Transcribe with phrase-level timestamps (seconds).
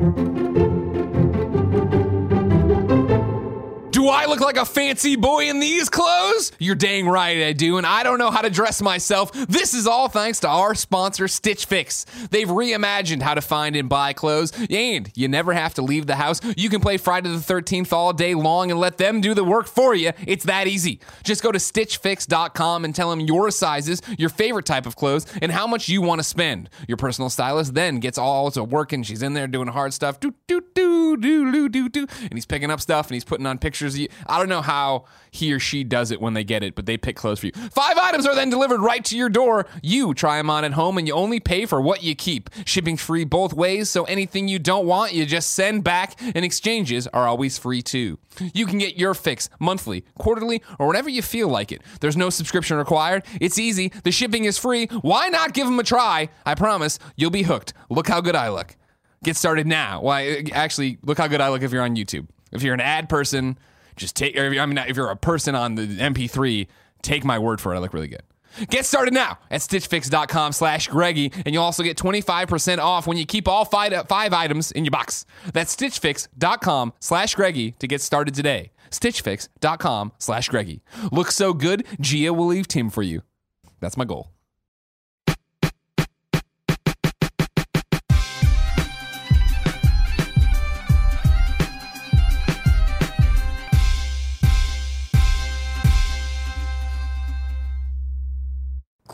[0.00, 0.39] Do
[4.10, 6.52] I look like a fancy boy in these clothes?
[6.58, 9.32] You're dang right I do, and I don't know how to dress myself.
[9.32, 12.04] This is all thanks to our sponsor, Stitch Fix.
[12.30, 16.16] They've reimagined how to find and buy clothes, and you never have to leave the
[16.16, 16.40] house.
[16.56, 19.66] You can play Friday the 13th all day long and let them do the work
[19.66, 20.12] for you.
[20.26, 21.00] It's that easy.
[21.22, 25.52] Just go to stitchfix.com and tell them your sizes, your favorite type of clothes, and
[25.52, 26.68] how much you want to spend.
[26.88, 29.02] Your personal stylist then gets all to working.
[29.02, 30.20] She's in there doing hard stuff.
[30.20, 32.06] Do, do, do, do, do, do, do.
[32.22, 33.99] And he's picking up stuff and he's putting on pictures.
[34.00, 34.08] You.
[34.26, 36.96] I don't know how he or she does it when they get it, but they
[36.96, 37.52] pick clothes for you.
[37.52, 39.66] Five items are then delivered right to your door.
[39.82, 42.50] You try them on at home and you only pay for what you keep.
[42.64, 47.06] Shipping free both ways, so anything you don't want, you just send back, and exchanges
[47.08, 48.18] are always free too.
[48.54, 51.82] You can get your fix monthly, quarterly, or whenever you feel like it.
[52.00, 53.24] There's no subscription required.
[53.40, 53.92] It's easy.
[54.04, 54.86] The shipping is free.
[55.02, 56.30] Why not give them a try?
[56.44, 57.72] I promise you'll be hooked.
[57.88, 58.76] Look how good I look.
[59.22, 60.00] Get started now.
[60.00, 60.44] Why?
[60.52, 62.26] Actually, look how good I look if you're on YouTube.
[62.52, 63.58] If you're an ad person,
[64.00, 64.36] just take.
[64.38, 66.66] I mean, if you're a person on the MP3,
[67.02, 67.76] take my word for it.
[67.76, 68.22] I look really good.
[68.68, 73.24] Get started now at stitchfix.com slash Greggy, and you'll also get 25% off when you
[73.24, 75.24] keep all five, five items in your box.
[75.52, 78.72] That's stitchfix.com slash Greggy to get started today.
[78.90, 80.82] Stitchfix.com slash Greggy.
[81.12, 83.22] Look so good, Gia will leave Tim for you.
[83.78, 84.30] That's my goal.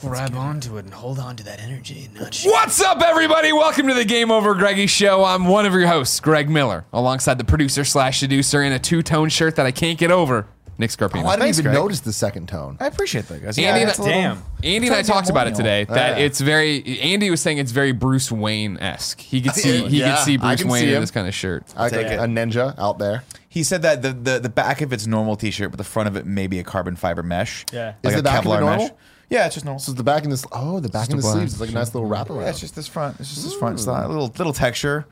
[0.00, 3.50] Grab onto it and hold on to that energy and not sh- What's up, everybody?
[3.52, 5.24] Welcome to the Game Over Greggy Show.
[5.24, 9.02] I'm one of your hosts, Greg Miller, alongside the producer slash seducer in a two
[9.02, 11.24] tone shirt that I can't get over, Nick Scarpino.
[11.24, 11.82] Oh, I didn't Thanks, even Greg.
[11.82, 12.76] notice the second tone.
[12.78, 13.58] I appreciate that, guys.
[13.58, 14.42] Andy, it's that- a little- Damn.
[14.62, 15.84] Andy and I Trying to get talked about it more today.
[15.84, 16.24] That Yeah.
[16.26, 17.00] it's very.
[17.00, 19.18] Andy was saying it's very Bruce Wayne esque.
[19.22, 19.88] He could see.
[19.88, 21.00] He Yeah, could see I Bruce can Wayne see in him.
[21.00, 21.64] this kind of shirt.
[21.74, 22.20] I take like it.
[22.20, 23.22] a ninja out there.
[23.48, 26.16] He said that the, the the back of it's normal t-shirt, but the front of
[26.16, 27.64] it may be a carbon fiber mesh.
[27.72, 27.94] Yeah.
[28.04, 28.98] like Is a the back of it Kevlar normal?
[29.30, 29.36] Mesh.
[29.38, 29.80] Yeah, it's just normal.
[29.80, 30.44] So the back in this.
[30.52, 32.48] Oh, the back in the black sleeves is like a nice little wrap Yeah, around.
[32.48, 33.18] it's just this front.
[33.20, 33.74] It's just this front.
[33.74, 35.06] It's not a little little texture.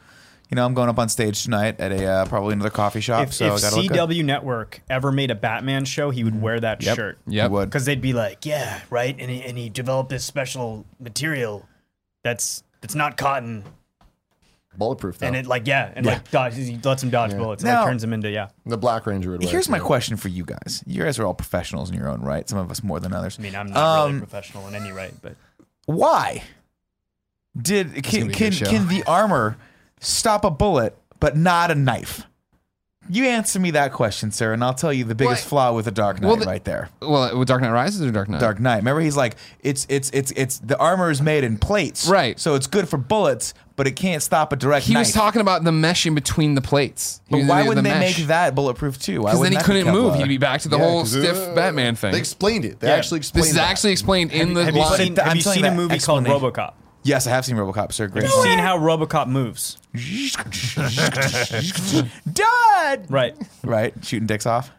[0.51, 3.29] You know, I'm going up on stage tonight at a uh, probably another coffee shop.
[3.29, 3.99] If, so if I gotta look good.
[3.99, 6.97] CW Network ever made a Batman show, he would wear that Yep.
[6.97, 7.19] shirt.
[7.27, 7.51] Yep.
[7.51, 7.71] would.
[7.71, 9.17] Because they'd be like, yeah, right?
[9.19, 11.67] And he, and he developed this special material
[12.23, 13.65] that's that's not cotton.
[14.77, 15.27] Bulletproof though.
[15.27, 17.63] And it like, yeah, and like dodge, he lets him dodge bullets.
[17.63, 18.49] It Now- like turns him into, yeah.
[18.67, 19.51] the Black Ranger would wear.
[19.51, 20.83] Here's my question for you guys.
[20.87, 22.49] You guys are all professionals in your own right.
[22.49, 23.39] Some of us more than others.
[23.39, 25.37] I mean, I'm not really Um, professional in any right, but
[25.87, 26.43] Why
[27.61, 28.67] did can be a can, good show.
[28.67, 29.57] can the armor
[30.01, 32.27] stop a bullet but not a knife?
[33.09, 35.85] You answer me that question, sir, and I'll tell you the biggest Well, flaw with
[35.85, 36.89] the Dark Knight well, the- right there.
[37.03, 38.41] Well, with Dark Knight Rises or Dark Knight?
[38.41, 38.77] Dark Knight.
[38.79, 42.41] Remember, he's like, it's it's it's it's the armor is made in plates, Right.
[42.41, 45.07] So it's good for bullets, but it can't stop a direct He knife.
[45.09, 47.21] was talking about the mesh in between the plates.
[47.27, 48.19] He But was why the- wouldn't the they mesh.
[48.19, 49.19] make that bulletproof too?
[49.21, 50.15] Because then he wouldn't that be couldn't move.
[50.15, 52.13] He'd be back to the Yeah, whole 'Cause, stiff uh, Batman thing.
[52.13, 52.81] They explained it.
[52.81, 52.95] They Yeah.
[52.95, 53.69] actually explained this is that.
[53.71, 54.97] actually explained in the have you line.
[54.97, 56.53] seen, have I'm you telling seen you a that movie called explanation.
[56.53, 56.73] RoboCop?
[57.05, 58.09] Yes, I have seen RoboCop, sir.
[58.09, 58.25] Great.
[58.25, 59.79] Have you seen how RoboCop moves?
[62.33, 63.11] Dad.
[63.11, 63.37] Right.
[63.63, 64.71] Right, shooting dicks off.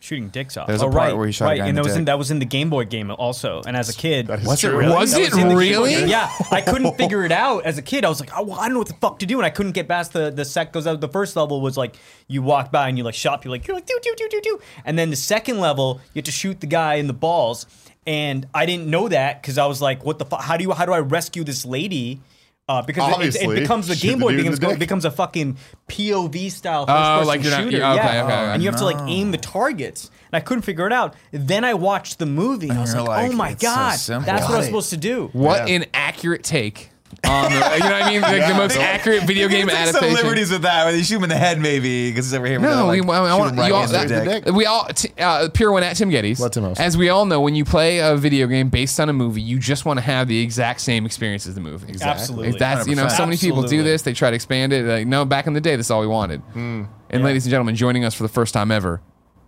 [0.00, 0.68] Shooting dicks off.
[0.68, 1.88] There's a oh, part right, where he shot a right, guy in and the that
[1.88, 3.62] was in that was in the Game Boy game also.
[3.66, 4.94] And as a kid, That is Was it really?
[4.94, 6.04] Was it in the really?
[6.04, 8.04] Yeah, I couldn't figure it out as a kid.
[8.04, 9.50] I was like, oh, well, I don't know what the fuck to do, and I
[9.50, 10.72] couldn't get past the the sec.
[10.72, 10.94] Goes out.
[10.94, 11.96] Uh, the first level was like
[12.28, 13.44] you walk by and you like shop.
[13.44, 16.20] You like you're like do do do do do, and then the second level you
[16.20, 17.66] have to shoot the guy in the balls.
[18.08, 20.40] And I didn't know that because I was like, what the fuck?
[20.40, 22.20] How do you how do I rescue this lady?
[22.66, 25.56] Uh, because it- it, it, becomes the Game Boy dude becomes the becomes a fucking
[25.88, 27.76] POV style first Oh, person like you're not- shooter.
[27.78, 28.52] yeah, okay, yeah, okay, okay.
[28.54, 30.10] and you have to like aim the targets.
[30.32, 31.14] And I couldn't figure it out.
[31.32, 32.68] Then I watched the movie.
[32.70, 34.66] And I was like, like, oh my it's so god, that's what I Got was
[34.66, 35.28] supposed to do.
[35.32, 35.76] What Yeah.
[35.76, 36.90] an accurate take
[37.26, 38.20] on the, you know what I mean?
[38.20, 38.56] Like the Yeah.
[38.56, 40.16] most accurate video game Take some adaptation.
[40.16, 40.84] liberties with that.
[40.84, 42.58] Where they shoot him in the head, maybe, because he's over here.
[42.58, 44.44] No, like, we, I, I want him right you all, in the that- dick.
[44.44, 44.54] dick.
[44.54, 46.38] we all t- uh, pure one at Tim Gettys.
[46.38, 46.80] Let Tim host.
[46.80, 49.58] As we all know, when you play a video game based on a movie, you
[49.58, 51.88] just want to have the exact same experience as the movie.
[51.88, 52.20] Exactly.
[52.20, 52.58] Absolutely.
[52.58, 53.10] That's you know, 100%.
[53.16, 54.02] so many people do this.
[54.02, 54.84] They try to expand it.
[54.84, 56.40] Like, no, back in the day, this is all we wanted.
[56.52, 56.84] Hmm.
[57.10, 59.00] And ladies and gentlemen, joining us for the first time ever,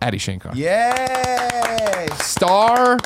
[0.02, 2.08] Adi Shankar, Yay!
[2.14, 2.98] star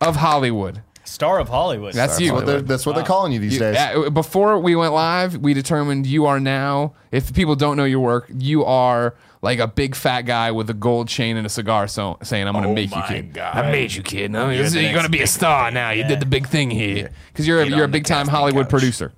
[0.00, 0.82] of Hollywood.
[1.04, 1.92] Star of Hollywood.
[1.94, 2.28] That's you.
[2.28, 3.76] That's what, they're, that's what they're calling you these You- days.
[3.76, 6.94] uh, before we went live, we determined you are now.
[7.12, 10.74] If people don't know your work, you are like a big fat guy with a
[10.74, 13.34] gold chain and a cigar, so saying, "I'm going to Oh make you, kid.
[13.34, 13.54] God.
[13.54, 14.30] I made you, kid.
[14.30, 15.74] No, you're, the going to be a star thing.
[15.74, 15.90] now.
[15.90, 16.08] You Yeah.
[16.08, 18.70] did the big thing here because you're a, you're a big time Hollywood couch.
[18.70, 19.12] producer.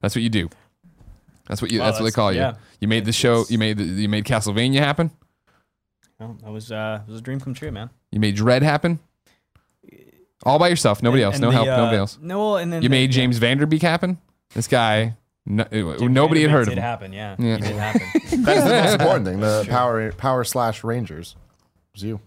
[0.00, 0.48] That's what you do.
[1.46, 1.78] That's what you.
[1.78, 2.40] Wow, that's what they that's- call you.
[2.40, 2.54] yeah.
[2.80, 3.44] You made the show.
[3.48, 5.10] You made the, you made Castlevania happen.
[6.18, 7.90] Well, that was uh, it was a dream come true, man.
[8.10, 8.98] You made Dredd happen.
[10.44, 11.02] All by yourself.
[11.02, 11.34] Nobody else.
[11.36, 11.68] And No the, help.
[11.68, 12.18] uh, Nobody else.
[12.20, 14.18] No, and then You the- made James Van Der Beek happen.
[14.54, 15.16] This guy
[15.46, 16.82] No, nobody had heard it of did him.
[16.82, 17.36] happen, yeah.
[17.38, 17.54] Yeah.
[17.56, 18.02] It did happen.
[18.44, 19.40] That's the most important thing.
[19.40, 21.36] The power power slash Rangers.
[21.36, 22.20] It was you.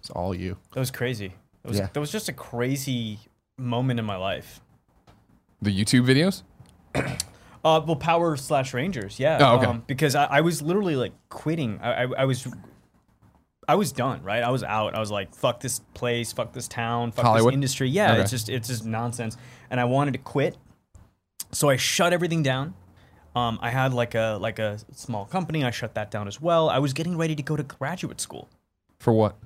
[0.00, 0.56] It's all you.
[0.74, 1.34] That was crazy.
[1.62, 1.88] That was, Yeah.
[1.92, 3.18] that was just a crazy
[3.58, 4.60] moment in my life.
[5.60, 6.42] The YouTube videos.
[7.64, 9.38] Uh, well, Power slash Rangers, yeah.
[9.40, 9.66] Oh, okay.
[9.66, 11.78] Um, because I, I was literally like quitting.
[11.80, 12.46] I, I, I was,
[13.68, 14.22] I was done.
[14.22, 14.94] Right, I was out.
[14.94, 17.52] I was like, fuck this place, fuck this town, fuck Hollywood?
[17.52, 17.88] this industry.
[17.88, 18.20] Yeah, Okay.
[18.22, 19.36] it's just it's just nonsense.
[19.70, 20.56] And I wanted to quit,
[21.52, 22.74] so I shut everything down.
[23.34, 25.64] Um, I had like a like a small company.
[25.64, 26.68] I shut that down as well.
[26.68, 28.48] I was getting ready to go to graduate school.
[28.98, 29.36] For what?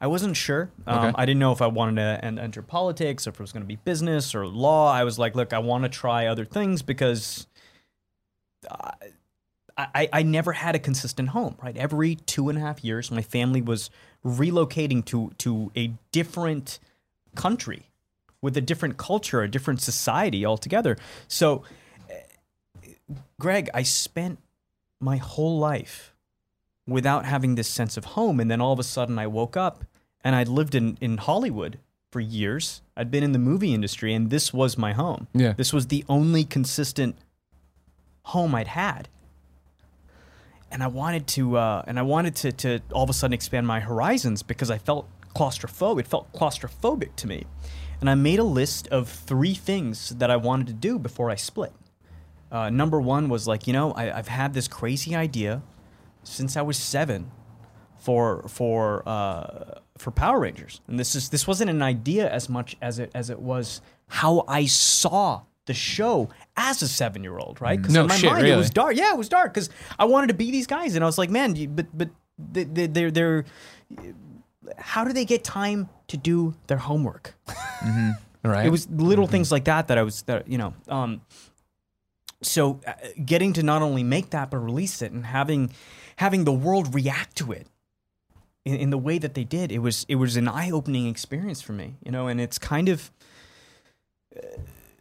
[0.00, 0.70] I wasn't sure.
[0.86, 1.12] Um, Okay.
[1.16, 3.62] I didn't know if I wanted to en- enter politics or if it was going
[3.64, 4.92] to be business or law.
[4.92, 7.48] I was like, look, I want to try other things because
[8.70, 8.92] I,
[9.78, 11.76] I, I never had a consistent home, right?
[11.76, 13.90] Every two and a half years, my family was
[14.24, 16.80] relocating to, to a different
[17.36, 17.88] country
[18.42, 20.96] with a different culture, a different society altogether.
[21.28, 21.62] So,
[22.10, 22.94] eh,
[23.38, 24.40] Greg, I spent
[25.00, 26.12] my whole life
[26.86, 28.40] without having this sense of home.
[28.40, 29.84] And then all of a sudden I woke up
[30.24, 31.78] and I'd lived in, in Hollywood
[32.10, 32.80] for years.
[32.96, 35.28] I'd been in the movie industry and this was my home.
[35.34, 35.52] Yeah.
[35.52, 37.16] This was the only consistent
[38.24, 39.08] home I'd had.
[40.70, 43.66] And I wanted to uh, and I wanted to, to all of a sudden expand
[43.66, 46.00] my horizons because I felt claustrophobic.
[46.00, 47.44] It felt claustrophobic to me.
[48.00, 51.34] And I made a list of three things that I wanted to do before I
[51.34, 51.72] split.
[52.50, 55.62] Uh, number one was like, you know, I, I've had this crazy idea
[56.22, 57.30] since I was seven
[57.98, 62.76] for for uh, for Power Rangers, and this is this wasn't an idea as much
[62.80, 67.60] as it as it was how I saw the show as a seven year old,
[67.60, 67.80] right?
[67.80, 68.96] Because No in my shit, mind it was dark.
[68.96, 71.30] Yeah, it was dark because I wanted to be these guys, and I was like,
[71.30, 73.44] man, you, but but they, they, they're they're
[74.76, 77.34] how do they get time to do their homework?
[78.44, 78.66] Right.
[78.66, 80.74] It was little things like that that I was that you know.
[80.88, 81.20] Um,
[82.42, 82.92] so uh,
[83.24, 85.70] getting to not only make that but release it and having
[86.16, 87.66] having the world react to it
[88.64, 91.60] in, in the way that they did, it was it was an eye opening experience
[91.60, 92.26] for me, you know.
[92.28, 93.10] And it's kind of
[94.36, 94.40] uh,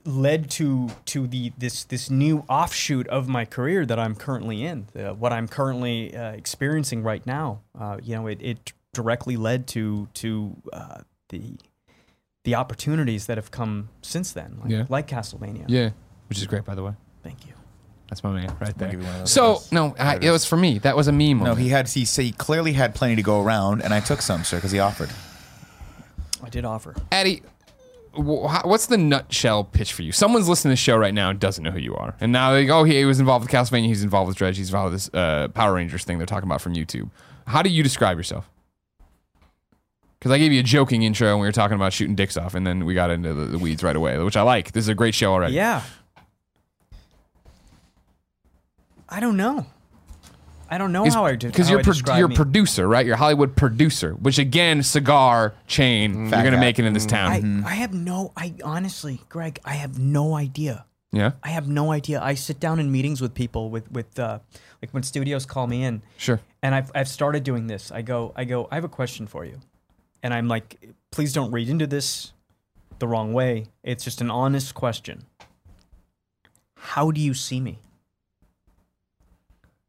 [0.08, 4.88] led to to the this this new offshoot of my career that I'm currently in.
[4.98, 9.68] Uh, what I'm currently uh, experiencing right now, uh, you know, it, it directly led
[9.68, 11.00] to to uh,
[11.30, 11.58] the
[12.46, 14.86] the opportunities that have come since then, like, Yeah.
[14.88, 15.66] like Castlevania.
[15.68, 15.90] yeah,
[16.30, 16.94] which is great, by the way.
[17.22, 17.52] Thank you.
[18.10, 18.90] That's my man right there.
[18.90, 19.32] you one of those.
[19.34, 20.80] So no, I, it was for me.
[20.80, 21.40] That was a meme.
[21.40, 21.90] No, he had.
[21.90, 24.72] He said he clearly had plenty to go around, and I took some, sir, because
[24.72, 25.10] he offered.
[26.42, 26.96] I did offer.
[27.12, 27.57] Eddie, wh- how-
[28.18, 30.12] what's the nutshell pitch for you?
[30.12, 32.52] Someone's listening to the show right now and doesn't know who you are, and now
[32.54, 33.86] they go, "Oh, he was involved with Castlevania.
[33.86, 34.56] He's involved with Dredd.
[34.56, 37.10] He's involved with this uh, Power Rangers thing they're talking about from YouTube."
[37.48, 38.50] How do you describe yourself?
[40.20, 42.56] Because I gave you a joking intro when we were talking about shooting dicks off,
[42.56, 44.72] and then we got into the, the weeds right away, which I like.
[44.72, 45.54] This is a great show already.
[45.54, 45.84] Yeah.
[49.10, 49.66] I don't know.
[50.70, 51.48] I don't know how I do.
[51.48, 53.06] because you're I pro- you're a producer, right?
[53.06, 56.14] You're a Hollywood producer, which again, cigar chain.
[56.22, 56.60] you're gonna cat.
[56.60, 57.64] make it in this town.
[57.66, 58.34] I, I have no.
[58.36, 60.86] I honestly, Greg, I have no idea.
[61.12, 62.22] yeah, I have no idea.
[62.22, 64.40] I sit down in meetings with people with with uh,
[64.82, 66.42] like when studios call me in, sure.
[66.62, 67.92] and I've I've started doing this.
[67.92, 69.60] I go I go I have a question for you,
[70.22, 72.34] and I'm like, please don't read into this
[73.00, 73.68] the wrong way.
[73.84, 75.24] It's just an honest question.
[76.76, 77.80] How do you see me?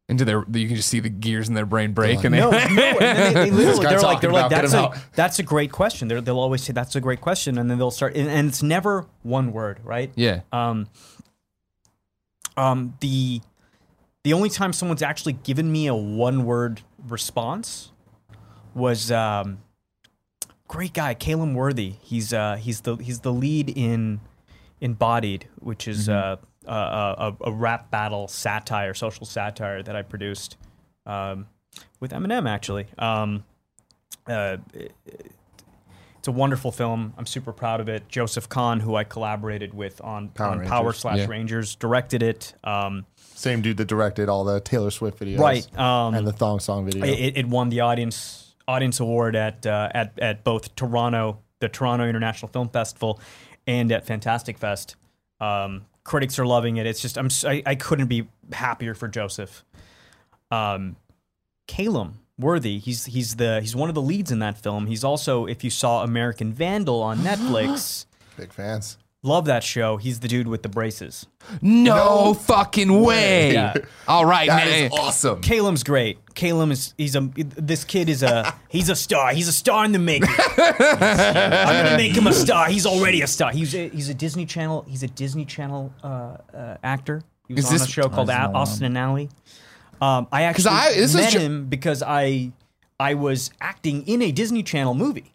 [0.09, 2.49] Into their, you can just see the gears in their brain break, and they, No,
[2.49, 2.57] no.
[2.57, 5.71] And then they, they literally, guy they're like, they're like, that's a, that's a great
[5.71, 6.07] question.
[6.07, 8.63] They're, they'll always say that's a great question, and then they'll start, and, and it's
[8.63, 10.11] never one word, right?
[10.15, 10.41] yeah.
[10.51, 10.87] Um,
[12.57, 13.41] um, the
[14.23, 17.91] the only time someone's actually given me a one word response
[18.73, 19.59] was um,
[20.67, 21.95] great guy, Calum Worthy.
[22.01, 24.19] He's uh, he's the he's the lead in
[24.81, 26.37] Embodied, which is uh,
[26.73, 30.57] a, a, a rap battle satire, social satire that I produced
[31.05, 31.47] um,
[31.99, 32.87] with Eminem actually.
[32.97, 33.43] Um,
[34.27, 37.13] uh, it's a wonderful film.
[37.17, 38.09] I'm super proud of it.
[38.09, 40.69] Joseph Kahn, who I collaborated with on Power on Rangers.
[40.69, 41.27] Power slash Yeah.
[41.27, 42.53] Rangers, directed it.
[42.63, 45.79] Um, Same dude that directed all the Taylor Swift videos, right.
[45.79, 47.05] Um, and the thong song video.
[47.05, 52.05] it, it won the audience audience award at uh, at at both Toronto, the Toronto
[52.05, 53.19] International Film Festival,
[53.65, 54.97] and at Fantastic Fest.
[55.39, 56.87] Um, critics are loving it.
[56.87, 59.63] It's just I'm I, I couldn't be happier for Joseph.
[60.49, 60.95] Um,
[61.67, 64.87] Calum Worthy, he's he's the he's one of the leads in that film.
[64.87, 68.07] He's also if you saw American Vandal on Netflix.
[68.37, 68.97] Big fans.
[69.21, 69.97] Love that show.
[69.97, 71.25] He's the dude with the braces.
[71.61, 73.51] No, No fucking way.
[73.51, 73.73] Yeah.
[74.07, 74.83] All right, That man.
[74.85, 75.41] is awesome.
[75.41, 76.19] Calum's great.
[76.35, 79.33] Calum is he's a this kid is a he's a star.
[79.33, 80.29] He's a star in the making.
[80.57, 82.69] I'm gonna make him a star.
[82.69, 83.51] He's already a star.
[83.51, 84.85] He's a, he's a Disney Channel.
[84.87, 86.07] He's a Disney Channel uh,
[86.55, 87.21] uh, actor.
[87.49, 89.25] He was Is on this- a show called A- Austin and Ally.
[90.01, 92.53] Um, I actually I- this was met ju- him because I
[92.99, 95.33] I was acting in a Disney Channel movie.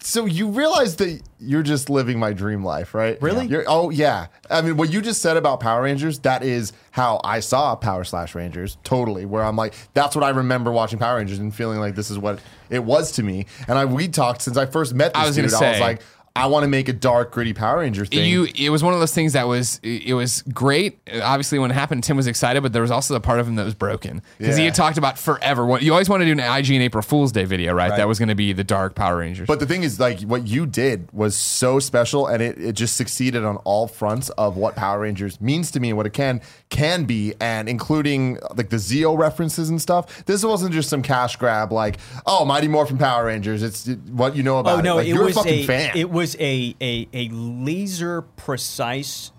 [0.00, 3.20] So you realize that you're just living my dream life, right?
[3.20, 3.46] Really?
[3.46, 4.28] You're, oh yeah.
[4.48, 8.02] I mean, what you just said about Power Rangers, that is how I saw Power
[8.02, 8.78] Slash Rangers.
[8.84, 9.26] Totally.
[9.26, 12.18] Where I'm like, that's what I remember watching Power Rangers and feeling like this is
[12.18, 12.40] what
[12.70, 13.44] it was to me.
[13.68, 15.48] And I we talked since I first met this I was gonna.
[15.48, 16.00] I was say- like,
[16.36, 18.28] I want to make a dark, gritty Power Ranger thing.
[18.28, 20.98] You, it was one of those things that was, it was great.
[21.22, 23.54] Obviously, when it happened, Tim was excited, but there was also a part of him
[23.56, 25.64] that was broken because he had talked about forever.
[25.66, 27.90] What you always want to do an IGN April Fool's Day video, right?
[27.90, 27.96] Right.
[27.96, 29.46] That was going to be the dark Power Rangers.
[29.46, 32.96] But the thing is, like, what you did was so special, and it, it just
[32.96, 36.40] succeeded on all fronts of what Power Rangers means to me and what it can
[36.68, 40.24] can be, and including like the Zeo references and stuff.
[40.26, 43.62] This wasn't just some cash grab, like, oh, Mighty Morphin Power Rangers.
[43.62, 44.96] It's it- what you know about Oh no, it.
[44.96, 45.96] Like, it you're was a fucking a fan.
[45.96, 49.30] it was a, a a laser precise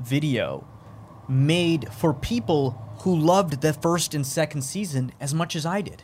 [0.00, 0.66] video
[1.28, 6.02] made for people who loved the first and second season as much as I did.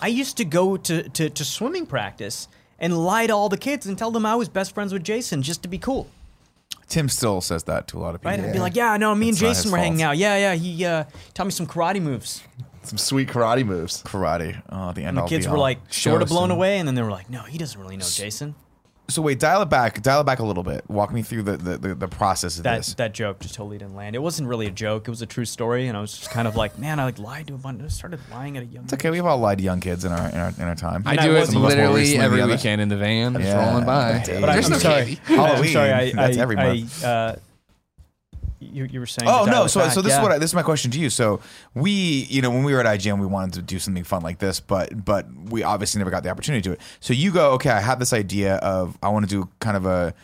[0.00, 3.86] I used to go to, to, to swimming practice and lie to all the kids
[3.86, 6.08] and tell them I was best friends with Jason just to be cool.
[6.88, 8.32] Tim still says that to a lot of people.
[8.32, 8.40] Right?
[8.40, 9.84] I'd be like, yeah, no, me and Jason were fault.
[9.84, 10.18] hanging out.
[10.18, 10.54] Yeah, yeah.
[10.54, 12.42] He uh, taught me some karate moves.
[12.84, 14.02] Some sweet karate moves.
[14.02, 14.60] Karate.
[14.70, 15.60] Oh, the end And the all kids were all.
[15.60, 17.96] like sort of blown some- away, and then they were like, no, he doesn't really
[17.96, 18.54] know Jason.
[19.08, 20.00] So wait, dial it back.
[20.00, 20.88] Dial it back a little bit.
[20.88, 22.94] Walk me through the the, the, the process of that this.
[22.94, 24.14] that joke just totally didn't land.
[24.14, 25.06] It wasn't really a joke.
[25.06, 27.18] It was a true story, and I was just kind of like, man, I like
[27.18, 27.82] lied to a bunch.
[27.82, 28.84] I started lying at a young.
[28.84, 29.10] It's okay.
[29.10, 31.02] We've all lied to young kids in our in our, in our time.
[31.04, 32.52] I I do it wasn't- Some of us more literally recently every the other.
[32.54, 33.68] weekend in the van, just Yeah.
[33.70, 34.22] rolling by.
[34.24, 35.04] But But I, There's I'm no sorry.
[35.04, 35.20] candy.
[35.24, 35.58] Halloween.
[35.66, 35.92] I'm sorry.
[35.92, 37.36] I, That's I, every I, uh,
[38.72, 39.28] you, you were saying.
[39.30, 39.66] Oh no!
[39.66, 39.92] So back.
[39.92, 40.18] so this Yeah.
[40.18, 41.10] is what I, this is my question to you.
[41.10, 41.40] So
[41.74, 44.38] we you know when we were at IGN we wanted to do something fun like
[44.38, 46.80] this, but but we obviously never got the opportunity to do it.
[47.00, 47.70] So you go okay.
[47.70, 50.14] I have this idea of I want to do kind of a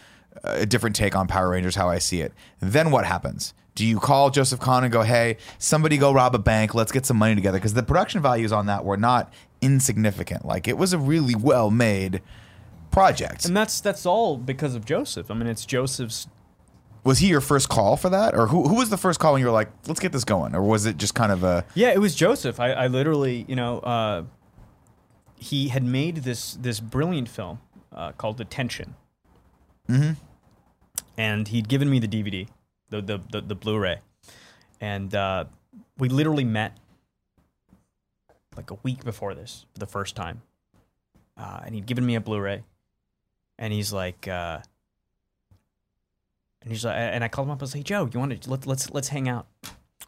[0.44, 2.32] a different take on Power Rangers, how I see it.
[2.60, 3.54] Then what happens?
[3.74, 7.06] Do you call Joseph Kahn and go, hey, somebody go rob a bank, let's get
[7.06, 7.58] some money together?
[7.58, 10.44] Because the production values on that were not insignificant.
[10.44, 12.22] Like it was a really well made
[12.90, 13.44] project.
[13.44, 15.30] And that's that's all because of Joseph.
[15.30, 16.26] I mean, it's Joseph's.
[17.04, 19.40] Was he your first call for that, or who who was the first call when
[19.40, 21.90] you were like, let's get this going, or was it just kind of a Yeah,
[21.90, 22.60] it was Joseph.
[22.60, 24.24] I, I literally, you know, uh,
[25.36, 27.60] he had made this this brilliant film
[27.92, 28.94] uh, called Detention.
[29.88, 30.12] Mm-hmm.
[31.16, 32.48] And he'd given me the DVD,
[32.90, 34.00] the the the, the Blu-ray,
[34.80, 35.44] and uh,
[35.98, 36.76] we literally met
[38.56, 40.42] like a week before this for the first time.
[41.36, 42.64] Uh, and he'd given me a Blu-ray,
[43.58, 44.58] and he's like, uh,
[46.68, 47.56] and he's like, and I called him up.
[47.58, 49.46] And I was like, Joe, you want to let's let's let's hang out.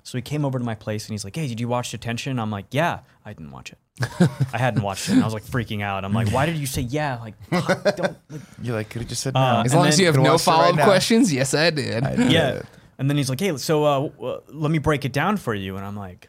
[0.02, 2.38] So he came over to my place and he's like, "Hey, did you watch Detention?"
[2.38, 3.78] I'm like, "Yeah, I didn't watch it.
[4.52, 6.04] I hadn't watched it." And I was like freaking out.
[6.04, 8.16] I'm like, "Why did you say yeah?" Like, fuck, don't.
[8.30, 9.40] Like, you like could have just said no?
[9.40, 10.84] Uh, As And long as you have no watched it right follow up now.
[10.84, 12.02] questions, yes, I did.
[12.04, 12.32] I did.
[12.32, 12.62] yeah.
[12.98, 15.76] And then he's like, "Hey, so uh, w- let me break it down for you."
[15.76, 16.28] And I'm like,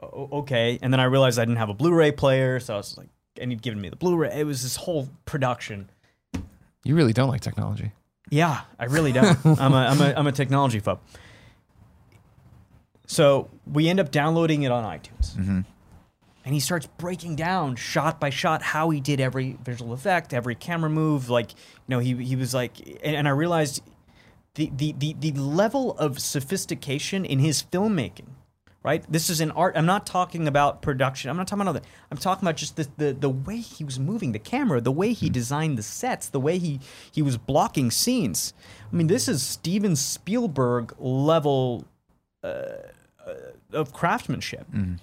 [0.00, 2.96] "O- "Okay." And then I realized I didn't have a Blu-ray player, so I was
[2.96, 3.08] like,
[3.40, 4.32] and he'd given me the Blu-ray.
[4.40, 5.90] It was this whole production.
[6.84, 7.90] You really don't like technology.
[8.30, 9.38] Yeah, I really don't.
[9.60, 10.98] I'm a I'm a I'm a technology phobe.
[13.06, 15.60] So we end up downloading it on iTunes, mm-hmm.
[16.44, 20.56] and he starts breaking down shot by shot how he did every visual effect, every
[20.56, 21.30] camera move.
[21.30, 21.56] Like you
[21.88, 23.82] know, he he was like, and, and I realized
[24.54, 28.26] the, the the the level of sophistication in his filmmaking.
[28.86, 29.76] Right, this is an art.
[29.76, 31.28] I'm not talking about production.
[31.28, 31.86] I'm not talking about other.
[32.08, 35.12] I'm talking about just the, the the way he was moving the camera, the way
[35.12, 35.32] he hmm.
[35.32, 36.78] designed the sets, the way he
[37.10, 38.54] he was blocking scenes.
[38.92, 41.84] I mean, this is Steven Spielberg level
[42.44, 42.46] uh,
[43.26, 43.34] uh,
[43.72, 44.68] of craftsmanship.
[44.70, 44.94] Hmm.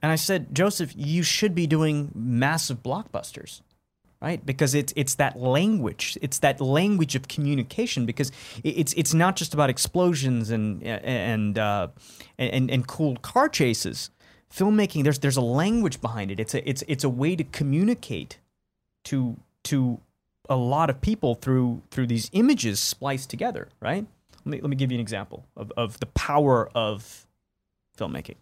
[0.00, 3.62] And I said, Joseph, you should be doing massive blockbusters,
[4.20, 4.44] right?
[4.44, 8.06] Because it's it's that language, it's that language of communication.
[8.06, 8.32] Because
[8.64, 11.88] it's it's not just about explosions and and uh,
[12.38, 14.10] and and cool car chases.
[14.52, 16.40] Filmmaking, there's there's a language behind it.
[16.40, 18.38] It's a it's it's a way to communicate
[19.04, 20.00] to to
[20.48, 24.06] a lot of people through through these images spliced together, right?
[24.44, 27.26] Let me let me give you an example of, of the power of
[27.98, 28.36] filmmaking.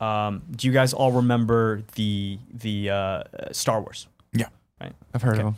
[0.00, 3.22] Um, do you guys all remember the the uh,
[3.52, 4.06] Star Wars?
[4.80, 4.86] Yeah.
[4.86, 4.96] Right.
[5.14, 5.46] I've heard Okay.
[5.48, 5.56] of them.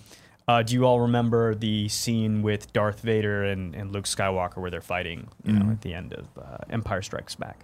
[0.49, 4.71] Uh, do you all remember the scene with Darth Vader and, and Luke Skywalker where
[4.71, 7.61] they're fighting, you know, at the end of uh, Empire Strikes Back?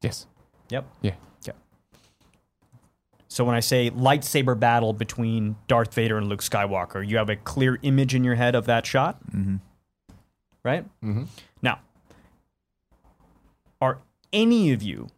[0.00, 0.26] Yes.
[0.68, 0.84] Yep.
[1.00, 1.14] Yeah.
[1.44, 1.56] Okay.
[3.26, 7.36] So when I say lightsaber battle between Darth Vader and Luke Skywalker, you have a
[7.36, 9.56] clear image in your head of that shot, mm-hmm.
[10.62, 10.84] right?
[11.02, 11.24] Mm-hmm.
[11.62, 11.80] Now,
[13.80, 13.98] are
[14.32, 15.08] any of you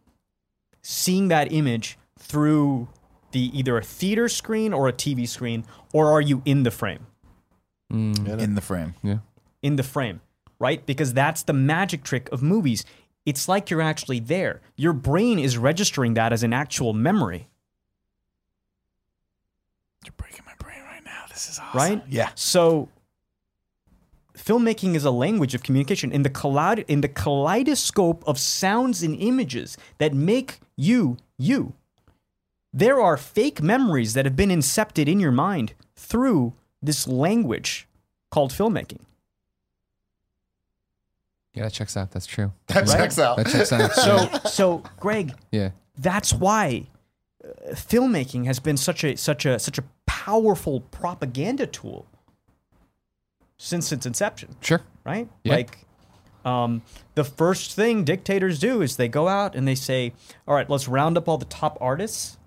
[0.81, 2.87] seeing that image through
[3.35, 7.05] the either a theater screen or a TV screen, or are you in the frame?
[7.93, 8.39] Mm.
[8.39, 8.95] in the frame.
[9.03, 9.17] Yeah.
[9.61, 10.21] in the frame,
[10.57, 10.83] right?
[10.85, 12.85] Because that's the magic trick of movies.
[13.25, 14.61] It's like you're actually there.
[14.77, 17.47] Your brain is registering that as an actual memory,
[20.05, 21.23] You're breaking my brain right now.
[21.29, 21.77] This is awesome.
[21.77, 22.03] right?
[22.07, 22.29] Yeah.
[22.35, 22.89] So
[24.37, 29.15] filmmaking is a language of communication in the kaleid- in the kaleidoscope of sounds and
[29.19, 31.73] images that make you you.
[32.75, 37.87] There are fake memories that have been incepted in your mind through this language
[38.29, 38.99] called filmmaking.
[41.53, 42.11] Yeah, that checks out.
[42.11, 42.51] That's true.
[42.67, 43.37] That checks out.
[43.37, 43.93] That checks out.
[43.93, 45.69] So so Greg, yeah.
[45.97, 46.87] that's why
[47.41, 52.05] uh, filmmaking has been such a such a such a powerful propaganda tool
[53.57, 54.53] since its inception.
[54.59, 54.81] Sure.
[55.05, 55.29] right?
[55.45, 55.55] Yeah.
[55.55, 55.77] Like,
[56.43, 56.81] um,
[57.15, 60.11] the first thing dictators do is they go out and they say,
[60.45, 62.37] "All right, let's round up all the top artists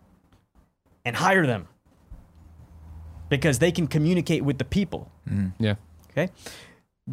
[1.09, 1.67] and hire them
[3.29, 5.11] because they can communicate with the people."
[5.59, 5.75] Yeah.
[6.11, 6.31] Okay,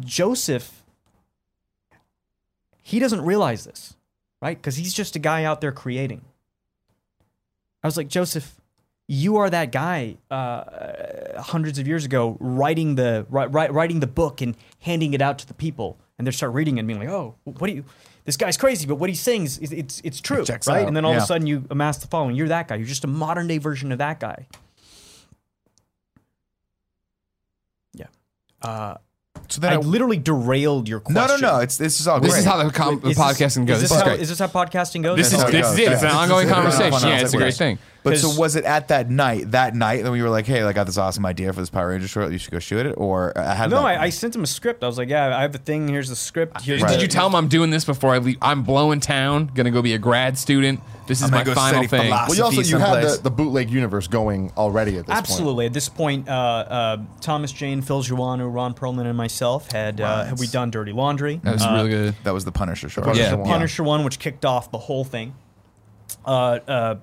[0.00, 0.82] Joseph,
[2.82, 3.96] he doesn't realize this,
[4.40, 4.56] right?
[4.56, 6.22] Because he's just a guy out there creating.
[7.82, 8.60] I was like, Joseph,
[9.06, 14.06] you are that guy uh, hundreds of years ago writing the ri- ri- writing the
[14.08, 16.98] book and handing it out to the people, and they start reading it and being
[17.00, 17.84] like, "Oh, what do you?
[18.26, 20.88] This guy's crazy, but what he's saying is, is it's it's true, checks right?" out,
[20.88, 22.34] And then all of a sudden, you amass the following.
[22.36, 22.74] You're that guy.
[22.74, 24.46] You're just a modern day version of that guy.
[27.94, 28.06] Yeah.
[28.60, 28.96] Uh,
[29.48, 31.40] So then I I, literally derailed your no, question.
[31.40, 31.56] no, no.
[31.58, 31.60] No.
[31.62, 32.40] It's this is all This great.
[32.40, 33.76] is how the, com- the Is this- podcasting goes.
[33.82, 34.20] Is This, this, is how, great.
[34.20, 35.16] is this how podcasting goes?
[35.18, 35.92] This is this is it.
[35.92, 36.08] It's Yeah.
[36.10, 37.08] an ongoing conversation.
[37.08, 37.76] Yeah, it's a great conversation.
[37.76, 37.78] thing.
[38.10, 39.50] But so 'Cause- was it at that night?
[39.50, 41.88] That night, then we were like, "Hey, I got this awesome idea for this Power
[41.88, 42.30] Ranger short.
[42.32, 44.44] You should go shoot it." Or uh, how did No, that- I, I sent him
[44.44, 44.82] a script.
[44.84, 45.88] I was like, "Yeah, I have a thing.
[45.88, 46.62] Here's the script.
[46.62, 46.88] Here's Right.
[46.90, 48.36] the, Did you tell him I'm doing this before I leave?
[48.40, 49.50] I'm blowing town.
[49.54, 50.80] Gonna go be a grad student.
[51.06, 52.02] This is I'm my go final thing.
[52.02, 52.28] philosophy.
[52.30, 53.16] Well, you also you had someplace.
[53.18, 55.18] the, the bootleg universe going already at this point.
[55.18, 55.66] Absolutely.
[55.66, 60.24] At this point, uh, uh, Thomas Jane, Phil Joanou, Ron Perlman, and myself had uh,
[60.24, 61.40] had we done Dirty Laundry.
[61.44, 62.14] That was Uh, really good.
[62.24, 63.04] that was the Punisher short.
[63.06, 63.34] Punisher Yeah.
[63.34, 63.48] one.
[63.48, 65.34] Punisher one, which kicked off the whole thing.
[66.24, 66.96] Uh, uh,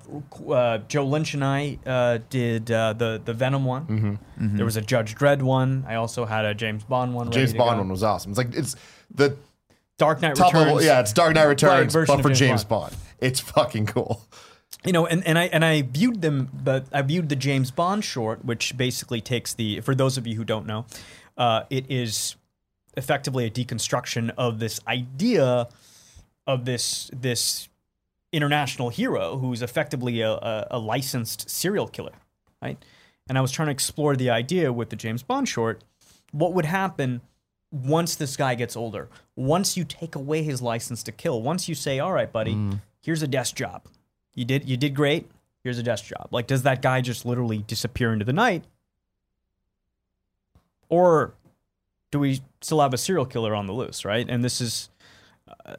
[0.50, 4.18] uh, Joe Lynch and I uh, did uh, the the Venom one.
[4.38, 4.56] Mm-hmm.
[4.56, 5.84] There was a Judge Dredd one.
[5.88, 7.26] I also had a James Bond one.
[7.26, 7.78] ready James to Bond go.
[7.78, 8.32] one was awesome.
[8.32, 8.76] It's like it's
[9.14, 9.36] the
[9.98, 10.66] Dark Knight top Returns.
[10.66, 10.82] level.
[10.82, 12.94] Yeah, it's Dark Knight Returns, version but for James James Bond.
[13.20, 14.22] It's fucking cool.
[14.84, 18.04] you know and, and i and i viewed them but i viewed the james bond
[18.04, 20.84] short which basically takes the for those of you who don't know
[21.38, 22.36] uh, it is
[22.96, 25.68] effectively a deconstruction of this idea
[26.46, 27.68] of this this
[28.34, 32.14] international hero who's effectively a, a, a licensed serial killer
[32.60, 32.82] right?
[33.28, 35.82] And i was trying to explore the idea with the james bond short
[36.32, 37.20] what would happen
[37.70, 39.08] once this guy gets older?
[39.36, 42.52] Once you take away his license to kill once you say all right buddy
[43.00, 43.82] here's a desk job.
[44.34, 45.30] You did you did great.
[45.62, 46.28] Here's a desk job.
[46.30, 48.64] Like does that guy just literally disappear into the night?
[50.88, 51.34] Or
[52.10, 54.26] do we still have a serial killer on the loose right?
[54.28, 54.88] And this is
[55.66, 55.76] uh,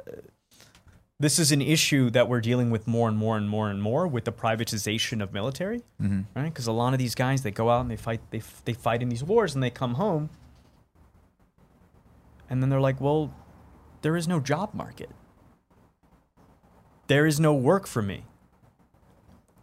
[1.20, 4.06] this is an issue that we're dealing with more and more and more and more
[4.08, 6.22] with the privatization of military mm-hmm.
[6.36, 8.62] right because a lot of these guys they go out and they fight they, f-
[8.66, 10.30] they fight in these wars and they come home
[12.50, 13.34] and then they're like well
[14.02, 15.10] there is no job market
[17.08, 18.26] there is no work for me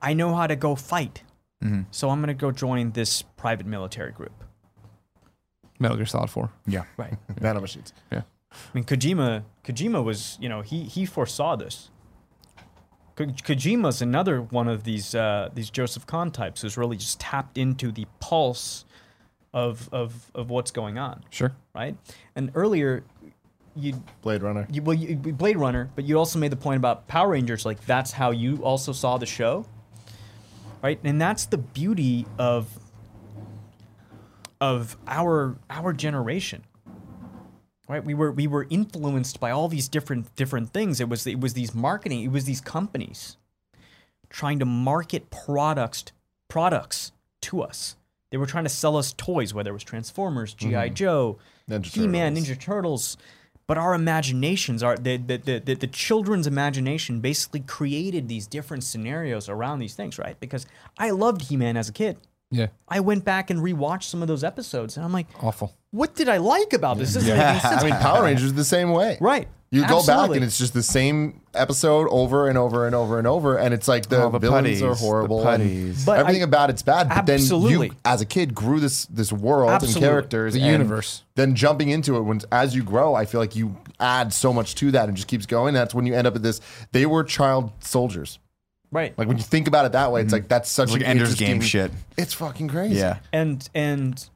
[0.02, 1.22] I know how to go fight.
[1.64, 1.82] Mm-hmm.
[1.92, 4.44] So I'm going to go join this private military group.
[5.78, 6.50] Metal Gear Solid 4.
[6.66, 6.84] Yeah.
[6.96, 7.14] Right.
[7.40, 7.92] Nano machines.
[8.10, 8.22] Yeah.
[8.52, 11.90] I mean, Kojima, Kojima was, you know, he he foresaw this.
[13.16, 17.58] Ko- Kojima's another one of these uh, these Joseph Kahn types who's really just tapped
[17.58, 18.84] into the pulse
[19.52, 21.52] of of of what's going on, Sure.
[21.74, 21.96] right?
[22.36, 23.04] And earlier,
[23.76, 24.66] you Blade Runner.
[24.70, 27.66] you well you, Blade Runner, but you also made the point about Power Rangers.
[27.66, 29.66] Like that's how you also saw the show,
[30.82, 30.98] right?
[31.04, 32.78] And that's the beauty of
[34.60, 36.64] of our our generation,
[37.88, 38.04] right?
[38.04, 41.00] We were we were influenced by all these different different things.
[41.00, 42.22] It was it was these marketing.
[42.22, 43.36] It was these companies
[44.28, 46.04] trying to market products
[46.48, 47.96] products to us.
[48.30, 50.94] They were trying to sell us toys, whether it was Transformers, GI mm-hmm.
[50.94, 52.48] Joe, Ninja He-Man, Turtles.
[52.48, 53.16] Ninja Turtles.
[53.66, 58.84] But our imaginations are the the, the, the the children's imagination basically created these different
[58.84, 60.38] scenarios around these things, right?
[60.40, 60.66] Because
[60.98, 62.16] I loved He-Man as a kid.
[62.52, 62.66] Yeah.
[62.88, 65.74] I went back and rewatched some of those episodes, and I'm like, Awful.
[65.90, 67.14] what did I like about this?
[67.14, 67.82] This doesn't make any sense.
[67.82, 69.18] I mean, Power Rangers is the same way.
[69.20, 69.48] Right.
[69.74, 73.26] You go back and it's just the same episode over and over and over and
[73.26, 75.48] over, and it's like the, Oh, the villains putties, are horrible.
[75.48, 75.96] and.
[76.04, 77.08] But everything I- about it's bad.
[77.08, 77.86] But then Absolutely.
[77.86, 80.02] you, as a kid, grew this this world Absolutely.
[80.02, 81.22] and characters, The and universe.
[81.36, 84.74] Then jumping into it when as you grow, I feel like you add so much
[84.74, 85.72] to that and just keeps going.
[85.72, 86.60] That's when you end up at this.
[86.92, 88.38] They were child soldiers.
[88.92, 89.16] Right.
[89.18, 90.42] Like when you think about it that way, it's mm-hmm.
[90.42, 91.90] like that's such It's like an Ender's interesting Game shit.
[92.16, 92.96] It's fucking crazy.
[92.96, 93.18] Yeah.
[93.32, 94.28] and and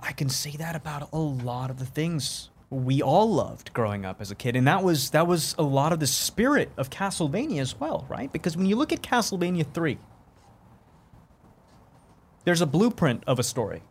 [0.00, 4.20] I can say that about a lot of the things we all loved growing up
[4.20, 7.60] as a kid, and that was that was a lot of the spirit of Castlevania
[7.60, 8.30] as well, right?
[8.32, 9.98] Because when you look at Castlevania three,
[12.44, 13.82] there's a blueprint of a story.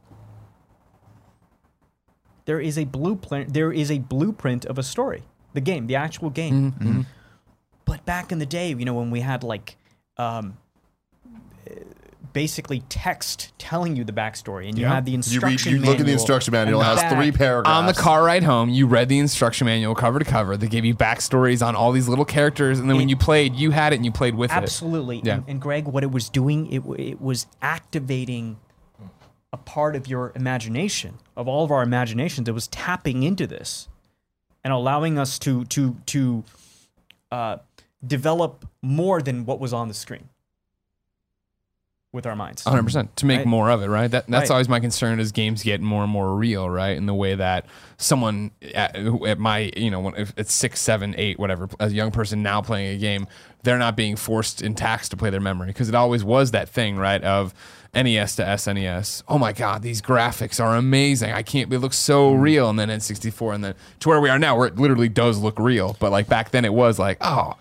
[2.45, 3.53] There is a blueprint.
[3.53, 5.23] There is a blueprint of a story.
[5.53, 6.73] The game, the actual game.
[6.73, 6.87] Mm-hmm.
[6.87, 7.01] Mm-hmm.
[7.85, 9.77] But back in the day, you know, when we had like
[10.17, 10.57] um,
[12.33, 14.95] basically text telling you the backstory, and you Yeah.
[14.95, 17.09] had the You, read, instruction you look at the manual instruction manual, it and has
[17.11, 17.77] the three paragraphs.
[17.77, 20.57] on the car ride home, you read the instruction manual cover to cover.
[20.57, 23.55] They gave you backstories on all these little characters, and then when It- you played,
[23.55, 24.55] you had it and you played with it.
[24.55, 25.21] Absolutely.
[25.23, 25.35] Yeah.
[25.35, 28.57] And, and Greg, what it was doing, it, w- it was activating
[29.51, 32.47] a part of your imagination, of all of our imaginations.
[32.49, 33.87] It was tapping into this
[34.63, 36.43] and allowing us to to to
[37.31, 37.57] uh,
[38.05, 40.29] develop more than what was on the screen
[42.11, 42.63] with our minds.
[42.63, 43.47] 100% to make Right.
[43.47, 44.09] more of it, right?
[44.11, 44.51] That that's Right.
[44.51, 46.95] always my concern as games get more and more real, right?
[46.95, 47.65] In the way that
[47.97, 52.11] someone at, at my, you know, when it's six, seven, eight, whatever, as a young
[52.11, 53.25] person now playing a game,
[53.63, 56.69] they're not being forced in tax to play their memory because it always was that
[56.69, 57.23] thing, right?
[57.23, 57.51] Of
[57.95, 59.23] NES to SNES.
[59.27, 61.31] Oh my God, these graphics are amazing.
[61.31, 62.41] I can't, it looks so Mm.
[62.41, 62.69] real.
[62.69, 65.57] And then N64, and then to where we are now, where it literally does look
[65.57, 65.95] real.
[65.99, 67.53] But like back then, it was like, oh,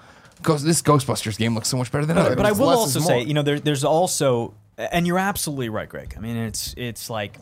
[0.42, 2.36] Ghost, this Ghostbusters game looks so much better than others.
[2.36, 6.14] but I will also say, you know, there, there's also, and you're absolutely right, Greg.
[6.16, 7.38] I mean, it's it's like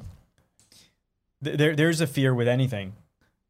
[1.44, 2.94] th- there there's a fear with anything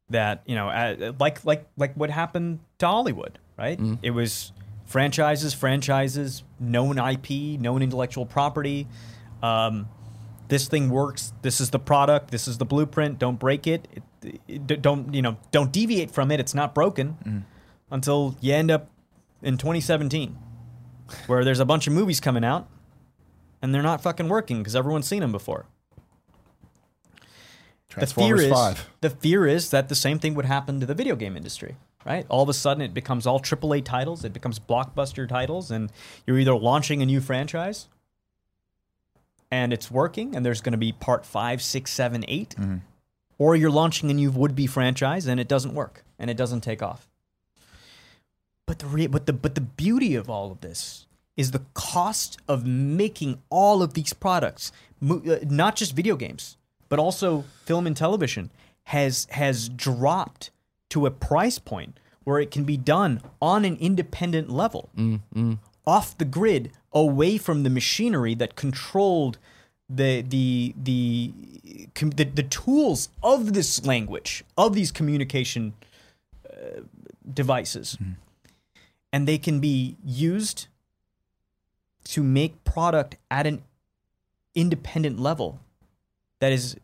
[0.09, 3.79] that you know, uh, like like like what happened to Hollywood, right?
[4.01, 4.51] It was
[4.85, 8.87] franchises, franchises, known IP, known intellectual property.
[9.41, 9.87] Um,
[10.49, 11.31] this thing works.
[11.41, 12.29] This is the product.
[12.29, 13.19] This is the blueprint.
[13.19, 13.87] Don't break it.
[14.21, 15.37] it, it don't you know?
[15.51, 16.39] Don't deviate from it.
[16.39, 17.45] It's not broken
[17.89, 18.89] until you end up
[19.41, 20.37] in 2017
[21.27, 22.67] where there's a bunch of movies coming out
[23.61, 25.65] and they're not fucking working because everyone's seen them before.
[27.97, 28.89] The fear is 5.
[29.01, 31.75] the fear is that the same thing would happen to the video game industry,
[32.05, 32.25] right?
[32.29, 35.91] All of a sudden, it becomes all AAA titles, it becomes blockbuster titles, and
[36.25, 37.89] you're either launching a new franchise
[39.51, 42.77] and it's working, and there's going to be part five, six, seven, eight, mm-hmm.
[43.37, 46.81] or you're launching a new would-be franchise and it doesn't work and it doesn't take
[46.81, 47.10] off.
[48.71, 51.05] But the re- but the but the beauty of all of this
[51.35, 54.71] is the cost of making all of these products,
[55.03, 56.55] uh, not just video games,
[56.87, 58.49] but also film and television,
[58.83, 60.51] has has dropped
[60.87, 64.89] to a price point where it can be done on an independent level,
[65.85, 69.37] off the grid, away from the machinery that controlled
[69.89, 71.33] the the the
[71.93, 75.73] the, the tools of this language of these communication
[76.49, 76.83] uh,
[77.33, 77.97] devices
[79.13, 80.67] and they can be used
[82.05, 83.61] to make product at an
[84.55, 85.59] independent level
[86.39, 86.75] that is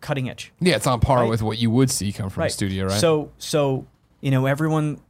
[0.00, 1.28] cutting edge yeah, it's on par Right.
[1.30, 2.92] with what you would see come from a studio, right?
[3.00, 3.86] so so
[4.20, 5.00] you know everyone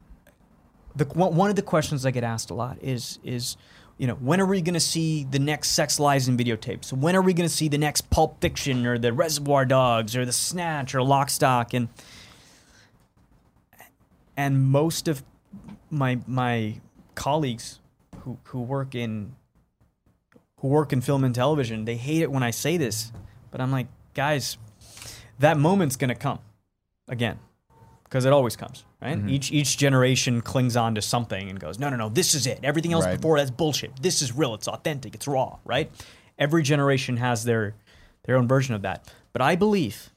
[0.94, 3.56] the one one of the questions i get asked a lot is is
[3.96, 7.16] you know when are we going to see the next sex lies and videotapes when
[7.16, 10.32] are we going to see the next pulp fiction or the reservoir dogs or the
[10.32, 11.88] snatch or lock stock and
[14.36, 15.22] and most of
[15.90, 16.80] my my
[17.14, 17.80] colleagues
[18.20, 19.34] who who work in
[20.58, 23.12] who work in film and television they hate it when i say this
[23.50, 24.56] but i'm like guys
[25.38, 26.38] that moment's to come
[27.08, 27.38] again
[28.04, 29.18] because it always comes right?
[29.18, 29.30] Mm-hmm.
[29.30, 32.60] Each each generation clings on to something and goes no no no this is it.
[32.62, 33.16] Everything else Right.
[33.16, 34.00] before that's bullshit.
[34.00, 34.54] This is real.
[34.54, 35.14] It's authentic.
[35.14, 35.90] It's raw right?
[36.38, 37.74] Every generation has their
[38.24, 39.12] their own version of that.
[39.32, 40.10] But i believe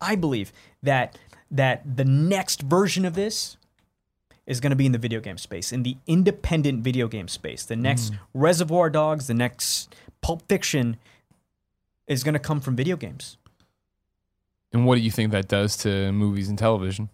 [0.00, 0.52] i believe
[0.82, 1.16] that
[1.50, 3.56] that the next version of this
[4.46, 7.64] is going to be in the video game space, in the independent video game space.
[7.64, 10.96] The next Reservoir Dogs, the next Pulp Fiction
[12.08, 13.36] is going to come from video games.
[14.72, 17.08] And what do you think that does to movies and television?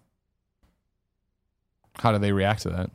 [1.99, 2.89] How do they react to that?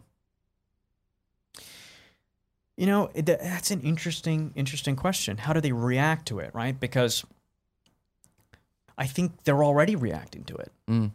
[2.76, 5.36] You know, it, that's an interesting, interesting question.
[5.38, 6.78] How do they react to it, right?
[6.78, 7.24] Because
[8.98, 11.12] I think they're already reacting to it, Mm.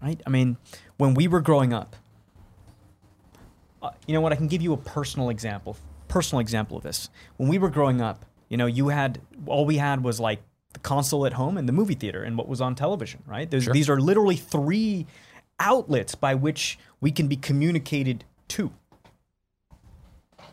[0.00, 0.20] right?
[0.26, 0.56] I mean,
[0.96, 1.96] when we were growing up,
[3.84, 4.32] uh, you know what?
[4.32, 5.76] I can give you a personal example,
[6.08, 7.10] personal example of this.
[7.36, 10.42] When we were growing up, you know, you had all we had was like
[10.72, 13.50] the console at home and the movie theater and what was on television, right?
[13.50, 15.06] There's, These are literally three
[15.60, 18.72] outlets by which we can be communicated to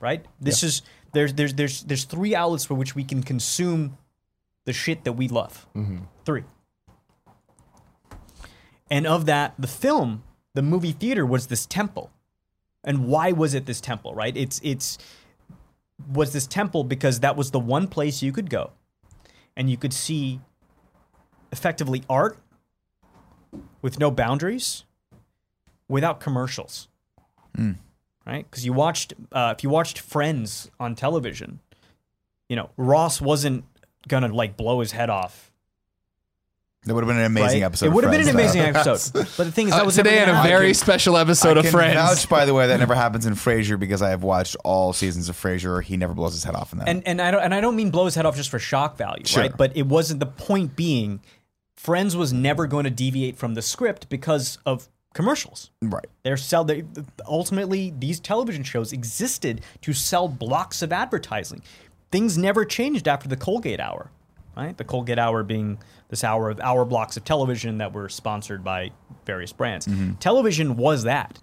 [0.01, 0.25] right?
[0.41, 0.81] This is
[1.13, 3.97] there's there's there's there's three outlets for which we can consume
[4.65, 5.67] the shit that we love.
[6.25, 6.43] Three.
[8.89, 12.11] And of that, the film, the movie theater was this temple.
[12.83, 14.35] And why was it this temple, right?
[14.35, 14.97] It's it's
[16.11, 18.71] was this temple because that was the one place you could go
[19.55, 20.39] and you could see
[21.51, 22.37] effectively art
[23.81, 24.85] with no boundaries,
[25.87, 26.87] without commercials.
[28.25, 28.49] Right?
[28.49, 31.59] Because you watched, uh, if you watched Friends on television,
[32.47, 33.65] you know Ross wasn't
[34.07, 35.50] gonna like blow his head off.
[36.85, 37.67] That would have been an amazing right?
[37.67, 37.85] episode.
[37.85, 39.13] It would have been an amazing episode.
[39.37, 40.73] But the thing is, Uh, that was today never in a gonna very happen.
[40.73, 41.93] special episode I of can Friends.
[41.95, 45.29] vouch, by the way, that never happens in Frasier because I have watched all seasons
[45.29, 45.83] of Frasier.
[45.83, 46.89] He never blows his head off in that.
[46.89, 48.97] and and I don't and I don't mean blow his head off just for shock
[48.97, 49.43] value, Sure.
[49.43, 49.55] right?
[49.55, 51.21] But it wasn't the point being
[51.77, 55.69] Friends was never going to deviate from the script because of commercials.
[55.83, 56.05] right.
[56.23, 56.83] They're sell they
[57.27, 61.61] ultimately these television shows existed to sell blocks of advertising.
[62.11, 64.09] Things never changed after the Colgate hour,
[64.55, 64.77] right?
[64.77, 68.91] The Colgate hour being this hour of hour blocks of television that were sponsored by
[69.25, 69.87] various brands.
[69.87, 70.15] Mm-hmm.
[70.15, 71.39] Television was that.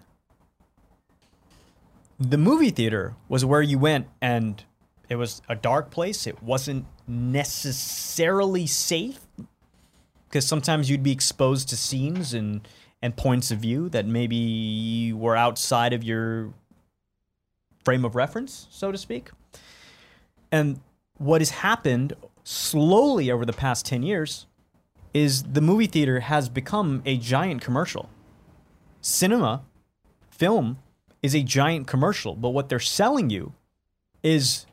[2.19, 4.63] The movie theater was where you went and
[5.07, 6.27] it was a dark place.
[6.27, 9.19] It wasn't necessarily safe
[10.27, 12.67] because sometimes you'd be exposed to scenes and
[13.01, 16.53] and points of view that maybe were outside of your
[17.85, 19.29] frame of reference, so to speak.
[20.51, 20.81] And
[21.17, 22.13] what has happened
[22.49, 24.47] slowly over the past 10 years
[25.13, 28.09] is the movie theater has become a giant commercial.
[29.01, 29.61] Cinema,
[30.31, 30.79] film
[31.21, 33.53] is a giant commercial, but what they're selling you
[34.23, 34.65] is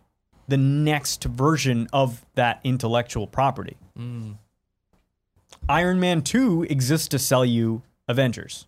[0.48, 3.76] the next version of that intellectual property.
[5.68, 8.66] Iron Man 2 exists to sell you Avengers.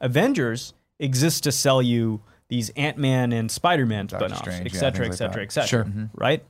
[0.00, 5.06] Avengers exists to sell you these Ant Man and Spider Man spin offs, et cetera,
[5.06, 5.84] et cetera, et cetera.
[6.14, 6.44] Right?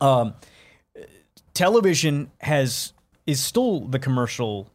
[0.00, 0.34] Um,
[1.60, 2.94] television has
[3.26, 4.70] is still the commercial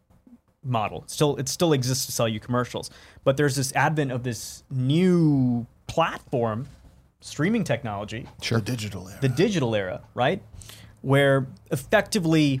[0.62, 1.02] model.
[1.08, 2.90] Still, it still exists to sell you commercials.
[3.24, 6.68] But there's this advent of this new platform,
[7.20, 9.18] streaming technology, The digital era.
[9.20, 10.40] the digital era, right?
[11.02, 12.60] Where effectively,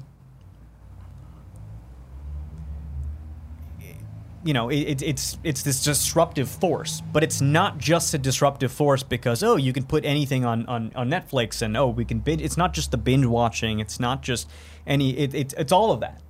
[4.46, 8.70] you know, it, it, it's it's this disruptive force, but it's not just a disruptive
[8.70, 12.20] force because oh, you can put anything on on, on Netflix and oh, we can
[12.20, 12.40] binge.
[12.40, 13.80] It's not just the binge watching.
[13.80, 14.48] It's not just
[14.86, 15.18] any.
[15.18, 16.20] It, it, it's all of that.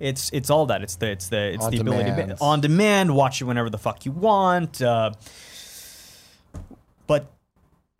[0.00, 0.82] It's it's all that.
[0.82, 2.38] It's the it's the it's On the ability to demand.
[2.40, 4.80] on demand, watch it whenever the fuck you want.
[4.80, 5.12] Uh,
[7.06, 7.30] but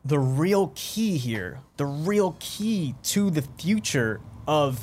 [0.02, 4.80] the real key here, the real key to the future of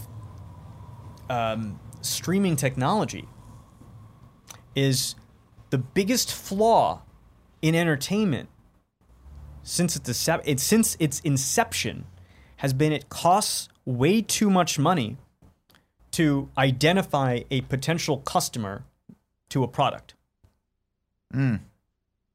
[1.27, 3.27] um, streaming technology
[4.75, 5.15] is
[5.69, 7.01] the biggest flaw
[7.61, 8.49] in entertainment
[9.63, 12.05] since its, decep- it, since its inception
[12.57, 15.17] has been it costs way too much money
[16.11, 18.83] to identify a potential customer
[19.49, 20.15] to a product
[21.31, 21.55] hmm.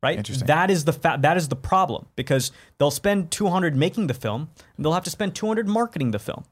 [0.03, 0.19] right?
[0.19, 0.47] Interesting.
[0.47, 4.51] That is the fa- that is the problem because they'll spend 200 making the film,
[4.77, 6.45] and they'll have to spend 200 marketing the film.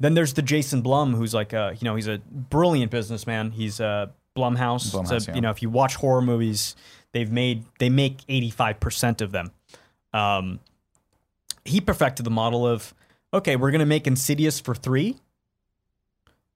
[0.00, 3.50] Then there's the Jason Blum, who's like, a, you know, he's a brilliant businessman.
[3.50, 4.92] He's a Blumhouse.
[4.92, 5.34] Blumhouse, yeah.
[5.34, 6.76] You know, if you watch horror movies,
[7.12, 9.50] they've made they make 85 percent of them.
[10.12, 10.60] Um,
[11.64, 12.94] he perfected the model of,
[13.34, 15.16] okay, we're gonna make Insidious for three,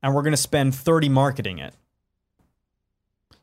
[0.03, 1.75] and we're gonna spend 30 marketing it.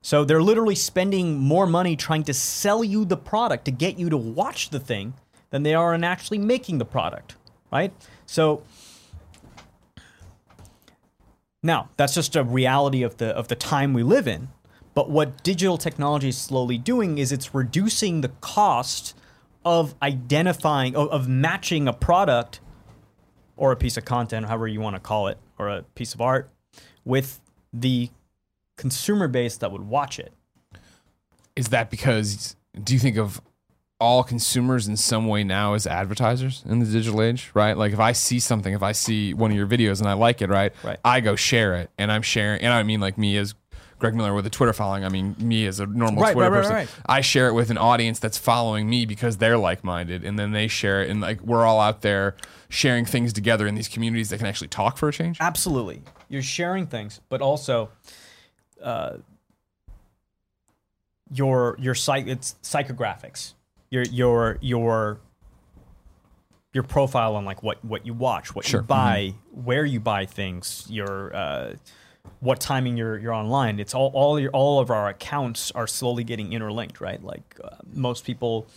[0.01, 4.09] So they're literally spending more money trying to sell you the product to get you
[4.09, 5.13] to watch the thing
[5.49, 7.35] than they are in actually making the product,
[7.71, 7.91] right?
[8.25, 8.63] So
[11.63, 14.49] now that's just a reality of the of the time we live in.
[14.93, 19.15] But what digital technology is slowly doing is it's reducing the cost
[19.63, 22.59] of identifying of, of matching a product
[23.55, 26.21] or a piece of content, however you want to call it, or a piece of
[26.21, 26.49] art,
[27.03, 27.41] with
[27.73, 28.09] the
[28.77, 30.31] consumer base that would watch it.
[31.55, 33.41] Is that because do you think of
[33.99, 37.75] all consumers in some way now as advertisers in the digital age, right?
[37.77, 40.41] Like if I see something, if I see one of your videos and I like
[40.41, 40.71] it, right?
[40.83, 40.97] Right.
[41.03, 43.55] I go share it and I'm sharing and I mean like me as
[43.97, 46.57] Greg Miller with a Twitter following, I mean me as a normal Right, Twitter right,
[46.59, 46.75] right, person.
[46.75, 46.89] right.
[47.07, 50.69] I share it with an audience that's following me because they're like-minded and then they
[50.69, 52.37] share it and like we're all out there
[52.69, 55.37] sharing things together in these communities that can actually talk for a change.
[55.41, 56.01] Absolutely.
[56.29, 57.89] You're sharing things, but also
[58.81, 59.17] uh,
[61.33, 63.53] your your psych it's psychographics.
[63.89, 65.19] Your your your
[66.73, 68.81] your profile on like what what you watch, what Sure.
[68.81, 71.73] you buy, where you buy things, your uh,
[72.39, 73.79] what timing you're you're online.
[73.79, 77.21] It's all all your all of our accounts are slowly getting interlinked, right?
[77.23, 78.67] Like uh, most people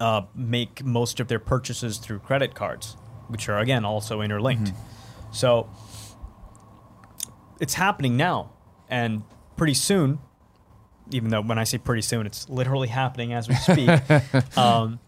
[0.00, 2.96] uh, make most of their purchases through credit cards,
[3.28, 4.72] which are again also interlinked.
[5.32, 5.68] So
[7.60, 8.52] it's happening now,
[8.88, 9.22] and
[9.56, 10.18] pretty soon,
[11.10, 13.88] even though when I say pretty soon, it's literally happening as we speak.
[14.58, 14.98] um,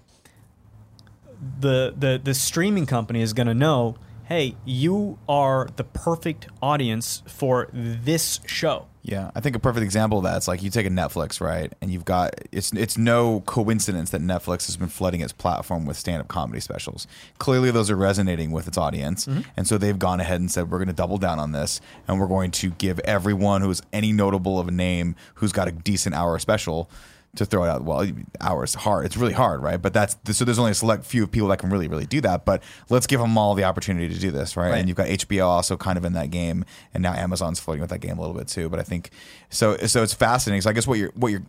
[1.60, 3.96] the the the streaming company is going to know,
[4.28, 8.86] hey, you are the perfect audience for this show.
[9.00, 11.72] Yeah, I think a perfect example of that is like you take a Netflix, right?
[11.80, 15.96] And you've got it's it's no coincidence that Netflix has been flooding its platform with
[15.96, 17.06] stand-up comedy specials.
[17.38, 19.24] Clearly those are resonating with its audience.
[19.24, 19.40] Mm-hmm.
[19.56, 22.20] And so they've gone ahead and said we're going to double down on this and
[22.20, 26.14] we're going to give everyone who's any notable of a name who's got a decent
[26.14, 26.90] hour special
[27.36, 27.84] to throw it out.
[27.84, 28.06] Well,
[28.40, 29.06] hours hard.
[29.06, 29.80] It's really hard, right?
[29.80, 32.20] But that's so there's only a select few of people that can really, really do
[32.22, 32.44] that.
[32.44, 34.70] But let's give them all the opportunity to do this, right?
[34.70, 34.78] Right.
[34.78, 36.64] And you've got HBO also kind of in that game,
[36.94, 38.68] and now Amazon's floating with that game a little bit too.
[38.68, 39.10] But I think
[39.50, 39.76] so.
[39.78, 40.62] So it's fascinating.
[40.62, 41.44] So I guess what you're what you're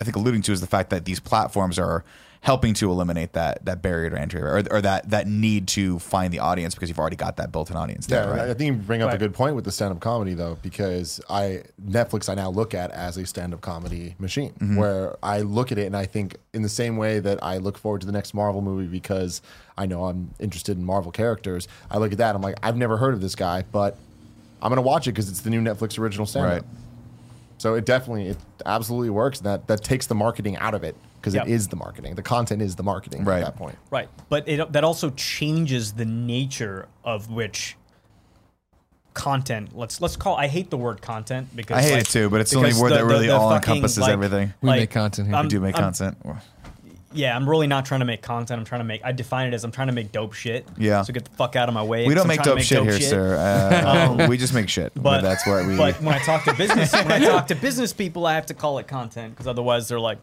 [0.00, 2.04] I think alluding to is the fact that these platforms are
[2.46, 6.32] helping to eliminate that that barrier to entry or, or that that need to find
[6.32, 9.02] the audience because you've already got that built-in audience Yeah, there, I think you bring
[9.02, 12.72] up a good point with the stand-up comedy though, because I Netflix I now look
[12.72, 14.76] at as a stand-up comedy machine, Mm-hmm.
[14.76, 17.76] where I look at it and I think in the same way that I look
[17.78, 19.42] forward to the next Marvel movie because
[19.76, 21.66] I know I'm interested in Marvel characters.
[21.90, 23.98] I look at that, I'm like, I've never heard of this guy, but
[24.62, 26.62] I'm gonna watch it because it's the new Netflix original stand-up.
[26.62, 26.62] Right.
[27.58, 29.40] So it definitely, it absolutely works.
[29.40, 30.94] That that takes the marketing out of it
[31.26, 31.48] because Yep.
[31.48, 32.14] it is the marketing.
[32.14, 33.40] The content is the marketing Right.
[33.42, 33.76] at that point.
[33.90, 34.08] Right.
[34.28, 37.76] But it, that also changes the nature of which
[39.12, 42.28] content let's let's call I hate the word content because I hate like, it too,
[42.30, 44.52] but it's the only because word that really all fucking, encompasses like- everything.
[44.60, 45.42] We like, make content here.
[45.42, 46.18] We do make I'm- content.
[47.12, 48.58] Yeah, I'm really not trying to make content.
[48.58, 49.00] I'm trying to make.
[49.02, 50.66] I define it as I'm trying to make dope shit.
[50.76, 51.00] Yeah.
[51.00, 52.06] So get the fuck out of my way.
[52.06, 53.08] We don't I'm make trying to dope shit here, shit.
[53.08, 53.36] sir.
[54.18, 54.92] Uh, we just make shit.
[54.94, 55.76] But that's what we.
[55.78, 58.54] But when I talk to business, when I talk to business people, I have to
[58.54, 60.18] call it content because otherwise they're like,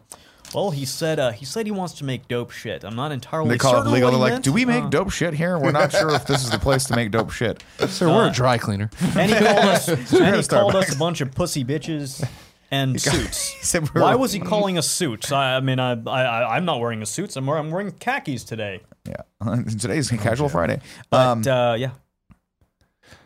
[0.54, 3.48] "Well, he said uh, he said he wants to make dope shit." I'm not entirely.
[3.50, 4.10] they call it certain legal.
[4.10, 5.58] what They're he like, meant." "Do we make Uh, dope shit here?
[5.58, 8.32] We're not sure if this is the place to make dope shit." Sir, we're a
[8.32, 8.90] dry cleaner.
[9.16, 9.88] And he called us.
[10.12, 12.26] and he called us a bunch of pussy bitches
[12.70, 13.54] and suits.
[13.66, 15.30] said we were- Why was he calling us suits?
[15.32, 17.36] I, I mean, I, I, I'm not wearing a suits.
[17.36, 18.80] I'm wearing, I'm wearing khakis today.
[19.06, 20.80] Yeah, today's Casual Friday.
[21.10, 21.90] But Um, uh, yeah,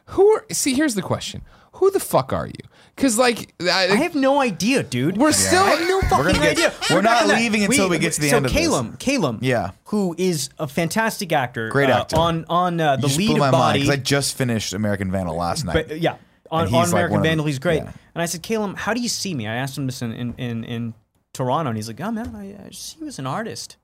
[0.06, 0.44] Who are?
[0.52, 1.42] See, here's the question:
[1.74, 2.64] Who the fuck are you?
[2.98, 5.16] Because like, I, I have no idea, dude.
[5.16, 5.62] we're still.
[5.62, 6.72] I have no fucking get- idea.
[6.90, 8.60] we're not gonna- leaving until we get to the end of this.
[8.60, 9.70] Calum, Calum, Yeah.
[9.84, 12.16] who is a fantastic actor, Great uh, actor.
[12.16, 13.78] on on uh, the you just lead blew my mind body.
[13.80, 15.74] because I just finished American Vandal last night.
[15.74, 16.16] but uh, yeah,
[16.50, 17.82] on, And on like American one of the- Vandal, he's great.
[17.84, 17.92] yeah.
[18.14, 19.46] And I said, Calum, how do you see me?
[19.46, 20.94] I asked him this in in in, in
[21.32, 23.76] Toronto, and he's like, Oh man, I, I just see you as an artist.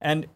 [0.00, 0.26] And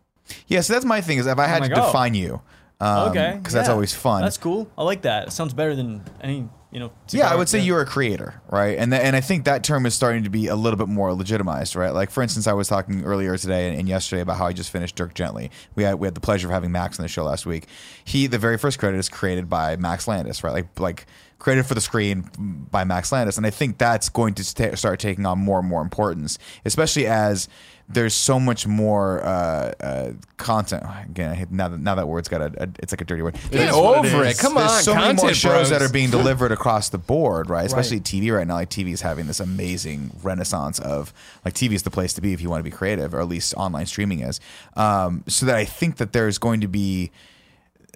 [0.46, 1.86] yeah, so that's my thing is if I had I'm to oh.
[1.86, 2.40] define you,
[2.80, 4.22] um, okay, because that's yeah, always fun.
[4.22, 4.70] That's cool.
[4.78, 5.28] I like that.
[5.28, 6.90] It sounds better than any you know.
[7.10, 8.76] Yeah, I would say you're a creator, right?
[8.76, 11.14] And th- and I think that term is starting to be a little bit more
[11.14, 11.94] legitimized, right?
[11.94, 14.70] Like for instance, I was talking earlier today and, and yesterday about how I just
[14.70, 15.52] finished Dirk Gently.
[15.76, 17.68] We had we had the pleasure of having Max on the show last week.
[18.04, 20.52] He the very first credit is created by Max Landis, right?
[20.52, 21.06] Like like
[21.38, 24.98] created for the screen by Max Landis, and I think that's going to sta start
[24.98, 27.48] taking on more and more importance, especially as
[27.88, 30.84] there's so much more uh, uh, content.
[31.04, 33.22] Again, I hate, now that now that word's got a, a it's like a dirty
[33.22, 33.36] word.
[33.50, 34.30] Get over it.
[34.30, 34.40] is.
[34.40, 37.66] Come There's on, so many more shows that are being delivered across the board, right?
[37.66, 38.54] Especially TV right now.
[38.54, 41.12] Like TV is having this amazing renaissance of
[41.44, 43.28] like TV is the place to be if you want to be creative, or at
[43.28, 44.40] least online streaming is.
[44.76, 47.10] Um, so that I think that there's going to be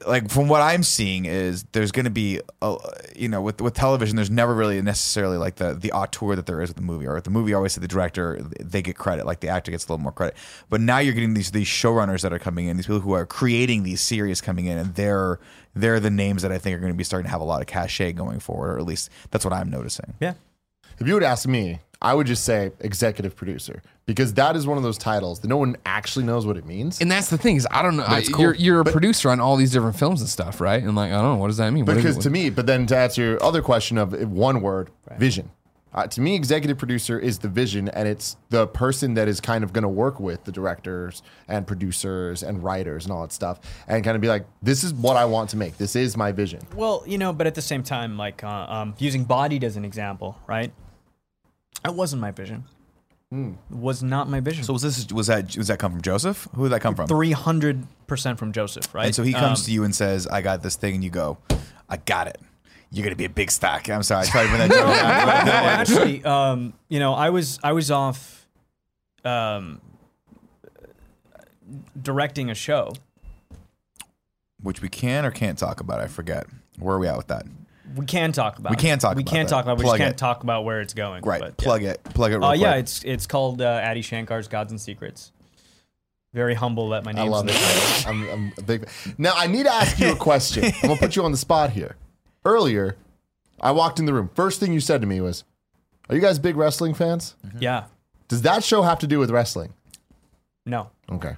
[0.06, 2.76] like from what I'm seeing is there's going to be a,
[3.16, 6.60] you know with with television there's never really necessarily like the the auteur that there
[6.60, 9.26] is with the movie or with the movie always say the director they get credit
[9.26, 10.36] like the actor gets a little more credit.
[10.68, 13.26] But now you're getting these these showrunners that are coming in these people who are
[13.26, 15.38] creating these series coming in and they're
[15.74, 17.60] they're the names that I think are going to be starting to have a lot
[17.60, 20.14] of cachet going forward or at least that's what I'm noticing.
[20.20, 20.34] Yeah.
[20.98, 24.78] If you would ask me, I would just say executive producer because that is one
[24.78, 26.98] of those titles that no one actually knows what it means.
[27.02, 28.04] And that's the thing is, I don't know.
[28.06, 28.40] I, cool.
[28.40, 30.82] You're you're a But- producer on all these different films and stuff, right?
[30.82, 31.84] And like, I don't know, what does that mean?
[31.84, 34.62] What is Because it- to me, but then to answer your other question of one
[34.62, 35.50] word, vision.
[35.92, 39.62] Uh, to me, executive producer is the vision, and it's the person that is kind
[39.64, 43.58] of going to work with the directors and producers and writers and all that stuff,
[43.88, 45.76] and kind of be like, "This is what I want to make.
[45.76, 48.94] This is my vision." Well, you know, but at the same time, like uh, um,
[48.98, 50.72] using Bodied as an example, right?
[51.84, 52.64] That wasn't my vision.
[53.30, 53.52] Hmm.
[53.70, 54.64] Was not my vision.
[54.64, 57.08] so was this was that was that come from Joseph who did that come from
[57.08, 59.04] three hundred percent from Joseph, right?
[59.06, 61.10] and so he comes Um, to you and says I got this thing and you
[61.10, 61.36] go
[61.90, 62.40] I got it
[62.90, 64.86] you're going to be a big stock I'm sorry I tried to bring that joke
[64.86, 68.48] no, actually, um, you know, I was I was off
[69.26, 69.82] um,
[72.00, 72.92] directing a show.
[74.62, 76.00] which we can or can't talk about.
[76.00, 76.46] I forget.
[76.78, 77.44] Where are we at with that?
[77.96, 78.70] We can talk about.
[78.70, 79.00] We can it.
[79.00, 79.48] talk We can that.
[79.50, 79.72] talk about.
[79.72, 79.78] it.
[79.78, 80.18] We Plug just can't it.
[80.18, 81.22] talk about where it's going.
[81.24, 81.40] Right.
[81.40, 81.64] but, yeah.
[81.64, 82.04] plug it.
[82.04, 82.36] Plug it.
[82.38, 82.80] Real Uh, yeah, quick.
[82.80, 85.32] it's it's called uh, Adi Shankar's Gods and Secrets.
[86.34, 87.20] Very humble that my name.
[87.20, 88.06] I name's love in the it.
[88.06, 88.88] I'm, I'm a big.
[89.16, 90.64] Now I need to ask you a question.
[90.64, 91.96] I'm gonna put you on the spot here.
[92.44, 92.96] Earlier,
[93.60, 94.30] I walked in the room.
[94.34, 95.44] First thing you said to me was,
[96.08, 97.34] "Are you guys big wrestling fans?
[97.58, 97.84] Yeah.
[98.28, 99.72] Does that show have to do with wrestling?"
[100.66, 100.90] No.
[101.10, 101.36] Okay.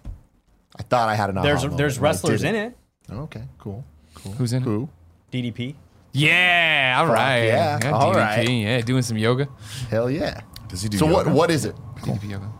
[0.77, 1.37] I thought I had an.
[1.41, 2.75] There's there's but I wrestlers in didn't.
[3.11, 3.15] it.
[3.15, 3.85] Okay, cool.
[4.15, 4.33] Cool.
[4.33, 4.65] Who's in it?
[4.65, 4.89] Who?
[5.33, 5.75] DDP.
[6.13, 7.45] Yeah, all right.
[7.45, 8.49] yeah, yeah all DDP, right.
[8.49, 9.49] Yeah, doing some yoga.
[9.89, 10.41] Hell yeah.
[10.69, 11.27] Does he do So what?
[11.29, 11.77] What is it?
[11.99, 12.51] DDP yoga.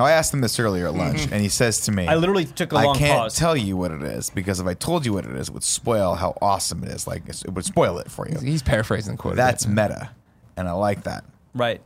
[0.00, 1.34] Now I asked him this earlier at lunch, mm-hmm.
[1.34, 3.36] and he says to me, I literally took a I long I can't pause.
[3.36, 5.62] tell you what it is because if I told you what it is, it would
[5.62, 7.06] spoil how awesome it is.
[7.06, 8.38] Like it's- it would spoil it for you.
[8.38, 9.36] He's paraphrasing the quote.
[9.36, 10.10] That's meta,
[10.56, 11.24] and I like that.
[11.54, 11.82] right.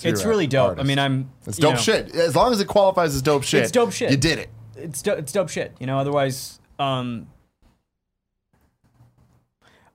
[0.00, 0.70] you're it's really dope.
[0.70, 0.84] artist.
[0.84, 1.30] I mean, I'm.
[1.46, 2.12] It's you dope know, shit.
[2.16, 3.62] As long as it qualifies as dope shit.
[3.62, 4.10] It's dope shit.
[4.10, 4.50] You did it.
[4.76, 5.76] It's do, it's dope shit.
[5.78, 6.00] You know.
[6.00, 7.28] Otherwise, um,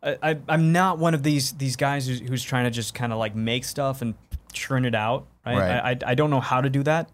[0.02, 3.12] I, I I'm not one of these these guys who's, who's trying to just kind
[3.12, 4.16] of like make stuff and
[4.54, 5.28] churn it out.
[5.46, 5.58] Right.
[5.58, 5.72] Right.
[5.72, 7.10] I, I I don't know how to do that.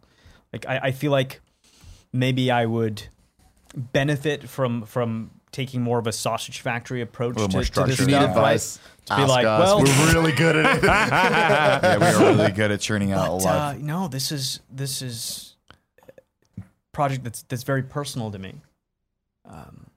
[0.54, 1.42] Like I, I feel like
[2.14, 3.08] maybe I would
[3.76, 7.68] benefit from from taking more of a sausage factory approach little to, more to this
[7.68, 7.94] structure.
[7.94, 8.30] If you need stuff.
[8.36, 9.60] advice, To be like, us.
[9.62, 10.84] well- we're really good at it.
[10.84, 13.46] Yeah, we are really good at churning out a lot.
[13.46, 15.56] uh, of- no, this is this is
[16.92, 18.56] project that's that's very personal to me.
[19.48, 19.88] Um,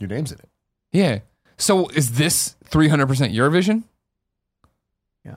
[0.00, 0.48] Your name's in it.
[0.92, 1.18] Yeah.
[1.56, 3.84] So is this 300% your vision?
[5.24, 5.36] yeah.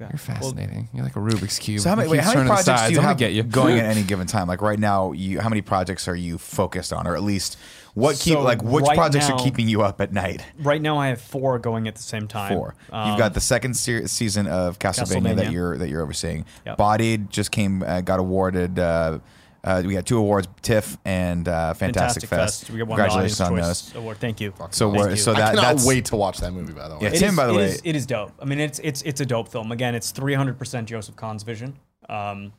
[0.00, 0.08] Yeah.
[0.10, 0.88] You're fascinating.
[0.92, 1.80] You're like a Rubik's cube.
[1.80, 2.88] So how many, You wait, how many projects sides.
[2.88, 4.48] do you I'm gonna have get you going at any given time?
[4.48, 7.56] Like right now, you how many projects are you focused on, or at least
[7.94, 10.44] what keep So like which right projects now- are keeping you up at night?
[10.58, 12.52] right now, I have four going at the same time.
[12.52, 12.74] Four.
[12.90, 16.44] Um, You've got the second se- season of Castlevania, that you're that you're overseeing.
[16.66, 16.76] Yep.
[16.76, 18.78] Bodied just came, uh, got awarded.
[18.80, 19.20] Uh,
[19.64, 22.70] uh, we got two awards, TIFF and uh, Fantastic, Fest.
[22.70, 23.82] We got one Congratulations on those.
[23.86, 24.18] Choice Award.
[24.18, 24.52] Thank you.
[24.70, 25.16] So Thank we're you.
[25.16, 26.74] so I that cannot that's wait to watch that movie.
[26.74, 27.00] By the way.
[27.02, 28.32] Yeah, It Tim, is- by the it way, is- it is dope.
[28.40, 29.72] I mean, it's it's it's a dope film.
[29.72, 31.76] Again, it's 300% Joseph Kahn's vision.
[32.08, 32.52] Um,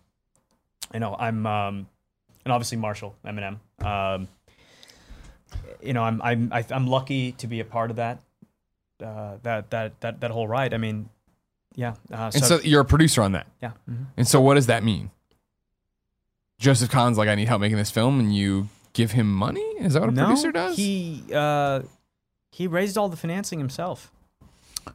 [0.93, 1.87] you know, I'm um,
[2.43, 3.59] and obviously Marshall Eminem.
[3.85, 4.27] Um,
[5.81, 8.19] you know, I'm I'm I- I'm lucky to be a part of that.
[9.03, 10.73] Uh, that that that that whole ride.
[10.73, 11.09] I mean,
[11.75, 11.95] yeah.
[12.11, 13.45] Uh, And so you're a producer on that.
[13.61, 13.71] yeah.
[13.89, 14.05] mhm.
[14.17, 15.11] And so what does that mean?
[16.59, 19.61] Joseph Kahn's like, I need help making this film, and you give him money?
[19.79, 20.77] Is that what a no, producer does?
[20.77, 21.81] He uh,
[22.51, 24.11] he raised all the financing himself.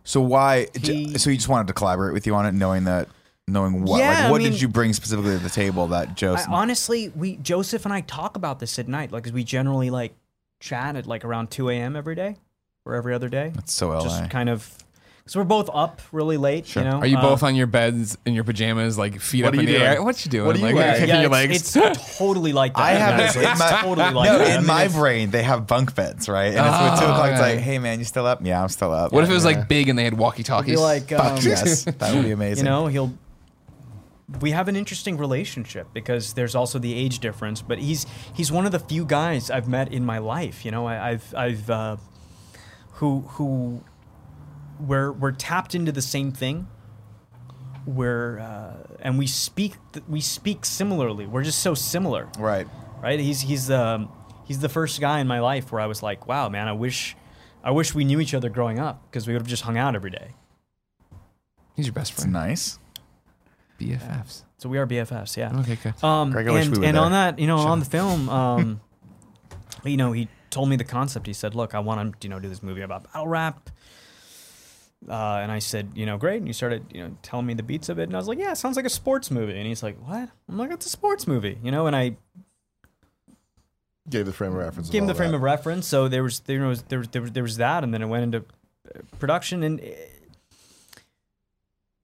[0.04, 0.68] so why?
[0.80, 3.08] He- so he just wanted to collaborate with you on it, knowing that,
[3.46, 6.08] knowing what, Yeah, like, I what mean- did you bring specifically to the table that
[6.08, 6.48] I, Joseph?
[6.50, 10.14] honestly, we Joseph and I talk about this at night, like, 'cause we generally like
[10.61, 11.94] chat at like around 2 a.m.
[11.96, 12.36] every day
[12.86, 13.52] or every other day.
[13.54, 14.02] That's so LA.
[14.04, 14.78] Just kind of
[15.20, 16.66] because we're both up really late.
[16.66, 16.82] Sure.
[16.82, 19.48] You know, Are you Uh, both on your beds in your pajamas, like feet What
[19.48, 19.90] up are in you the doing?
[19.90, 20.02] air?
[20.02, 20.46] What you doing?
[20.46, 20.92] What are you like, wearing?
[20.94, 21.76] kicking Yeah, your it's, legs?
[21.98, 22.80] it's totally like that.
[22.82, 24.46] I have Yeah, it's, in my totally like no that.
[24.46, 25.30] I in mean, my brain.
[25.30, 26.54] They have bunk beds, right?
[26.54, 27.30] And it's with two o'clock.
[27.30, 28.40] It's like, hey man, you still up?
[28.44, 29.12] Yeah, I'm still up.
[29.12, 29.56] what if it was Yeah.
[29.58, 30.80] like big and they had walkie It'll be talkies?
[30.80, 32.64] like um, yes, that would be amazing.
[32.64, 33.12] you know he'll.
[34.40, 38.64] We have an interesting relationship because there's also the age difference, but he's he's one
[38.64, 40.64] of the few guys I've met in my life.
[40.64, 41.96] You know, I, I've I've uh,
[42.94, 43.82] who who
[44.86, 46.66] we're we're tapped into the same thing.
[47.86, 51.26] We're uh, and we speak th- we speak similarly.
[51.26, 52.66] We're just so similar right?
[53.02, 53.18] right?
[53.18, 54.10] He's he's um
[54.46, 57.16] he's the first guy in my life where I was like, wow, man, I wish
[57.64, 59.94] I wish we knew each other growing up because we would have just hung out
[59.94, 60.34] every day.
[61.74, 62.32] He's your best It's friend.
[62.32, 62.78] nice.
[63.80, 64.44] BFFs.
[64.58, 65.58] So we are BFFs, yeah.
[65.60, 66.04] Okay, good.
[66.04, 68.28] Um, Greg, I wish and, we were and on that, you know, on the film,
[68.40, 68.80] um,
[69.84, 71.26] you know, he told me the concept.
[71.26, 73.70] He said, "Look, I want to, you know, do this movie about battle rap."
[75.09, 76.36] Uh, and I said, you know, great.
[76.38, 78.38] And he started, you know, telling me the beats of it, and I was like,
[78.38, 79.57] yeah, it sounds like a sports movie.
[79.57, 80.28] And he's like, what?
[80.48, 81.86] I'm like, it's a sports movie, you know.
[81.86, 82.16] And I
[84.09, 84.90] Gave the frame of reference.
[84.90, 85.36] gave him the frame that.
[85.36, 85.86] of reference.
[85.86, 88.07] So there was there was there was there was, there was that, and then it
[88.07, 88.38] went into
[88.94, 89.80] uh, production, and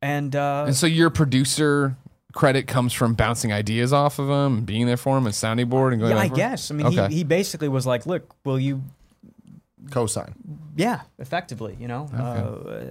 [0.03, 1.97] and uh, And so your producer
[2.32, 5.68] credit comes from bouncing ideas off of him, and being there for him, and sounding
[5.68, 6.12] board, and going.
[6.14, 6.70] yeah, I guess.
[6.70, 7.09] I mean, Okay.
[7.09, 8.82] he, he basically was like, look, will you
[9.91, 10.34] Cosign.
[10.76, 12.07] Yeah, effectively, you know.
[12.14, 12.87] Uh,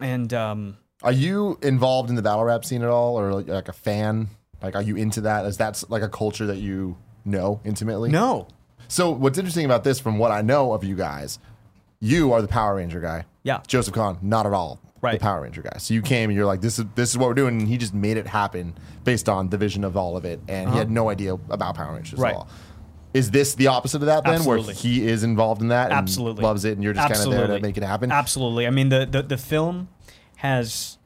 [0.00, 3.68] and um, Are you involved in the battle rap scene at all, or like, like
[3.68, 4.28] a fan?
[4.62, 5.44] Like, are you into that?
[5.46, 8.10] Is that like a culture that you know intimately?
[8.10, 8.48] no,
[8.88, 11.38] So, what's interesting about this, from what I know of you guys,
[12.00, 13.24] you are the Power Ranger guy.
[13.42, 13.60] Yeah.
[13.66, 14.80] Joseph Kahn, not at all.
[15.00, 15.18] Right.
[15.20, 15.78] The Power Ranger guy.
[15.78, 17.76] So you came and you're like, this is this is what we're doing, and he
[17.78, 20.90] just made it happen based on the vision of all of it, and he had
[20.90, 22.22] no idea about Power Rangers Uh-huh.
[22.24, 22.34] Right.
[22.34, 22.48] at all.
[23.14, 24.66] Is this the opposite of that then, Absolutely.
[24.66, 26.42] where he is involved in that, and Absolutely.
[26.42, 28.12] loves it, and you're just kind of there to make it happen?
[28.12, 28.66] absolutely.
[28.66, 29.88] I mean, the, the the film
[30.36, 30.98] has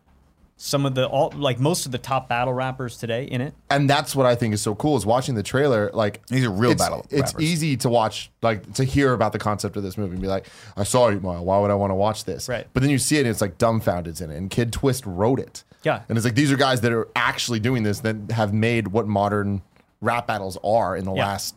[0.56, 3.52] some of the all like most of the top battle rappers today in it.
[3.68, 5.90] and that's what I think is so cool is watching the trailer.
[5.92, 7.42] Like These are real it's, battle It's rappers.
[7.42, 10.46] easy to watch, like to hear about the concept of this movie and be like,
[10.76, 11.44] I saw Eight Mile.
[11.44, 12.48] Why would I want to watch this?
[12.48, 12.66] Right.
[12.72, 15.40] But then you see it, and it's like Dumbfoundead's in it, and Kid Twist wrote
[15.40, 15.64] it.
[15.82, 16.02] Yeah.
[16.08, 19.08] And it's like these are guys that are actually doing this that have made what
[19.08, 19.62] modern
[20.00, 21.26] rap battles are in the Yeah.
[21.26, 21.56] last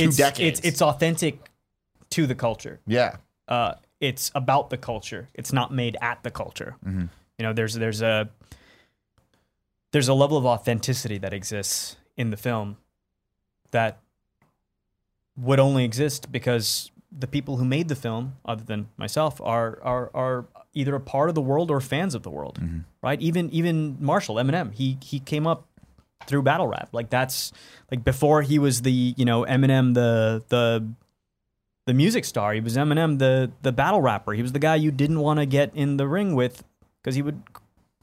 [0.00, 0.58] two It's decades.
[0.60, 1.50] it's it's authentic
[2.10, 2.80] to the culture.
[2.86, 3.16] yeah.
[3.48, 5.28] uh, it's about the culture.
[5.34, 6.76] It's not made at the culture.
[6.84, 7.08] You
[7.46, 8.28] know, there's there's a
[9.92, 12.76] there's a level of authenticity that exists in the film
[13.72, 13.98] that
[15.36, 20.10] would only exist because the people who made the film, other than myself, are are
[20.14, 22.58] are either a part of the world or fans of the world,
[23.02, 23.20] right?
[23.20, 25.66] Even even Marshall Eminem, he he came up
[26.26, 26.90] through battle rap.
[26.92, 27.52] Like that's
[27.90, 30.86] like before he was the you know Eminem the the
[31.86, 32.52] the music star.
[32.52, 34.32] He was Eminem the the battle rapper.
[34.32, 36.62] He was the guy you didn't want to get in the ring with
[37.02, 37.42] because he would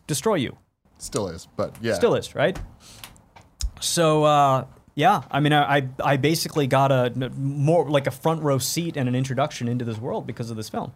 [0.08, 0.58] destroy you.
[0.98, 1.94] Still is, but yeah.
[1.94, 2.58] Still is, right?
[3.80, 4.66] So uh,
[4.96, 9.08] yeah, I mean, I I basically got a more like a front row seat and
[9.08, 10.92] an introduction into this world because of this film.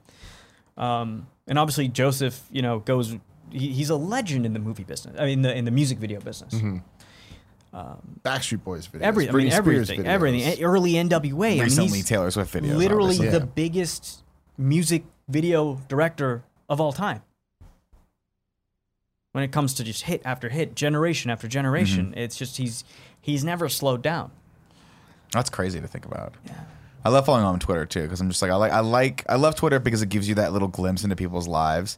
[0.78, 3.16] Um, and obviously Joseph, you know, goes.
[3.52, 5.18] He, he's a legend in the movie business.
[5.20, 6.54] I mean, the in the music video business.
[7.74, 9.02] Backstreet Boys videos.
[9.02, 10.06] Every, I mean, everything, videos.
[10.06, 10.64] everything.
[10.64, 11.60] Early NWA.
[11.60, 12.76] I Recently, mean, he's Taylor Swift videos.
[12.76, 13.40] literally obviously.
[13.40, 14.24] the biggest
[14.58, 17.22] music video director of all time.
[19.32, 22.20] When it comes to just hit after hit, generation after generation, Mm-hmm.
[22.20, 22.84] it's just he's
[23.22, 24.32] he's never slowed down.
[25.32, 26.34] That's crazy to think about.
[26.46, 26.54] Yeah.
[27.06, 29.24] I love following him on Twitter too because I'm just like I like I like
[29.30, 31.98] I love Twitter because it gives you that little glimpse into people's lives.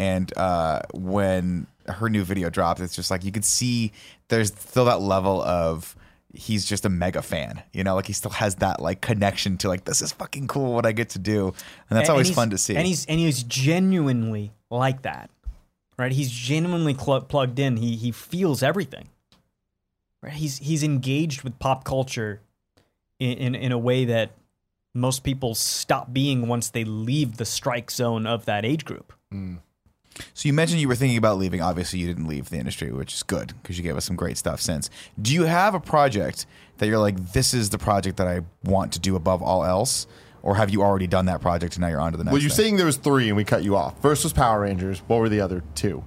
[0.00, 3.92] And uh, when her new video dropped, it's just like you could see
[4.28, 5.96] there's still that level of
[6.34, 7.62] he's just a mega fan.
[7.72, 10.72] You know, like he still has that like connection to like this is fucking cool
[10.74, 12.76] what I get to do, and that's And- always and fun to see.
[12.76, 15.30] And he's and he's genuinely like that,
[15.98, 16.12] right?
[16.12, 17.76] He's genuinely cl- plugged in.
[17.76, 19.08] He he feels everything.
[20.22, 20.32] Right?
[20.34, 22.40] He's he's engaged with pop culture
[23.18, 24.30] in, in in a way that
[24.94, 29.12] most people stop being once they leave the strike zone of that age group.
[29.32, 29.58] Mm.
[30.34, 31.60] So you mentioned you were thinking about leaving.
[31.62, 34.36] Obviously, you didn't leave the industry, which is good because you gave us some great
[34.38, 34.90] stuff since.
[35.20, 36.46] Do you have a project
[36.78, 40.06] that you're like, this is the project that I want to do above all else,
[40.42, 42.32] or have you already done that project and now you're on to the next?
[42.32, 42.56] Well, you're thing?
[42.64, 44.00] saying there was three and we cut you off.
[44.02, 44.98] First was Power Rangers.
[45.06, 46.04] What were the other two?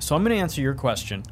[0.00, 1.22] So I'm going to answer your question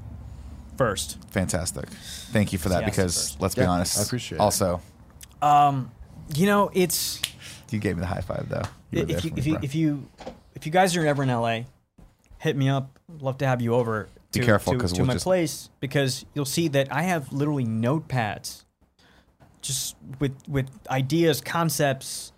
[0.77, 1.19] first.
[1.31, 1.89] fantastic.
[2.33, 3.41] Thank you for that Yes, because first.
[3.41, 3.99] let's be Yeah, honest.
[3.99, 4.41] I appreciate it.
[4.41, 4.81] Also,
[5.43, 5.91] um,
[6.35, 7.21] You know, it's
[7.71, 8.63] you gave me the high five though.
[8.91, 10.09] You were if you if you if you
[10.57, 11.61] if you guys are ever in LA,
[12.39, 12.99] hit me up.
[13.21, 14.09] Love to have you over.
[14.33, 17.33] Be to, careful, to, to we'll my just- place because you'll see that I have
[17.33, 18.65] literally notepads,
[19.61, 22.33] just with with ideas, concepts,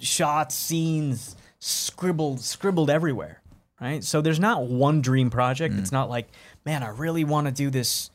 [0.00, 3.40] shots, scenes, scribbled scribbled everywhere.
[3.80, 4.02] Right.
[4.02, 5.74] So there's not one dream project.
[5.74, 5.78] Mm.
[5.80, 6.28] It's not like,
[6.64, 8.10] man, I really want to do this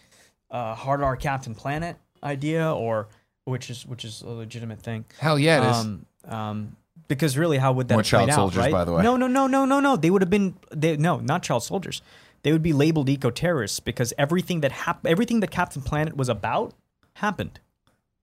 [0.49, 3.07] uh, hard R Captain Planet idea, or
[3.45, 5.05] which is which is a legitimate thing.
[5.19, 5.77] Hell yeah, it is.
[5.77, 6.75] Um, um,
[7.17, 8.71] because really, how would that More child out, soldiers, right?
[8.71, 9.03] by the way.
[9.03, 9.95] No, no, no, no, no, no.
[9.95, 12.01] They would have been they, no, not child soldiers.
[12.43, 16.29] They would be labeled eco terrorists because everything that hap- everything that Captain Planet was
[16.29, 16.73] about
[17.15, 17.59] happened,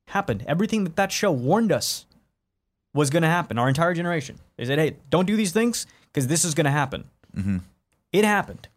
[0.09, 0.45] happened.
[0.47, 2.07] Everything that that show warned us
[2.95, 3.59] was going to happen.
[3.59, 4.39] Our entire generation.
[4.57, 7.05] They said, "Hey, don't do these things because this is going to happen."
[7.36, 7.59] Mm-hmm.
[8.12, 8.68] It happened.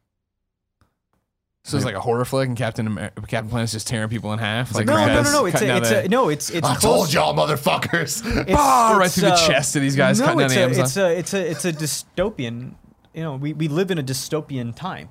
[1.63, 4.39] So it's like a horror flick, and Captain Amer- Captain Planet's just tearing people in
[4.39, 4.73] half.
[4.73, 5.45] Like No, no, no, Krampus no.
[5.45, 6.29] It's a, it's a, no.
[6.29, 8.21] It's it's I close- told y'all, motherfuckers.
[8.47, 10.55] It's, Ah, right it's, through the uh, chest of these guys no, cutting down it's
[10.55, 10.83] the a, Amazon.
[10.85, 12.73] It's a it's a it's a dystopian.
[13.13, 15.09] You know, we, we live in a dystopian time.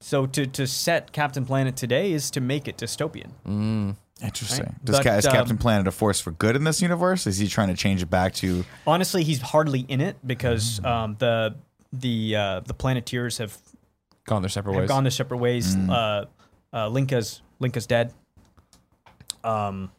[0.00, 3.96] So to to set Captain Planet today is to make it dystopian.
[4.22, 4.64] Interesting.
[4.66, 4.84] Right.
[4.84, 7.26] Does But, Ca- is um, Captain Planet a force for good in this universe?
[7.26, 8.64] Is he trying to change it back to?
[8.86, 11.54] Honestly, he's hardly in it because um, the
[11.92, 13.56] the uh, the Planeteers have,
[14.28, 14.88] gone their separate have ways.
[14.88, 15.76] gone their separate ways.
[15.76, 15.90] Mm.
[15.90, 16.24] Uh,
[16.72, 18.12] uh, Linka's Linka's dead.
[19.44, 19.90] Um,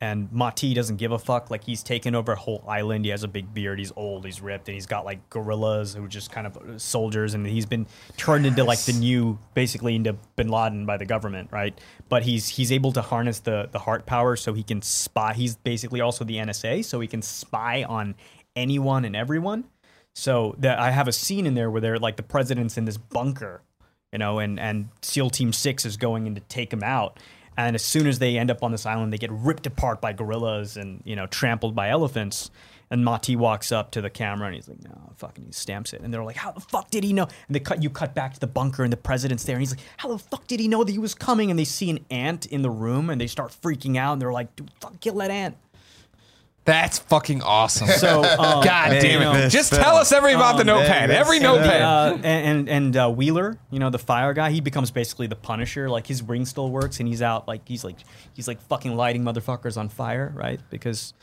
[0.00, 1.50] and Ma-Ti doesn't give a fuck.
[1.50, 3.04] Like he's taken over a whole island.
[3.04, 3.80] He has a big beard.
[3.80, 4.24] He's old.
[4.24, 7.34] He's ripped, and he's got like gorillas who are just kind of uh, soldiers.
[7.34, 7.86] And he's been
[8.16, 11.78] turned into like the new, basically into Bin Laden by the government, right?
[12.08, 15.34] But he's he's able to harness the the heart power, so he can spy.
[15.34, 18.14] He's basically also the NSA, so he can spy on
[18.54, 19.64] anyone and everyone.
[20.18, 22.96] So that I have a scene in there where they're like the president's in this
[22.96, 23.62] bunker,
[24.12, 27.20] you know, and and SEAL Team Six is going in to take him out.
[27.56, 30.12] And as soon as they end up on this island, they get ripped apart by
[30.12, 32.50] gorillas and you know trampled by elephants.
[32.90, 36.00] And Ma-Ti walks up to the camera and he's like, "No, fucking," he stamps it.
[36.00, 38.34] And they're like, "How the fuck did he know?" And they cut you cut back
[38.34, 40.66] to the bunker and the president's there, and he's like, "How the fuck did he
[40.66, 43.28] know that he was coming?" And they see an ant in the room and they
[43.28, 45.56] start freaking out and they're like, "Dude, fuck, kill that ant."
[46.68, 47.88] That's fucking awesome.
[47.88, 49.40] So um, God Man, damn it!
[49.40, 49.82] this Just film.
[49.82, 51.08] tell us every about the notepad.
[51.08, 51.80] this Every notepad.
[51.80, 55.34] uh, and and, and uh, Wheeler, you know, the fire guy, he becomes basically the
[55.36, 55.88] Punisher.
[55.88, 57.96] Like his ring still works, and he's out like he's like
[58.34, 60.60] he's like fucking lighting motherfuckers on fire, right?
[60.68, 61.14] Because,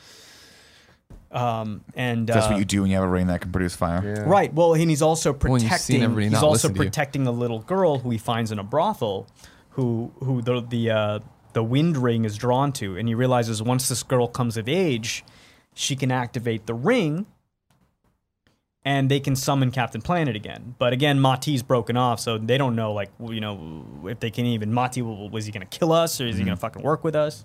[1.30, 3.76] um, and That's uh, what you do when you have a ring that can produce
[3.76, 4.02] fire.
[4.04, 4.22] Yeah.
[4.28, 4.52] Right.
[4.52, 6.02] Well, and he's also When you've seen protecting.
[6.02, 6.88] everybody He's also listen to you.
[6.90, 9.28] protecting the little girl who he finds in a brothel,
[9.70, 11.18] who who the the uh,
[11.52, 15.24] the wind ring is drawn to, and he realizes once this girl comes of age,
[15.78, 17.26] she can activate the ring,
[18.84, 20.74] and they can summon Captain Planet again.
[20.78, 24.46] But again, Ma-Ti's broken off, so they don't know like you know if they can
[24.46, 26.46] even Mati will- was he going to kill us or is he Mm-hmm.
[26.48, 27.44] going to fucking work with us?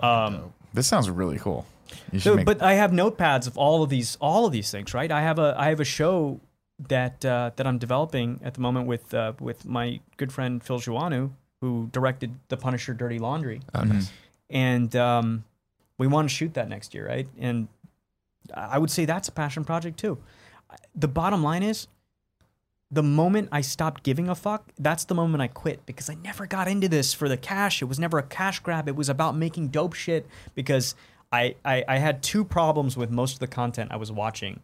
[0.00, 1.66] Um, This sounds really cool.
[2.18, 5.10] So, make- but I have notepads of all of these all of these things, right?
[5.10, 6.40] I have a I have a show
[6.88, 10.80] that uh, that I'm developing at the moment with uh, with my good friend Phil
[10.80, 11.30] Joanou,
[11.60, 14.10] who directed The Punisher: Dirty Laundry, Oh, nice.
[14.50, 15.44] and um,
[15.98, 17.28] we want to shoot that next year, right?
[17.38, 17.68] And
[18.54, 20.18] I would say that's a passion project too.
[20.94, 21.86] The bottom line is,
[22.90, 26.46] the moment I stopped giving a fuck, that's the moment I quit because I never
[26.46, 27.80] got into this for the cash.
[27.80, 28.86] It was never a cash grab.
[28.86, 30.94] It was about making dope shit because
[31.32, 34.60] I, I, I had two problems with most of the content I was watching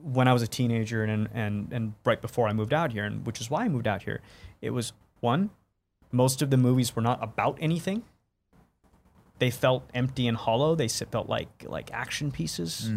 [0.00, 3.26] when I was a teenager and, and, and right before I moved out here, and
[3.26, 4.20] which is why I moved out here.
[4.62, 5.50] It was one,
[6.12, 8.04] most of the movies were not about anything.
[9.38, 10.74] They felt empty and hollow.
[10.74, 12.90] They felt like like action pieces.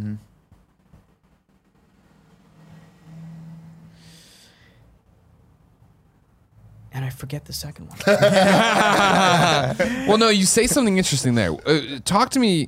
[6.93, 7.97] And I forget the second one.
[10.07, 11.53] well, no, you say something interesting there.
[11.65, 12.67] Uh, talk to me.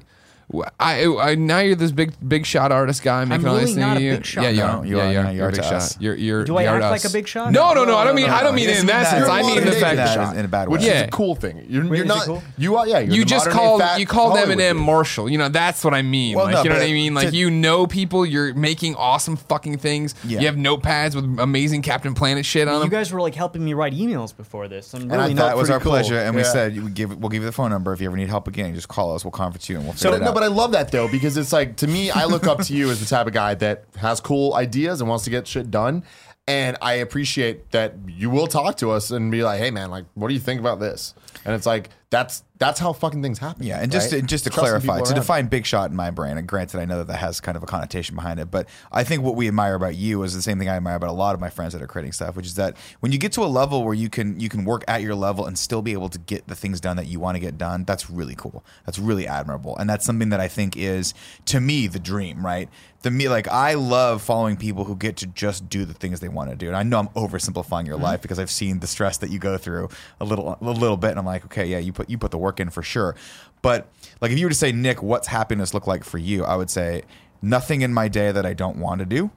[0.79, 3.97] I, I now you're this big big shot artist guy making all really these not
[3.97, 4.43] a You- big shot.
[4.43, 4.85] Yeah, you No, are.
[4.85, 5.07] you yeah, are.
[5.07, 5.31] you No, are.
[5.31, 5.97] you You're are a big to shot.
[5.99, 6.43] You're you're.
[6.43, 7.51] Do I you're act to like a big shot?
[7.51, 7.97] No, no, no.
[7.97, 9.27] I don't mean no, I don't mean He it in that sense.
[9.27, 9.95] I You're mean the modern fact.
[9.97, 10.73] that- that in a bad way.
[10.73, 11.01] Which Yeah.
[11.01, 11.65] is a cool thing.
[11.67, 12.25] You're, you're is it not.
[12.25, 12.43] cool?
[12.57, 12.87] You are.
[12.87, 12.99] Yeah.
[12.99, 14.85] You're You the just modern day called fat you called Hollywood Eminem dude.
[14.85, 15.29] Marshall.
[15.29, 16.35] You know that's what I mean.
[16.35, 17.13] Well, like no, you know what but I mean.
[17.13, 18.25] Like to- you know people.
[18.25, 20.13] You're making awesome fucking things.
[20.25, 20.39] Yeah.
[20.41, 22.83] You have notepads with amazing Captain Planet shit on them.
[22.83, 22.99] you them.
[22.99, 24.93] guys were like helping me write emails before this.
[24.93, 25.91] I'm I really thought not that was pretty our cool.
[25.93, 26.51] pleasure, and we Yeah.
[26.51, 28.75] said we give we'll give you the phone number if you ever need help again.
[28.75, 29.23] Just call us.
[29.23, 31.37] We'll conference you, and we'll So figure it no, but I love that though because
[31.37, 33.85] it's like to me, I look up to you as the type of guy that
[33.97, 36.03] has cool ideas and wants to get shit done.
[36.45, 40.05] And I appreciate that you will talk to us and be like, "Hey, man, like,
[40.13, 41.13] what do you think about this?"
[41.45, 43.65] And it's like that's that's how fucking things happen.
[43.65, 44.21] Yeah, and just right?
[44.21, 45.15] to, just to Trusting clarify, to around.
[45.15, 47.63] define big shot in my brain, and granted, I know that that has kind of
[47.63, 50.59] a connotation behind it, but I think what we admire about you is the same
[50.59, 52.55] thing I admire about a lot of my friends that are creating stuff, which is
[52.55, 55.15] that when you get to a level where you can you can work at your
[55.15, 57.57] level and still be able to get the things done that you want to get
[57.57, 58.63] done, that's really cool.
[58.85, 61.13] That's really admirable, and that's something that I think is
[61.45, 62.69] to me the dream, right?
[63.01, 66.29] The me like I love following people who get to just do the things they
[66.29, 68.03] want to do, and I know I'm oversimplifying your mm-hmm.
[68.05, 69.89] life because I've seen the stress that you go through
[70.21, 72.37] a little a little bit, and I'm like, okay, yeah, you put you put the
[72.37, 73.15] work in for sure.
[73.61, 73.89] But
[74.21, 76.43] like if you were to say, Nick, what's happiness look like for you?
[76.43, 77.03] I would say
[77.41, 79.31] nothing in my day that I don't want to do.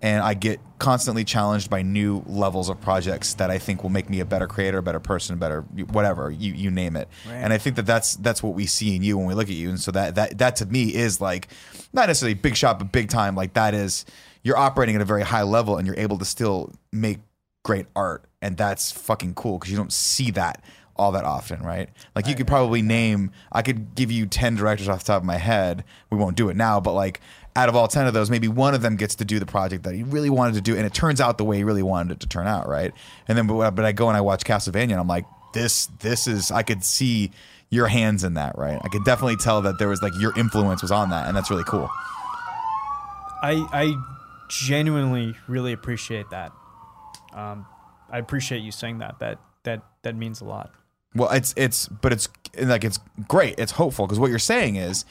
[0.00, 4.10] And I get constantly challenged by new levels of projects that I think will make
[4.10, 5.60] me a better creator, a better person, better
[5.92, 7.06] whatever you, you name it.
[7.44, 9.54] And I think that that's that's what we see in you when we look at
[9.54, 9.68] you.
[9.68, 11.48] And so that that that to me is like
[11.92, 13.36] not necessarily big shot, but big time.
[13.36, 14.04] Like that is
[14.42, 17.20] you're operating at a very high level and you're able to still make
[17.62, 20.64] great art, and that's fucking cool because you don't see that
[20.96, 21.88] all that often, right?
[22.14, 25.26] Like you could probably name, I could give you 10 directors off the top of
[25.26, 25.84] my head.
[26.10, 27.20] We won't do it now, but like
[27.56, 29.84] out of all 10 of those, maybe one of them gets to do the project
[29.84, 30.76] that he really wanted to do.
[30.76, 32.92] And it turns out the way he really wanted it to turn out, right?
[33.28, 36.26] And then, but, but I go and I watch Castlevania and I'm like, this, this
[36.26, 37.30] is, I could see
[37.70, 38.78] your hands in that, right?
[38.82, 41.26] I could definitely tell that there was like your influence was on that.
[41.26, 41.90] And that's really cool.
[43.42, 43.94] I I
[44.48, 46.52] genuinely really appreciate that.
[47.34, 47.66] Um,
[48.10, 49.18] I appreciate you saying that.
[49.18, 50.70] That that that means a lot.
[51.14, 52.98] Well, it's it's but it's like it's
[53.28, 53.58] great.
[53.58, 55.04] It's hopeful because what you're saying is,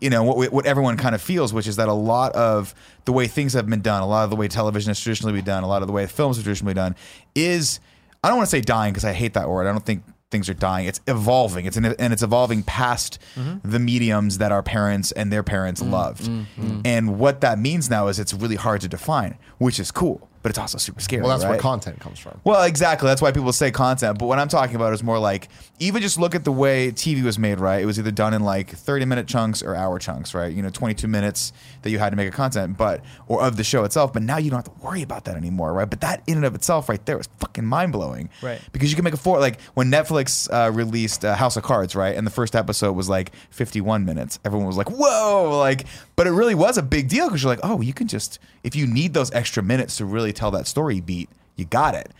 [0.00, 2.74] you know, what we- what everyone kind of feels, which is that a lot of
[3.04, 5.44] the way things have been done, a lot of the way television has traditionally been
[5.44, 6.94] done, a lot of the way films have traditionally done,
[7.34, 7.80] is
[8.22, 9.66] I don't want to say dying because I hate that word.
[9.66, 10.86] I don't think things are dying.
[10.86, 11.64] It's evolving.
[11.64, 13.70] It's an, and it's evolving past mm-hmm.
[13.70, 16.24] the mediums that our parents and their parents mm, loved.
[16.24, 16.80] Mm, mm.
[16.84, 20.50] And what that means now is it's really hard to define, which is cool, but
[20.50, 21.22] it's also super scary.
[21.22, 22.38] well, that's where content comes from.
[22.44, 23.06] Well, exactly.
[23.08, 24.18] That's why people say content.
[24.18, 27.22] But what I'm talking about is more like even just look at the way TV
[27.22, 27.80] was made, right?
[27.80, 30.52] It was either done in like 30 minute chunks or hour chunks, right?
[30.52, 31.54] You know, 22 minutes
[31.84, 34.12] that you had to make a content, but or of the show itself.
[34.12, 35.88] But now you don't have to worry about that anymore, right?
[35.88, 38.60] But that in and of itself, right there, was fucking mind blowing, Right.
[38.72, 41.94] Because you can make a four like when Netflix uh, released uh, House of Cards,
[41.94, 42.16] right?
[42.16, 44.40] And the first episode was like 51 minutes.
[44.44, 45.84] Everyone was like, "Whoa!" Like,
[46.16, 48.74] but it really was a big deal because you're like, "Oh, you can just if
[48.74, 52.10] you need those extra minutes to really tell that story beat, you got it."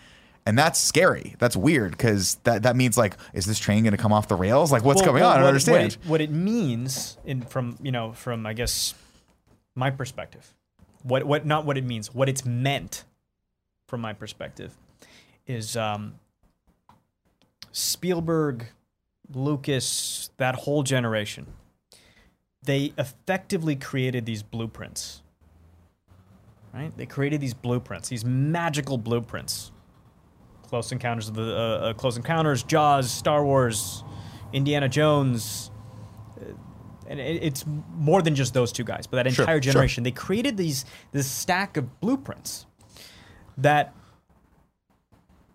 [0.46, 1.36] And that's scary.
[1.38, 4.34] That's weird because that, that means like, is this train going to come off the
[4.34, 4.70] rails?
[4.70, 5.30] Like, what's Well, going on?
[5.30, 5.92] I don't what- understand.
[6.04, 8.92] What it, what it means in from you know from I guess
[9.74, 10.54] my perspective,
[11.02, 13.04] what what not what it means, what it's meant
[13.88, 14.76] from my perspective,
[15.46, 16.14] is um,
[17.72, 18.66] Spielberg,
[19.32, 21.46] Lucas, that whole generation.
[22.62, 25.22] They effectively created these blueprints.
[26.72, 26.96] Right?
[26.96, 29.70] They created these blueprints, these magical blueprints.
[30.62, 34.02] Close Encounters of the uh, uh, Close Encounters, Jaws, Star Wars,
[34.52, 35.70] Indiana Jones,
[37.08, 37.64] and it, it's
[37.96, 39.72] more than just those two guys, but that entire sure.
[39.72, 40.04] generation.
[40.04, 42.66] They created these this stack of blueprints
[43.58, 43.94] that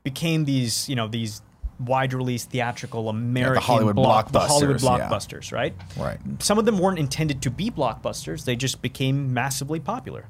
[0.04, 1.42] became these you know these
[1.80, 5.58] wide release theatrical American Hollywood block, the Hollywood blockbusters, yeah.
[5.58, 5.74] right?
[5.98, 6.20] Right.
[6.40, 10.26] Some of them weren't intended to be blockbusters; they just became massively popular.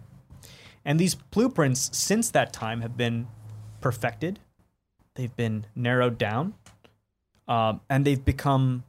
[0.86, 3.28] And these blueprints, since that time, have been
[3.82, 4.40] perfected.
[5.16, 6.54] They've been narrowed down,
[7.48, 8.84] um, and they've become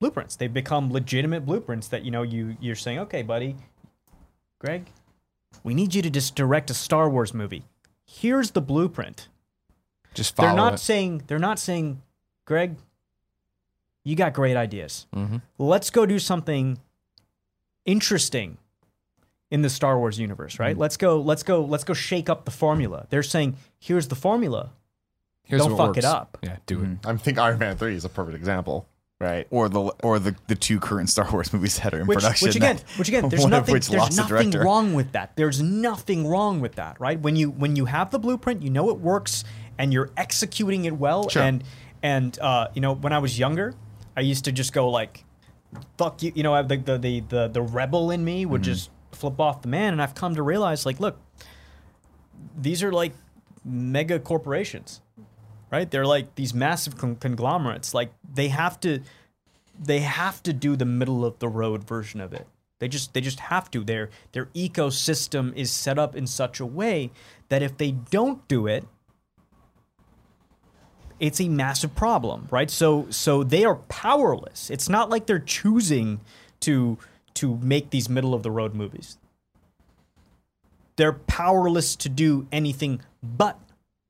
[0.00, 0.36] blueprints.
[0.36, 3.56] They've become legitimate blueprints that you know you you're saying, okay, buddy,
[4.58, 4.86] Greg,
[5.62, 7.64] we need you to just direct a Star Wars movie.
[8.06, 9.28] Here's the blueprint.
[10.14, 10.78] Just follow they're not it.
[10.78, 12.02] saying they're not saying,
[12.44, 12.76] Greg,
[14.04, 15.06] you got great ideas.
[15.14, 15.42] Mhm.
[15.58, 16.78] Let's go do something
[17.84, 18.58] interesting
[19.50, 20.62] in the Star Wars universe, Mm-hmm.
[20.62, 20.78] right?
[20.78, 23.06] Let's go, let's go, let's go shake up the formula.
[23.10, 24.70] They're saying, here's the formula.
[25.44, 26.38] Here's Don't what fuck it up.
[26.42, 27.06] Yeah, do it.
[27.06, 28.86] I think Iron Man three is a perfect example,
[29.24, 29.46] right?
[29.50, 32.46] Or the or the, the two current Star Wars movies that are in Which, production.
[32.48, 34.62] which again, that- which again, there's nothing, there's nothing director.
[34.62, 35.34] wrong with that.
[35.36, 37.18] There's nothing wrong with that, right?
[37.18, 39.42] When you when you have the blueprint, you know it works,
[39.78, 41.28] and you're executing it well.
[41.28, 41.42] Sure.
[41.42, 41.64] And
[42.02, 43.74] and uh, you know, when I was younger,
[44.16, 45.24] I used to just go like,
[45.98, 48.52] "Fuck you," you know, I- the the the the, the rebel in me Mm-hmm.
[48.52, 51.18] would just flip off the man, and I've come to realize, like, look,
[52.56, 53.12] these are like
[53.64, 55.00] mega corporations,
[55.74, 55.90] right?
[55.90, 57.92] They're like these massive con- conglomerates.
[57.92, 59.00] Like they have to
[59.76, 62.46] they have to do the middle of the road version of it.
[62.78, 63.82] They just they just have to.
[63.82, 67.10] Their their ecosystem is set up in such a way
[67.48, 68.84] that if they don't do it,
[71.18, 72.70] it's a massive problem, right?
[72.70, 74.70] So so they are powerless.
[74.70, 76.20] It's not like they're choosing
[76.60, 76.98] to
[77.34, 79.18] to make these middle of the road movies.
[80.94, 83.58] They're powerless to do anything but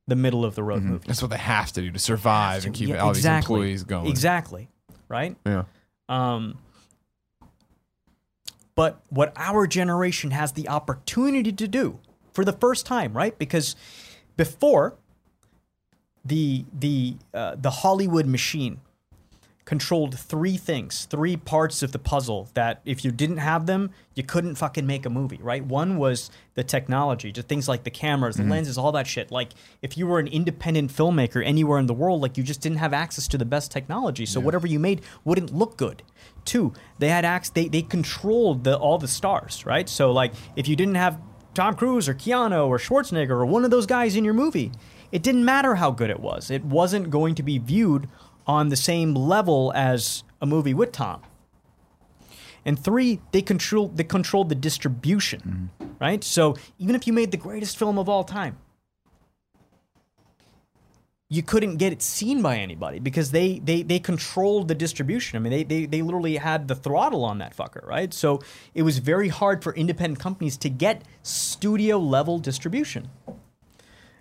[0.07, 1.05] the middle of the road movie.
[1.07, 3.71] That's what they have to do to survive and keep Yeah, all exactly.
[3.71, 4.07] these employees going.
[4.07, 4.69] Exactly.
[5.09, 5.37] Right?
[5.47, 5.65] Yeah.
[6.09, 6.59] Um,
[8.75, 12.01] but what our generation has the opportunity to do
[12.33, 13.39] for the first time, right?
[13.39, 13.77] Because
[14.37, 14.97] before
[16.25, 18.81] the the uh, the Hollywood machine
[19.65, 24.23] controlled three things, three parts of the puzzle that if you didn't have them, you
[24.23, 25.65] couldn't fucking make a movie, right?
[25.65, 28.53] One was the technology, just things like the cameras, the mm-hmm.
[28.53, 29.31] lenses, all that shit.
[29.31, 32.79] Like if you were an independent filmmaker anywhere in the world, like you just didn't
[32.79, 36.03] have access to the best technology, so whatever you made wouldn't look good.
[36.45, 39.89] Two, they had access, they they controlled the all the stars, right?
[39.89, 41.19] So like if you didn't have
[41.55, 44.73] Tom Cruise or Keanu or Schwarzenegger or one of those guys in your movie,
[45.11, 46.51] it didn't matter how good it was.
[46.51, 48.09] It wasn't going to be viewed
[48.47, 51.23] on the same level as a movie with Tom.
[52.65, 55.93] And three, they control they controlled the distribution, mm-hmm.
[56.01, 56.25] right?
[56.25, 58.57] So even if you made the greatest film of all time,
[61.29, 65.37] you couldn't get it seen by anybody because they they they controlled the distribution.
[65.37, 68.15] I mean, they they they literally had the throttle on that fucker, right?
[68.15, 68.41] So
[68.75, 73.11] it was very hard for independent companies to get studio level distribution.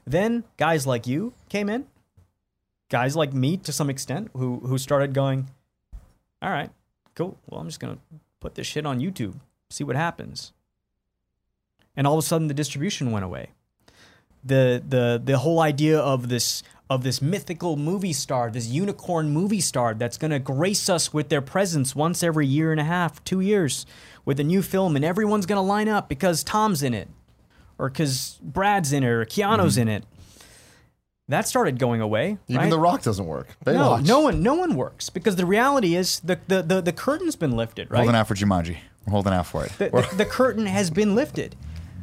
[0.05, 1.85] Then guys like you came in,
[2.93, 5.49] guys like me to some extent, who who started going,
[6.43, 6.69] all right,
[7.15, 7.35] cool.
[7.47, 7.97] Well, I'm just gonna
[8.39, 9.33] put this shit on YouTube,
[9.71, 10.53] see what happens.
[11.97, 13.49] And all of a sudden, the distribution went away.
[14.45, 19.61] The the the whole idea of this of this mythical movie star, this unicorn movie
[19.61, 23.39] star that's gonna grace us with their presence once every year and a half, two
[23.39, 23.87] years,
[24.23, 27.07] with a new film, and everyone's gonna line up because Tom's in it,
[27.79, 29.81] or because Brad's in it, or Keanu's mm-hmm.
[29.81, 30.05] in it.
[31.29, 32.37] That started going away.
[32.47, 32.69] Even right?
[32.69, 33.47] The Rock doesn't work.
[33.65, 34.05] no, Baywatch.
[34.07, 37.55] no one, no one works because the reality is the the the, the curtain's been
[37.55, 37.99] lifted, right?
[37.99, 38.77] Holding out for Jumanji.
[39.05, 39.71] We're holding out for it.
[39.77, 41.55] The, the, the curtain has been lifted,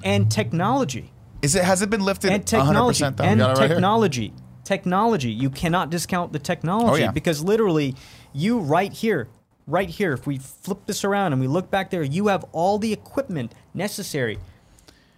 [0.03, 1.13] and technology
[1.43, 1.65] Is it?
[1.65, 2.31] Has it been lifted?
[2.33, 3.25] and technology 100% though.
[3.25, 3.69] and right here.
[3.69, 4.33] technology,
[4.65, 5.31] technology.
[5.31, 7.11] You cannot discount the technology Oh, yeah.
[7.11, 7.95] because literally,
[8.33, 9.29] you right here,
[9.67, 10.13] right here.
[10.15, 13.55] If we flip this around and we look back there, you have all the equipment
[13.75, 14.39] necessary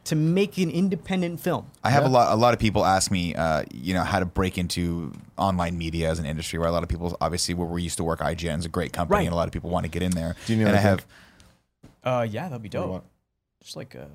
[0.04, 1.66] to make an independent film.
[1.84, 2.32] I have a lot.
[2.32, 6.10] A lot of people ask me, uh, you know, how to break into online media
[6.10, 6.58] as an industry.
[6.58, 8.92] Where a lot of people, obviously, where we used to work, IGN is a great
[8.92, 9.24] company, Right.
[9.26, 10.34] and a lot of people want to get in there.
[10.46, 11.06] Do you need and I like have
[12.04, 12.88] Uh, yeah, that'd be dope.
[12.90, 13.04] want?
[13.62, 14.08] Just like a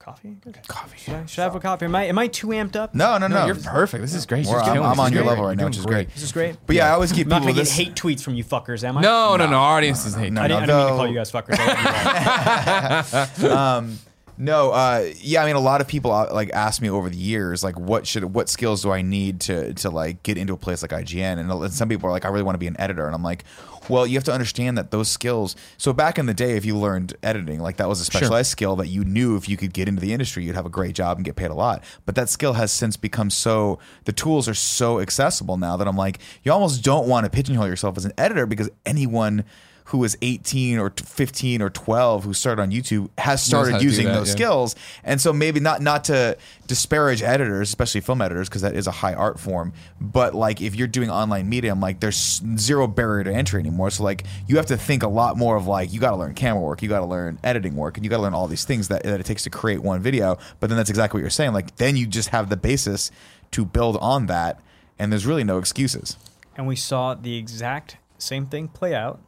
[0.00, 0.36] coffee.
[0.68, 0.98] coffee.
[0.98, 1.84] Should I, should I have a coffee?
[1.84, 2.94] Am I am I too amped up?
[2.94, 3.40] No, no, no.
[3.40, 4.02] No, you're perfect.
[4.02, 4.46] This is great.
[4.46, 6.14] We're- I'm, I'm on This your is level right now, which is doing great.
[6.14, 6.56] This is great.
[6.66, 8.82] But yeah, I always keep I'm not people gonna get hate tweets from you fuckers,
[8.84, 9.00] am I?
[9.00, 9.56] No, no, no.
[9.58, 10.32] Our audience doesn't hate.
[10.32, 10.60] No, I that.
[10.60, 11.56] didn't, I didn't mean to call you guys fuckers.
[11.58, 13.04] I
[13.42, 13.44] love
[13.84, 13.98] um,
[14.38, 17.16] no, uh, yeah, I mean, a lot of people uh, like ask me over the
[17.16, 20.56] years, like, what should, what skills do I need to, to like get into a
[20.56, 21.38] place like IGN?
[21.38, 23.22] And, and some people are like, I really want to be an editor, and I'm
[23.22, 23.44] like,
[23.88, 25.56] well, you have to understand that those skills.
[25.78, 28.76] So back in the day, if you learned editing, like that was a specialized skill
[28.76, 31.18] that you knew if you could get into the industry, you'd have a great job
[31.18, 31.84] and get paid a lot.
[32.04, 35.96] But that skill has since become so, the tools are so accessible now that I'm
[35.96, 39.44] like, you almost don't want to pigeonhole yourself as an editor because anyone
[39.86, 44.14] who is 18 or 15 or 12 who started on YouTube has started using that,
[44.14, 44.34] those yeah.
[44.34, 44.76] skills.
[45.04, 48.90] And so maybe not not to disparage editors, especially film editors, because that is a
[48.90, 49.72] high art form.
[50.00, 53.90] But like if you're doing online medium, like there's zero barrier to entry anymore.
[53.90, 56.34] So like you have to think a lot more of like you got to learn
[56.34, 58.64] camera work, you got to learn editing work, and you got to learn all these
[58.64, 60.36] things that, that it takes to create one video.
[60.58, 61.52] But then that's exactly what you're saying.
[61.52, 63.12] Like then you just have the basis
[63.52, 64.60] to build on that,
[64.98, 66.16] and there's really no excuses.
[66.56, 69.20] and we saw the exact same thing play out.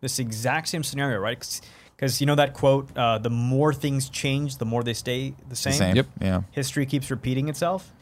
[0.00, 1.60] This exact same scenario, right?
[1.96, 5.56] Because you know that quote: uh, "The more things change, the more they stay the
[5.56, 5.96] same." The same.
[5.96, 6.06] Yep.
[6.20, 6.42] Yeah.
[6.52, 7.92] History keeps repeating itself.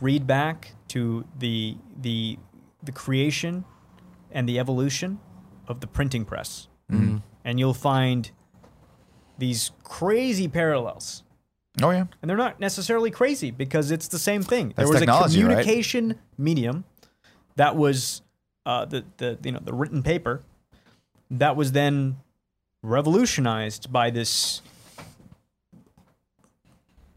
[0.00, 2.38] Read back to the the
[2.82, 3.64] the creation
[4.30, 5.18] and the evolution
[5.66, 8.30] of the printing press, and you'll find
[9.38, 11.22] these crazy parallels.
[11.82, 12.04] Oh yeah.
[12.22, 14.68] And they're not necessarily crazy because it's the same thing.
[14.68, 15.50] That's there was technology, a right?
[15.62, 16.84] communication medium
[17.56, 18.22] that was
[18.64, 20.42] uh, the the you know the written paper
[21.30, 22.16] that was then
[22.82, 24.62] revolutionized by this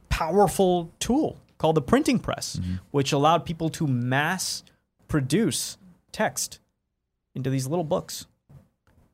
[0.09, 2.75] powerful tool called the printing press, Mm-hmm.
[2.91, 4.63] which allowed people to mass
[5.07, 5.77] produce
[6.11, 6.59] text
[7.35, 8.25] into these little books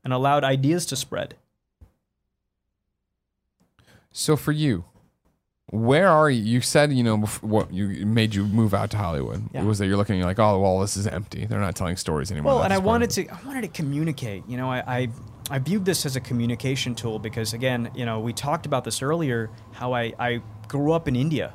[0.04, 1.34] and allowed ideas to spread.
[4.12, 4.84] So for you,
[5.70, 6.42] where are you?
[6.42, 9.42] You said you know what you made you move out to Hollywood.
[9.52, 9.62] Yeah.
[9.62, 11.44] It was that you're looking you're like, oh well, this is empty.
[11.46, 12.54] They're not telling stories anymore.
[12.56, 14.44] Well, and I wanted to I wanted to communicate.
[14.48, 15.08] You know, I, I
[15.50, 19.02] I viewed this as a communication tool because again, you know, we talked about this
[19.02, 19.50] earlier.
[19.72, 21.52] How I I grew up in India,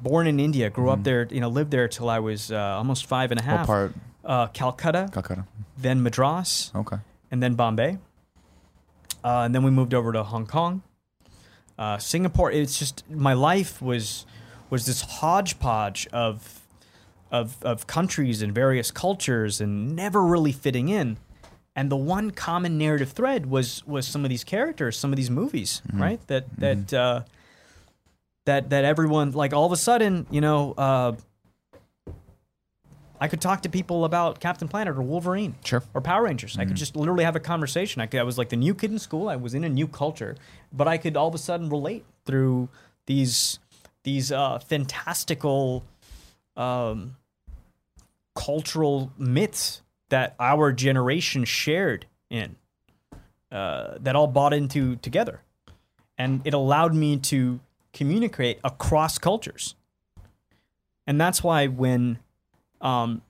[0.00, 1.26] born in India, grew up there.
[1.30, 3.60] You know, lived there till I was uh, almost five and a half.
[3.60, 3.92] What part?
[4.24, 5.44] Uh, Calcutta, Calcutta.
[5.76, 6.98] then Madras, Okay.
[7.32, 7.98] and then Bombay.
[9.24, 10.82] Uh, and then we moved over to Hong Kong,
[11.78, 12.50] uh, Singapore.
[12.50, 14.26] It's just my life was
[14.70, 16.60] was this hodgepodge of
[17.30, 21.16] of of countries and various cultures and never really fitting in.
[21.74, 25.30] And the one common narrative thread was was some of these characters, some of these
[25.30, 26.20] movies, right?
[26.26, 27.22] That that uh,
[28.44, 30.72] that that everyone like all of a sudden, you know.
[30.76, 31.12] Uh,
[33.22, 35.80] I could talk to people about Captain Planet or Wolverine Sure.
[35.94, 36.58] or Power Rangers.
[36.58, 38.02] I could just literally have a conversation.
[38.02, 39.28] I, could, I was like the new kid in school.
[39.28, 40.34] I was in a new culture,
[40.72, 42.68] but I could all of a sudden relate through
[43.06, 43.60] these
[44.02, 45.84] these uh, fantastical
[46.56, 47.14] um,
[48.34, 52.56] cultural myths that our generation shared in
[53.52, 55.42] uh, that all bought into together,
[56.18, 57.60] and it allowed me to
[57.92, 59.76] communicate across cultures.
[61.06, 62.18] And that's why when
[62.82, 63.22] um,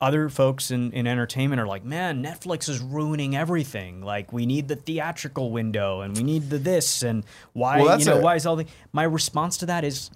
[0.00, 4.02] other folks in, in entertainment are like, man, Netflix is ruining everything.
[4.02, 8.04] Like, we need the theatrical window and we need the this and why, Well, you
[8.04, 8.66] know, a- why is all the.
[8.92, 10.10] My response to that is,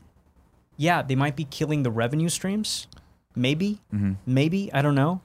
[0.77, 2.87] yeah, they might be killing the revenue streams.
[3.35, 4.13] Maybe, Mm-hmm.
[4.27, 5.21] maybe, I don't know.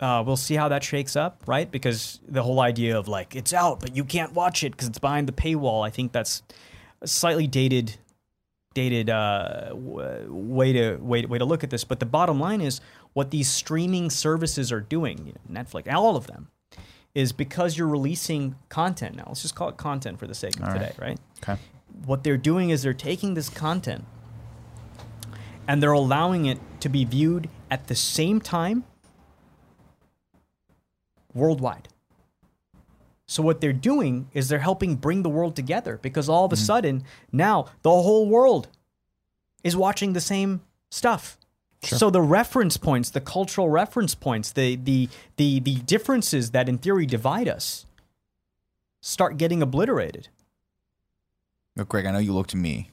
[0.00, 1.70] Uh, we'll see how that shakes up, right?
[1.70, 4.98] Because the whole idea of like, it's out, but you can't watch it because it's
[4.98, 6.42] behind the paywall, I think that's
[7.00, 7.98] a slightly dated
[8.74, 11.84] dated uh, w- way to way, way to look at this.
[11.84, 12.80] But the bottom line is
[13.12, 16.48] what these streaming services are doing, you know, Netflix, all of them,
[17.14, 19.24] is because you're releasing content now.
[19.26, 20.78] Let's just call it content for the sake of All right.
[20.80, 21.18] today, right?
[21.42, 21.60] Okay.
[22.06, 24.04] What they're doing is they're taking this content
[25.68, 28.84] and they're allowing it to be viewed at the same time
[31.34, 31.88] worldwide.
[33.26, 36.56] So what they're doing is they're helping bring the world together because all of a
[36.56, 36.64] mm-hmm.
[36.64, 38.68] sudden now the whole world
[39.64, 40.60] is watching the same
[40.90, 41.38] stuff.
[41.84, 46.78] So the reference points, the cultural reference points, the the the the differences that in
[46.78, 47.86] theory divide us
[49.00, 50.28] start getting obliterated.
[51.76, 52.90] Look, Greg, I know you look to me.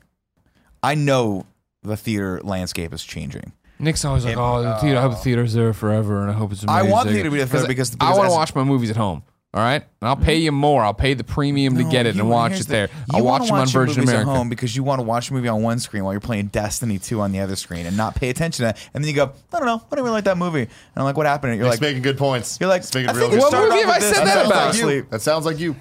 [0.81, 1.45] I know
[1.83, 3.53] the theater landscape is changing.
[3.77, 4.97] Nick's always like, "Oh, the theater.
[4.97, 7.31] I hope the theater's there forever, and I hope it's I amazing." want theater to
[7.31, 9.23] be there forever because- I want to watch my movies at home.
[9.51, 10.43] All right, and I'll pay mm-hmm.
[10.43, 10.83] you more.
[10.83, 12.87] I'll pay the premium to No, get it you- and watch here's it the- there.
[13.07, 14.29] you I'll wanna watch them on your Virgin movies America.
[14.29, 16.47] at home because you want to watch a movie on one screen while you're playing
[16.47, 18.89] Destiny 2 on the other screen and not pay attention to that.
[18.93, 20.61] And then you go, I don't know, I don't really like that movie.
[20.61, 21.53] And I'm like, what happened?
[21.53, 22.59] And you're Nick's like, making good points.
[22.59, 23.97] you're like, He's making I real think good it What started movie off have I
[23.97, 24.33] with said this.
[24.33, 24.65] that sounds about?
[24.67, 24.81] like you.
[24.81, 25.09] Sleep.
[25.09, 25.75] That sounds like you.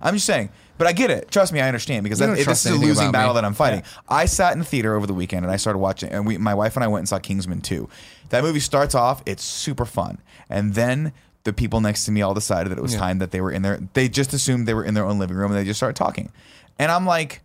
[0.00, 1.30] I'm just saying, but I get it.
[1.30, 3.12] Trust me, I understand because You that, don't this trust is a anything losing about
[3.20, 3.40] battle me.
[3.40, 3.82] that I'm fighting.
[4.08, 6.52] I sat in the theater over the weekend and I started watching, and we, my
[6.52, 7.88] wife and I went and saw Kingsman 2.
[8.30, 10.18] That movie starts off, it's super fun,
[10.50, 11.12] and then
[11.46, 13.00] the people next to me all decided that it was Yeah.
[13.00, 13.80] time that they were in their.
[13.94, 16.30] They just assumed they were in their own living room and they just started talking,
[16.78, 17.40] and I'm like.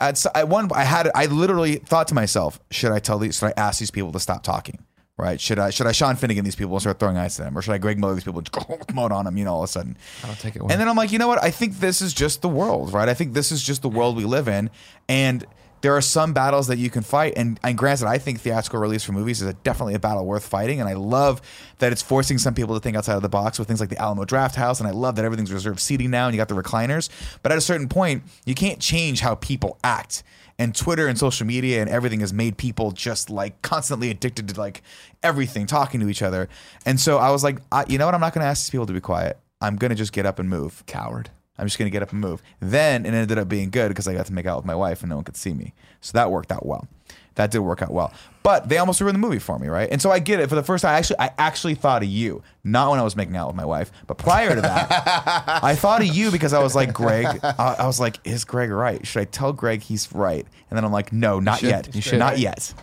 [0.00, 3.46] At, at one, I had, I literally thought to myself, should I tell these, should
[3.46, 4.82] I ask these people to stop talking?
[5.16, 5.40] Right?
[5.40, 7.62] Should I, should I Sean Finnegan these people and start throwing ice at them, or
[7.62, 9.36] should I Greg Miller these people and just go mode on them?
[9.36, 9.96] You know, all of a sudden.
[10.24, 10.62] I don't take it.
[10.62, 10.72] away.
[10.72, 11.40] And then I'm like, you know what?
[11.40, 13.08] I think this is just the world, right?
[13.08, 14.70] I think this is just the world we live in.
[15.08, 15.46] And
[15.82, 19.02] there are some battles that you can fight, and, and granted, I think theatrical release
[19.02, 21.42] for movies is a, definitely a battle worth fighting, and I love
[21.78, 23.98] that it's forcing some people to think outside of the box with things like the
[23.98, 27.08] Alamo Drafthouse, and I love that everything's reserved seating now, and you got the recliners.
[27.42, 30.22] But at a certain point, you can't change how people act.
[30.58, 34.60] And Twitter and social media and everything has made people just like constantly addicted to
[34.60, 34.82] like
[35.22, 36.48] everything, talking to each other.
[36.86, 38.14] And so I was like, I, you know what?
[38.14, 39.38] I'm not going to ask these people to be quiet.
[39.60, 40.84] I'm going to just get up and move.
[40.86, 41.30] Coward.
[41.58, 42.42] I'm just gonna get up and move.
[42.60, 45.02] Then it ended up being good because I got to make out with my wife
[45.02, 45.74] and no one could see me.
[46.00, 46.86] So that worked out well.
[47.34, 48.12] That did work out well.
[48.42, 49.88] But they almost ruined the movie for me, right?
[49.90, 50.48] And so I get it.
[50.48, 53.16] For the first time, I actually I actually thought of you, not when I was
[53.16, 56.62] making out with my wife, but prior to that, I thought of you because I
[56.62, 57.26] was like, Greg.
[57.42, 59.06] I, I was like, is Greg right?
[59.06, 60.46] Should I tell Greg he's right?
[60.70, 61.68] And then I'm like, no, not should.
[61.70, 61.94] yet.
[61.94, 62.18] You should.
[62.18, 62.74] Not yet.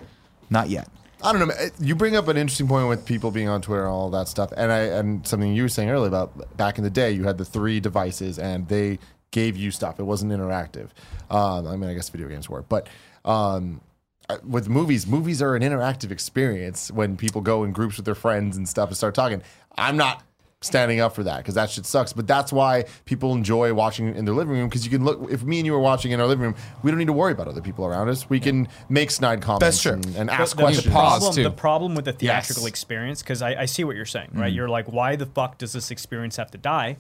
[0.50, 0.88] Not yet.
[1.22, 1.54] I don't know.
[1.80, 4.54] You bring up an interesting point with people being on Twitter and all that stuff,
[4.56, 7.38] and I and something you were saying earlier about back in the day, you had
[7.38, 9.00] the three devices and they
[9.32, 10.00] gave you stuff.
[10.00, 10.90] It wasn't interactive.
[11.30, 12.88] Um, I mean, I guess video games were, but
[13.26, 13.82] um,
[14.30, 18.16] uh, with movies, movies are an interactive experience when people go in groups with their
[18.16, 19.42] friends and stuff and start talking.
[19.78, 20.24] I'm not
[20.62, 22.12] standing up for that because that shit sucks.
[22.14, 25.32] But that's why people enjoy watching in their living room because you can look.
[25.32, 27.32] If me and you were watching in our living room, we don't need to worry
[27.32, 28.30] about other people around us.
[28.30, 29.94] We can make snide comments That's true.
[29.94, 30.86] and, and ask the, questions.
[30.86, 32.70] The Pause, problem, the problem with the theatrical Yes.
[32.70, 34.52] experience, because I, I see what you're saying, right?
[34.52, 36.98] You're like, why the fuck does this experience have to die?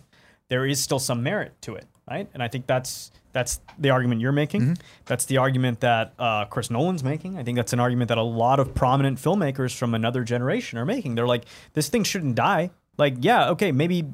[0.47, 2.27] There is still some merit to it, right?
[2.33, 4.77] And I think that's that's the argument you're making.
[5.05, 7.37] That's the argument that uh, Chris Nolan's making.
[7.37, 10.85] I think that's an argument that a lot of prominent filmmakers from another generation are
[10.85, 11.13] making.
[11.13, 12.71] They're like, this thing shouldn't die.
[12.99, 14.05] Like, yeah, okay, maybe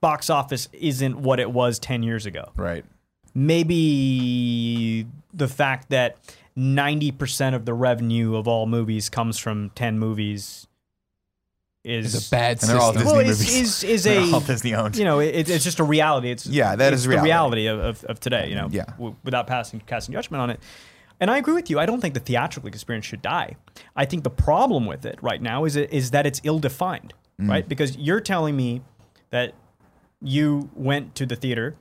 [0.00, 2.84] box office isn't what it was 10 years ago Right.
[3.34, 6.16] maybe the fact that
[6.56, 10.66] 90% of the revenue of all movies comes from 10 movies
[11.84, 13.02] is It's a bad And they're all system.
[13.04, 13.54] Disney well, is, movies.
[13.54, 14.96] is, is They're a all Disney owned.
[14.96, 17.62] you know it, it's just a reality it's Yeah, that it's is the reality.
[17.62, 18.84] reality of, of, of today you know Yeah.
[18.92, 20.60] w- without passing casting judgment on it
[21.18, 21.78] and I agree with you.
[21.78, 23.56] I don't think the theatrical experience should die.
[23.96, 27.14] I think the problem with it right now is it, is that it's ill defined,
[27.40, 27.50] Mm.
[27.50, 27.68] right?
[27.68, 28.80] Because you're telling me
[29.30, 29.52] that
[30.22, 31.76] you went to the theater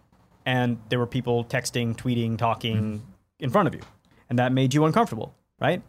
[0.45, 3.01] and there were people texting, tweeting, talking Mm.
[3.39, 3.82] in front of you,
[4.30, 5.82] and that made you uncomfortable, right?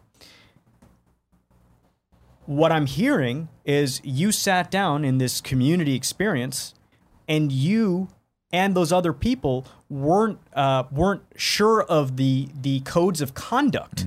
[2.45, 6.73] What I'm hearing is you sat down in this community experience
[7.27, 8.07] and you
[8.53, 14.05] and those other people weren't uh, weren't sure of the the codes of conduct.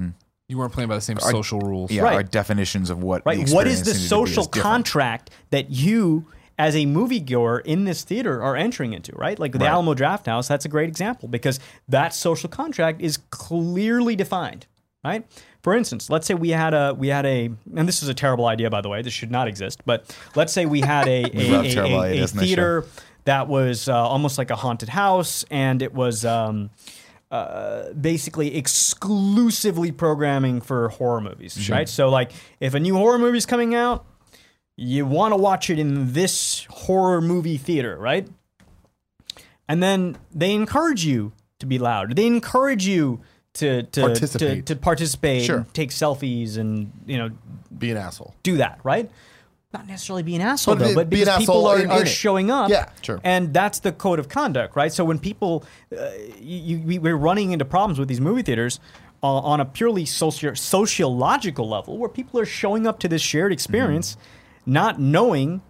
[0.51, 1.91] You weren't playing by the same social rules.
[1.93, 2.15] Yeah, Right.
[2.15, 3.47] our definitions of what Right?
[3.47, 6.27] the What is the experience needed to be social is contract that you
[6.59, 9.39] as a moviegoer in this theater are entering into, right?
[9.39, 9.69] Like the Right.
[9.71, 14.67] Alamo Drafthouse, that's a great example because that social contract is clearly defined,
[15.05, 15.25] right?
[15.63, 18.47] For instance, let's say we had a we had a and this is a terrible
[18.47, 21.53] idea by the way, this should not exist, but let's say we had a a,
[21.53, 22.55] a- a- a ideas in this show.
[22.57, 22.85] theater
[23.25, 26.71] that was uh, almost like a haunted house and it was um,
[27.31, 31.89] uh, basically exclusively programming for horror movies, right?
[31.89, 34.05] So like if a new horror movie is coming out,
[34.77, 38.27] you want to watch it in this horror movie theater, right?
[39.69, 42.17] And then they encourage you to be loud.
[42.17, 43.21] They encourage you
[43.55, 44.67] to to Participate.
[44.67, 45.67] to, to participate, Sure.
[45.73, 47.31] take selfies, and you know
[47.77, 48.35] Be an asshole.
[48.43, 49.11] do that, right?
[49.73, 52.51] Not necessarily be an asshole But though, but because people are, in- are in showing
[52.51, 52.71] up.
[52.71, 53.21] Yeah, sure.
[53.23, 54.93] And that's the code of conduct, right?
[54.93, 55.65] So when people,
[55.97, 56.11] uh,
[56.41, 58.81] you, you, we- we're running into problems with these movie theaters
[59.23, 63.53] uh, on a purely socio- sociological level, where people are showing up to this shared
[63.53, 64.73] experience, Mm-hmm.
[64.73, 65.63] not knowing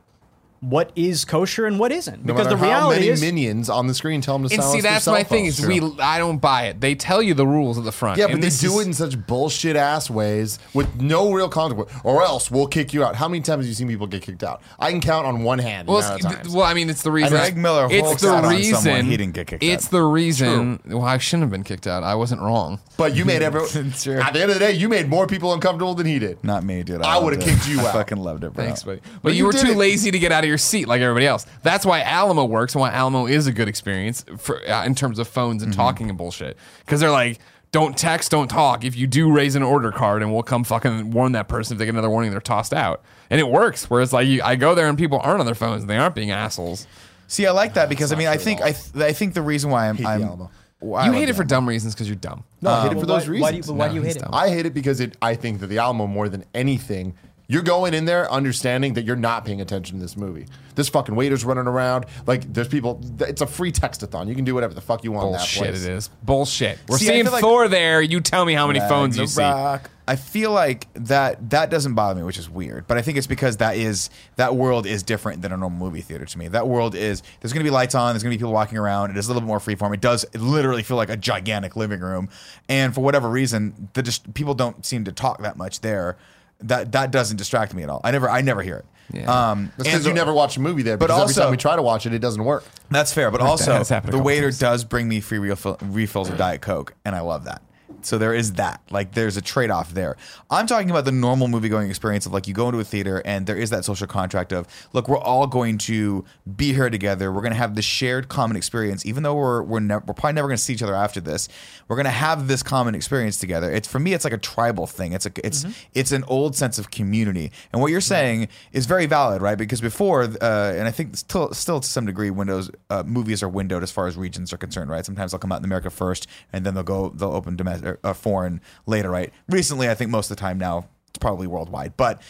[0.60, 3.20] what is kosher and what isn't, No because the matter how reality many is.
[3.22, 5.46] minions on the screen tell them to And silence see, their that's cell my thing
[5.46, 6.80] is we I don't buy it.
[6.82, 8.18] They tell you the rules at the front.
[8.18, 11.90] Yeah, but they do is- it in such bullshit ass ways with no real consequence,
[12.04, 13.16] or else we'll kick you out.
[13.16, 14.60] How many times have you seen people get kicked out?
[14.78, 15.88] I can count on one hand.
[15.88, 16.48] Well, amount times.
[16.50, 17.30] well, I mean, it's the reason.
[17.30, 18.74] Greg Miller it's the out on reason.
[18.76, 19.90] someone, he didn't get kicked It's out.
[19.92, 20.80] the reason.
[20.86, 22.02] Well, I shouldn't have been kicked out.
[22.02, 22.80] I wasn't wrong.
[22.98, 23.68] but you made everyone.
[23.90, 24.18] It's true.
[24.20, 26.42] At the end of the day, you made more people uncomfortable than he did.
[26.44, 27.00] Not me, dude.
[27.02, 27.86] I loved would've kicked you out.
[27.86, 27.94] I out.
[27.94, 28.64] fucking loved it, bro.
[28.64, 29.00] Thanks, buddy.
[29.02, 29.76] But, But you, you were too it.
[29.76, 31.46] lazy to get out of your seat like everybody else.
[31.62, 35.18] That's why Alamo works and why Alamo is a good experience for uh, in terms
[35.18, 36.56] of phones and talking and bullshit.
[36.84, 37.38] Because they're like,
[37.72, 38.84] don't text, don't talk.
[38.84, 41.78] If you do raise an order card, and we'll come fucking warn that person if
[41.78, 43.02] they get another warning, they're tossed out.
[43.30, 43.88] And it works.
[43.88, 45.82] Whereas like you, I go there and people aren't on their phones.
[45.82, 46.86] and They aren't being assholes.
[47.28, 49.70] See, I like that because I mean, I think I, th- I think the reason
[49.70, 50.50] why I'm, Hate I'm Alamo.
[50.80, 52.42] why you hate it for dumb reasons because you're dumb.
[52.60, 53.40] No, I hate it for those why, reasons.
[53.40, 54.22] Why do you, why No, do you hate it?
[54.22, 54.30] dumb.
[54.34, 55.16] I hate it because it.
[55.22, 57.14] I think that the Alamo more than anything,
[57.50, 60.46] You're going in there understanding that you're not paying attention to this movie.
[60.76, 62.06] This fucking waiter's running around.
[62.24, 63.00] Like there's people.
[63.18, 64.28] It's a free textathon.
[64.28, 65.26] You can do whatever the fuck you want.
[65.26, 65.84] in that Bullshit place.
[65.84, 66.10] it is.
[66.22, 66.78] Bullshit.
[66.86, 68.00] We're See, I seeing feel like- Thor there.
[68.02, 69.42] You tell me how many phones you see.
[69.42, 69.90] Ragnarok.
[70.06, 72.86] I feel like that that doesn't bother me, which is weird.
[72.86, 76.02] But I think it's because that is that world is different than a normal movie
[76.02, 76.46] theater to me.
[76.46, 78.78] That world is there's going to be lights on, there's going to be people walking
[78.78, 79.10] around.
[79.10, 79.92] It is a little bit more freeform.
[79.92, 82.28] It does literally feel like a gigantic living room,
[82.68, 86.16] and for whatever reason, the just people don't seem to talk that much there.
[86.62, 88.00] That that doesn't distract me at all.
[88.04, 88.84] I never I never hear it.
[89.12, 89.50] Yeah.
[89.50, 90.96] Um, because you never watch a movie there.
[90.96, 92.64] But Because every also- time we try to watch it, it doesn't work.
[92.90, 94.58] That's fair, but also has happened a the waiter times.
[94.60, 97.60] does bring me free refill, refills of Diet Coke, and I love that.
[98.06, 98.80] So there is that.
[98.90, 100.16] Like there's a trade off there.
[100.50, 103.22] I'm talking about the normal movie going experience of like you go into a theater
[103.24, 106.24] and there is that social contract of look, we're all going to
[106.56, 107.32] be here together.
[107.32, 110.34] We're going to have this shared common experience, even though we're we're, ne- we're probably
[110.34, 111.48] never going to see each other after this.
[111.88, 113.70] We're going to have this common experience together.
[113.70, 115.12] It's for me, it's like a tribal thing.
[115.12, 117.52] It's a it's it's an old sense of community.
[117.72, 119.58] And what you're saying is very valid, right?
[119.58, 123.48] Because before, uh, and I think still still to some degree, windows uh, movies are
[123.48, 125.04] windowed as far as regions are concerned, right?
[125.04, 128.12] Sometimes they'll come out in America first, and then they'll go they'll open domestic uh,
[128.12, 129.32] foreign later, right?
[129.48, 132.22] Recently, I think most of the time now it's probably worldwide, but.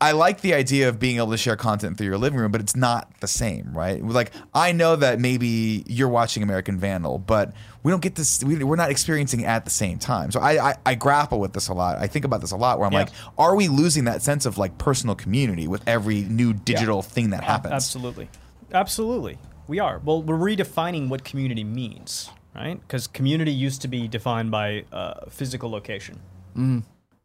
[0.00, 2.60] I like the idea of being able to share content through your living room, but
[2.60, 4.02] it's not the same, right?
[4.04, 7.52] Like I know that maybe you're watching American Vandal, but
[7.84, 8.42] we don't get this.
[8.42, 10.32] We, we're not experiencing it at the same time.
[10.32, 11.98] So I, I I grapple with this a lot.
[11.98, 12.80] I think about this a lot.
[12.80, 12.98] Where I'm Yeah.
[12.98, 17.30] like, are we losing that sense of like personal community with every new digital thing
[17.30, 17.72] that happens?
[17.72, 18.28] Absolutely.
[18.72, 19.38] Absolutely.
[19.68, 20.00] We are.
[20.04, 22.80] Well, we're redefining what community means, right?
[22.80, 26.20] Because community used to be defined by uh, physical location.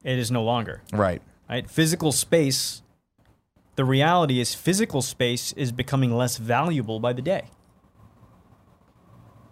[0.03, 1.21] It is no longer, Right.
[1.49, 1.69] right?
[1.69, 2.81] Physical space,
[3.75, 7.49] the reality is physical space is becoming less valuable by the day.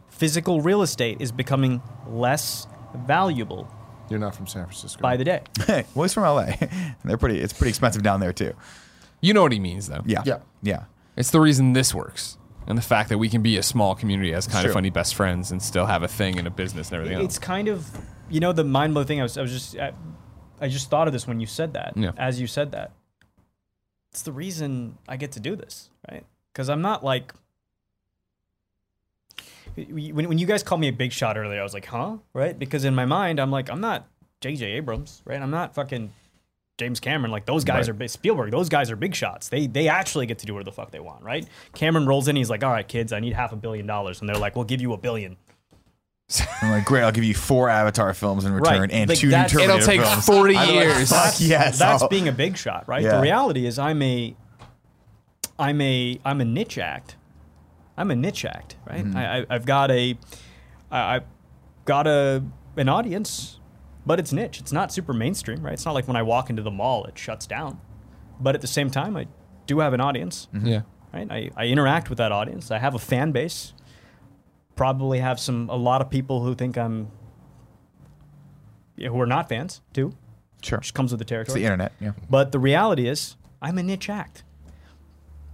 [0.10, 2.68] Physical real estate is becoming less
[3.06, 3.68] valuable
[4.10, 5.02] You're not from San Francisco.
[5.02, 5.42] by the day.
[5.94, 6.52] well, he's from LA.
[7.04, 7.42] They're pretty.
[7.42, 8.54] It's pretty expensive down there too.
[9.22, 10.04] You know what he means, though.
[10.06, 10.22] Yeah.
[10.26, 10.40] Yeah.
[10.62, 10.84] Yeah.
[11.18, 12.38] It's the reason this works.
[12.68, 14.72] And the fact that we can be a small community as kind True.
[14.72, 17.36] of funny best friends and still have a thing and a business and everything It's
[17.36, 17.40] else.
[17.46, 17.88] kind of,
[18.30, 19.20] you know, the mind blowing thing.
[19.20, 19.94] I was, I was just, I,
[20.60, 21.94] I just thought of this when you said that.
[21.96, 22.12] Yeah.
[22.18, 22.92] As you said that,
[24.12, 26.26] it's the reason I get to do this, right?
[26.54, 27.34] Because I'm not like.
[29.76, 32.18] When, when you guys called me a big shot earlier, I was like, huh?
[32.34, 32.58] Right?
[32.58, 34.08] Because in my mind, I'm like, I'm not
[34.40, 34.66] J.J.
[34.66, 35.42] Abrams, right?
[35.42, 36.14] I'm not fucking
[36.78, 37.32] James Cameron.
[37.32, 37.90] Like those guys Right.
[37.90, 38.52] are big, Spielberg.
[38.52, 39.50] Those guys are big shots.
[39.50, 41.48] They they actually get to do whatever the fuck they want, right?
[41.74, 42.36] Cameron rolls in.
[42.36, 44.66] He's like, all right, kids, I need half a billion dollars, and they're like, we'll
[44.66, 45.38] give you a billion.
[46.62, 47.04] I'm like, great.
[47.04, 48.92] I'll give you four Avatar films in return Right.
[48.92, 50.26] and Like, two new that's- Terminator It'll take films.
[50.26, 51.10] 40 I'd like, years.
[51.12, 51.78] Fuck yes.
[51.78, 53.04] that's I'll- being a big shot, right?
[53.04, 53.18] Yeah.
[53.18, 54.36] The reality is, I'm a,
[55.60, 57.16] I'm a, I'm a niche act.
[57.98, 59.06] I'm a niche act, right?
[59.06, 59.16] Mm-hmm.
[59.18, 60.18] I, I, I've got a,
[60.92, 61.24] I, I've
[61.86, 62.44] got a
[62.76, 63.60] an audience,
[64.06, 64.60] but it's niche.
[64.60, 65.74] It's not super mainstream, right?
[65.74, 67.80] It's not like when I walk into the mall, it shuts down.
[68.40, 69.28] But at the same time, I
[69.66, 70.68] do have an audience, mm-hmm.
[70.68, 70.82] Yeah.
[71.14, 71.28] right?
[71.32, 72.72] I, I interact with that audience.
[72.72, 73.74] I have a fan base.
[74.76, 77.10] Probably have some a lot of people who think I'm,
[78.98, 80.14] yeah, who are not fans too.
[80.62, 80.80] Sure.
[80.80, 81.60] Which comes with the It's territory.
[81.62, 81.94] the internet.
[82.00, 82.12] Yeah.
[82.30, 84.44] But the reality is, I'm a niche act.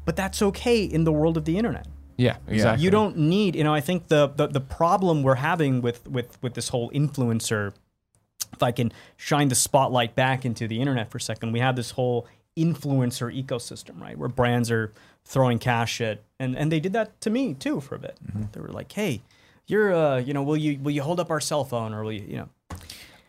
[0.06, 1.88] But that's okay in the world of the internet.
[2.18, 2.84] Yeah, exactly.
[2.84, 6.42] You don't need, you know, I think the, the, the problem we're having with, with,
[6.42, 7.74] with this whole influencer,
[8.54, 11.76] if I can shine the spotlight back into the internet for a second, we have
[11.76, 12.28] this whole
[12.58, 14.18] influencer ecosystem, right?
[14.18, 14.92] Where brands are
[15.26, 18.18] throwing cash at, and, and they did that to me too for a bit.
[18.52, 19.22] They were like, hey,
[19.68, 22.12] you're, uh, you know, will you, will you hold up our cell phone or will
[22.12, 22.50] you, you know,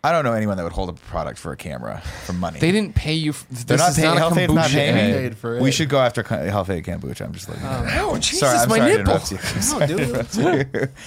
[0.05, 2.59] I don't know anyone that would hold up a product for a camera for money.
[2.59, 3.31] They didn't pay you.
[3.31, 4.09] F- this They're not is paying.
[4.09, 5.01] not a Health-Ade's not paying me.
[5.01, 5.13] ad.
[5.15, 7.21] Paid for We should go after co- Health-Ade Kombucha.
[7.25, 8.11] I'm just letting you know.
[8.11, 9.15] Oh, Jesus, sorry, I'm my sorry to nipple.
[9.15, 10.39] interrupt you.
[10.49, 10.91] no, dude.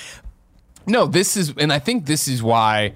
[0.87, 2.93] No, this is, and I think this is why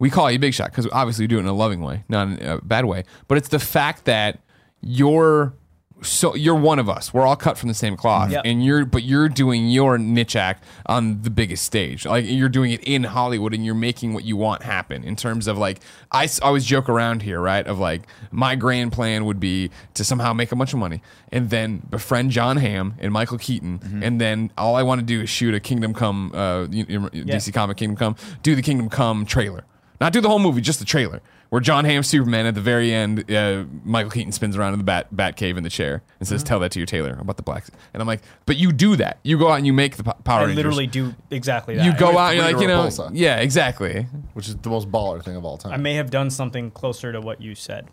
[0.00, 2.26] we call you Big Shot because obviously we do it in a loving way, not
[2.26, 3.04] in a bad way.
[3.28, 4.40] But it's the fact that
[4.80, 5.54] you're
[6.02, 7.12] so you're one of us.
[7.12, 8.42] We're all cut from the same cloth, Yep.
[8.46, 12.06] and you're but you're doing your niche act on the biggest stage.
[12.06, 15.04] Like you're doing it in Hollywood, and you're making what you want happen.
[15.04, 17.66] In terms of like, I always joke around here, right?
[17.66, 21.50] Of like, my grand plan would be to somehow make a bunch of money, and
[21.50, 25.28] then befriend Jon Hamm and Michael Keaton, and then all I want to do is
[25.28, 29.26] shoot a Kingdom Come, uh, you- you- DC comic Kingdom Come, do the Kingdom Come
[29.26, 29.64] trailer.
[30.00, 31.20] Not do the whole movie, just the trailer.
[31.50, 34.84] Where Jon Hamm Superman at the very end, uh, Michael Keaton spins around in the
[34.84, 37.42] bat bat cave in the chair and says, "Tell that to your tailor about the
[37.42, 39.18] blacks." And I'm like, "But you do that.
[39.24, 40.56] You go out and you make the po- Power I Rangers.
[40.56, 41.84] literally do exactly that.
[41.84, 43.10] you go out and you're like, you know, Repulsa.
[43.12, 44.06] yeah, exactly.
[44.34, 45.72] which is the most baller thing of all time.
[45.72, 47.88] I may have done something closer to what you said.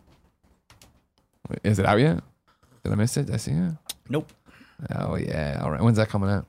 [1.64, 2.22] Is it out yet?
[2.84, 3.26] Did I miss it?
[3.26, 3.74] Did I see it?
[4.10, 4.32] Nope.
[4.96, 5.60] Oh yeah.
[5.64, 5.82] All right.
[5.82, 6.46] When's that coming out?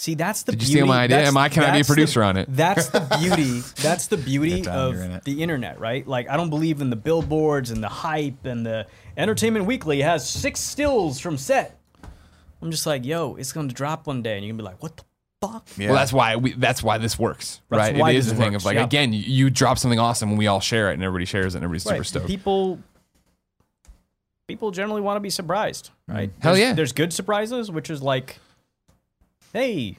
[0.00, 0.72] See, that's the Did you beauty.
[0.78, 1.16] steal my idea?
[1.16, 2.46] that's- Am I- can I be a that's the- producer on it?
[2.48, 3.62] That's the beauty.
[3.82, 5.24] That's the beauty Anytime of you're in it.
[5.24, 6.06] the internet, right?
[6.06, 10.28] Like, I don't believe in the billboards and the hype and the Entertainment Weekly has
[10.30, 11.80] six stills from set.
[12.62, 14.80] I'm just like, yo, it's going to drop one day, and you're gonna be like,
[14.80, 15.02] what the
[15.42, 15.68] fuck?
[15.76, 15.88] Yeah.
[15.88, 16.52] Well, that's why we.
[16.52, 17.96] That's why this works, That's right?
[17.96, 18.84] why it is this the thing works, of like yeah.
[18.84, 21.58] again, you, you drop something awesome and we all share it and everybody shares it
[21.58, 22.26] and everybody's super stoked.
[22.28, 22.78] People,
[24.46, 26.30] people generally want to be surprised, right?
[26.30, 26.42] Mm.
[26.42, 26.74] Hell There's- yeah.
[26.74, 28.38] There's good surprises, which is like,
[29.52, 29.98] hey,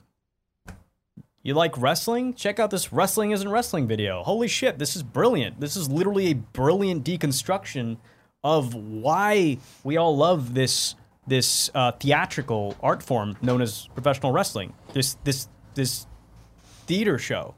[1.42, 2.34] you like wrestling?
[2.34, 4.24] Check out this wrestling isn't wrestling video.
[4.24, 5.60] Holy shit, this is brilliant.
[5.60, 7.98] This is literally a brilliant deconstruction
[8.44, 10.96] of why we all love this
[11.28, 14.74] this uh, theatrical art form known as professional wrestling.
[14.94, 16.08] This this this
[16.88, 17.56] theater show.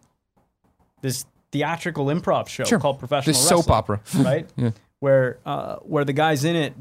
[1.01, 2.79] This theatrical improv show Sure.
[2.79, 4.01] called professional This soap opera.
[4.17, 4.47] right?
[4.55, 4.71] yeah.
[4.99, 6.73] Where uh, where the guys in it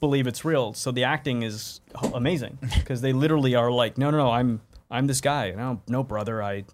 [0.00, 1.80] believe it's real, so the acting is
[2.14, 4.60] amazing because they literally are like, no, no, no, I'm
[4.90, 5.50] I'm this guy.
[5.52, 6.64] No, no, brother, I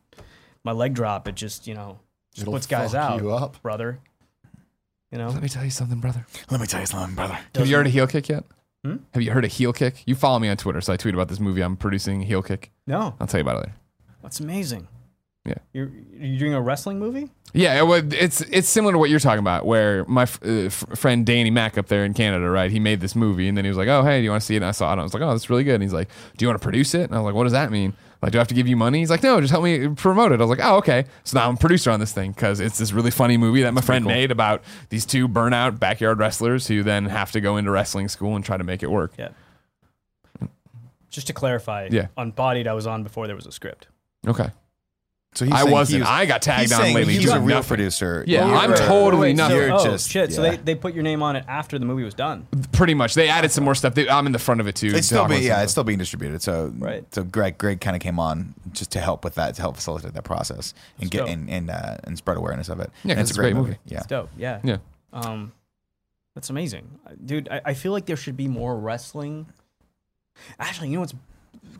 [0.65, 1.29] my leg drop.
[1.29, 1.99] It just you know
[2.33, 3.61] just It'll puts guys out, you up.
[3.63, 4.01] brother.
[5.11, 6.25] You know, Let me tell you something, brother.
[6.51, 7.39] Let me tell you something, brother.
[7.55, 8.45] Have you heard a heel kick yet?
[8.83, 8.97] Hmm?
[9.13, 10.03] Have you heard a heel kick?
[10.07, 12.73] You follow me on Twitter, so I tweet about this movie I'm producing, Heel Kick.
[12.87, 13.75] no, I'll tell you about it later.
[14.23, 14.89] that's amazing.
[15.45, 15.55] Yeah.
[15.73, 17.29] you're you're doing a wrestling movie.
[17.53, 20.49] Yeah, it would, it's it's similar to what you're talking about, where my f- uh,
[20.67, 22.71] f- friend Danny Mack up there in Canada, right?
[22.71, 24.47] He made this movie, and then he was like, "Oh, hey, do you want to
[24.47, 25.83] see it?" And I saw it, and I was like, "Oh, that's really good." And
[25.83, 27.71] he's like, "Do you want to produce it?" And I was like, "What does that
[27.73, 27.93] mean?
[28.23, 30.31] Like, do I have to give you money?" He's like, "No, just help me promote
[30.33, 32.61] it." I was like, "Oh, okay." So now I'm a producer on this thing because
[32.61, 36.69] it's this really funny movie that my friend made about these two burnout backyard wrestlers
[36.69, 39.13] who then have to go into wrestling school and try to make it work.
[39.19, 39.31] Yeah.
[41.11, 42.07] Just to clarify, Yeah.
[42.17, 43.89] on Bodied, I was on before there was a script.
[44.27, 44.49] Okay,
[45.35, 46.01] So he's I wasn't.
[46.01, 47.15] was- I got tagged he's on lately.
[47.15, 47.69] He's doing a real nothing.
[47.69, 48.23] producer.
[48.27, 49.69] Yeah, You're- I'm totally Wait, nothing.
[49.71, 50.31] So, oh, just- shit.
[50.33, 52.47] So they, they put your name on it after the movie was done.
[52.73, 53.95] Pretty much, they added some more stuff.
[53.95, 54.89] They, I'm in the front of it too.
[54.95, 56.43] It's still talking being yeah, some it's still being distributed.
[56.43, 57.05] So Right.
[57.15, 60.13] So Greg Greg kind of came on just to help with that, to help facilitate
[60.13, 61.29] that process and get dope.
[61.31, 62.91] and and, uh, and spread awareness of it.
[63.03, 63.79] Yeah, And 'cause it's a great movie.
[63.87, 63.99] Yeah.
[63.99, 64.29] It's dope.
[64.37, 64.61] Yeah.
[64.63, 64.77] Yeah.
[65.15, 65.53] Um,
[66.35, 66.89] that's amazing,
[67.25, 67.49] dude.
[67.51, 69.47] I, I feel like there should be more wrestling.
[70.59, 71.15] Actually, you know what's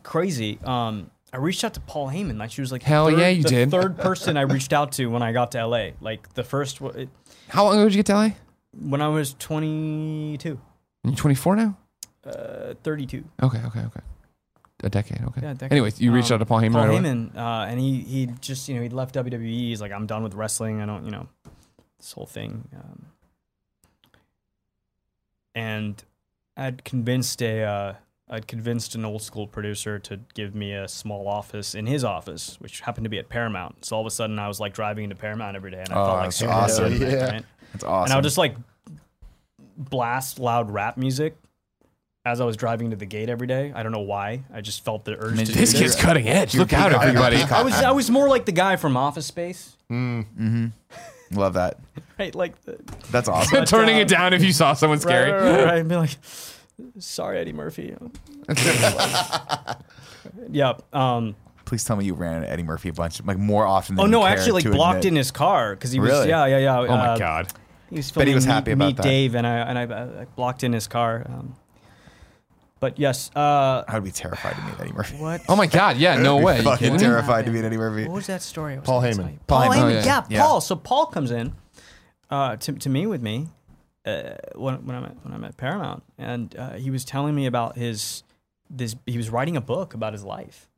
[0.03, 0.59] crazy?
[0.63, 2.37] Um, I reached out to Paul Heyman.
[2.37, 3.71] Like she was like, Hell third- yeah, you the did.
[3.71, 5.89] Third person I reached out to when I got to LA.
[5.99, 7.09] Like the first it,
[7.49, 8.29] How long ago did you get to LA?
[8.79, 10.59] when I was 22,
[11.03, 11.77] You're 24 now.
[12.25, 13.23] uh, 32.
[13.43, 13.99] Okay, okay, okay.
[14.83, 15.21] A decade.
[15.23, 15.41] Okay.
[15.41, 15.71] Yeah, decade.
[15.71, 17.01] Anyways, you reached Um, out to Paul Heyman Paul right.
[17.01, 19.47] Heyman, uh, and he he just you know he left WWE.
[19.47, 20.81] He's like, I'm done with wrestling.
[20.81, 21.27] I don't you know
[21.99, 22.67] this whole thing.
[22.75, 23.05] Um,
[25.55, 26.03] and
[26.57, 27.93] I'd convinced a uh,
[28.33, 32.57] I'd convinced an old school producer to give me a small office in his office,
[32.59, 33.85] which happened to be at Paramount.
[33.85, 35.93] So all of a sudden, I was like driving into Paramount every day, and I
[35.93, 36.85] Oh, felt like that's super awesome.
[36.93, 37.31] important, Yeah.
[37.31, 37.45] right?
[37.73, 38.03] That's awesome.
[38.05, 38.55] And I would just like
[39.77, 41.35] blast loud rap music
[42.25, 43.71] as I was driving to the gate every day.
[43.75, 44.43] I don't know why.
[44.53, 45.81] I just felt the urge mean, to do This this.
[45.81, 46.55] kid's cutting edge.
[46.55, 47.03] Look out, peacock.
[47.05, 47.37] everybody.
[47.37, 50.25] I was I was more like the guy from Office Space, Mm.
[50.25, 50.65] hmm
[51.37, 51.77] love that.
[52.19, 52.33] right?
[52.33, 52.77] Like the,
[53.11, 53.65] That's awesome.
[53.65, 55.31] Turning uh, it down if you saw someone right, scary.
[55.31, 55.73] right, right, right.
[55.75, 56.11] I'd be like,
[56.99, 57.95] sorry, Eddie Murphy.
[60.49, 60.73] yeah.
[60.91, 61.35] Um,
[61.65, 63.95] Please tell me you ran into Eddie Murphy a bunch, like more often.
[63.95, 65.05] than oh you no, I care actually like blocked admit.
[65.11, 66.29] in his car because he was Really?
[66.29, 66.79] yeah yeah yeah.
[66.79, 67.51] Oh my god.
[67.89, 69.03] He was Bet he filming was Meet- happy about Meet that.
[69.03, 71.25] Dave and I and I, I blocked in his car.
[71.27, 71.55] Um,
[72.79, 75.15] but yes, uh, I would be terrified to meet Eddie Murphy.
[75.15, 75.41] what?
[75.47, 75.95] Oh my god.
[75.97, 76.17] Yeah.
[76.17, 76.57] No way.
[76.57, 76.99] You Fucking kidding me?
[76.99, 78.03] terrified to meet Eddie Murphy.
[78.09, 78.73] What was that story?
[78.73, 79.17] I was Paul gonna Heyman.
[79.17, 79.39] tell you?
[79.47, 79.75] Paul Paul Heyman.
[79.77, 79.83] Heyman.
[79.83, 80.05] Oh, yeah.
[80.05, 80.23] yeah.
[80.29, 80.41] Yeah.
[80.41, 80.61] Paul.
[80.61, 81.53] So Paul comes in
[82.29, 83.47] uh, to to me with me
[84.05, 87.45] uh, when when I'm at when I'm at Paramount, and uh, he was telling me
[87.45, 88.23] about his
[88.69, 88.95] this.
[89.05, 90.69] He was writing a book about his life,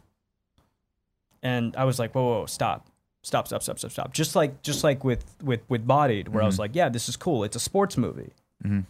[1.43, 2.87] and I was like, whoa, whoa, whoa stop.
[3.23, 4.13] Stop, stop, stop, stop, stop.
[4.13, 7.15] Just like, just like with with with Bodied, where I was like, yeah, this is
[7.17, 7.43] cool.
[7.43, 8.33] It's a sports movie.
[8.63, 8.85] Mhm.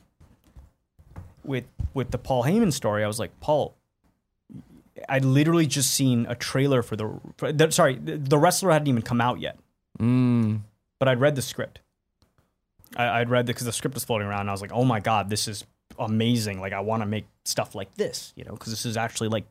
[1.45, 3.75] With with the Paul Heyman story, I was like, Paul,
[5.07, 8.87] I'd literally just seen a trailer for the, for the sorry, the, the wrestler hadn't
[8.89, 9.57] even come out yet,
[9.99, 10.61] Mm.
[10.99, 11.79] but I'd read the script.
[12.95, 14.41] I, I'd read because the script was floating around.
[14.41, 15.65] And I was like, oh my god, this is
[15.97, 16.59] amazing!
[16.59, 19.45] Like I want to make stuff like this, you know, because this is actually like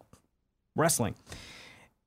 [0.76, 1.14] wrestling.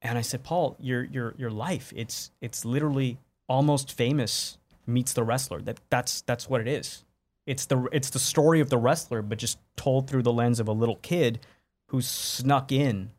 [0.01, 3.17] And I said, Paul, your your your life, it's it's literally
[3.47, 5.61] almost famous meets the wrestler.
[5.61, 7.03] That that's that's what it is.
[7.45, 10.67] It's the it's the story of the wrestler, but just told through the lens of
[10.67, 11.39] a little kid
[11.87, 13.11] who snuck in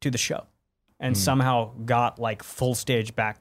[0.00, 0.46] to the show
[1.00, 1.20] and hmm.
[1.20, 3.40] somehow got like full stage back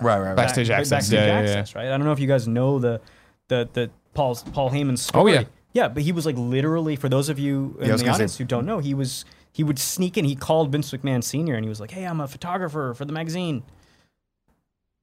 [0.00, 0.36] Right, right, right.
[0.36, 0.90] Backstage access.
[0.90, 1.48] backstage Yeah, yeah, yeah.
[1.58, 1.86] access, right?
[1.86, 3.00] I don't know if you guys know the
[3.48, 5.32] the the Paul's Paul Heyman's story.
[5.32, 5.44] Oh, yeah.
[5.72, 8.38] yeah, but he was like literally for those of you in Yeah, the audience say-
[8.44, 10.24] who don't know, he was he would sneak in.
[10.24, 13.12] He called Vince McMahon Senior and he was like, "Hey, I'm a photographer for the
[13.12, 13.62] magazine,"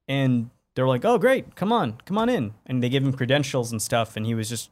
[0.08, 3.72] and they're like, "Oh, great, come on, come on in," and they give him credentials
[3.72, 4.70] and stuff, and he was just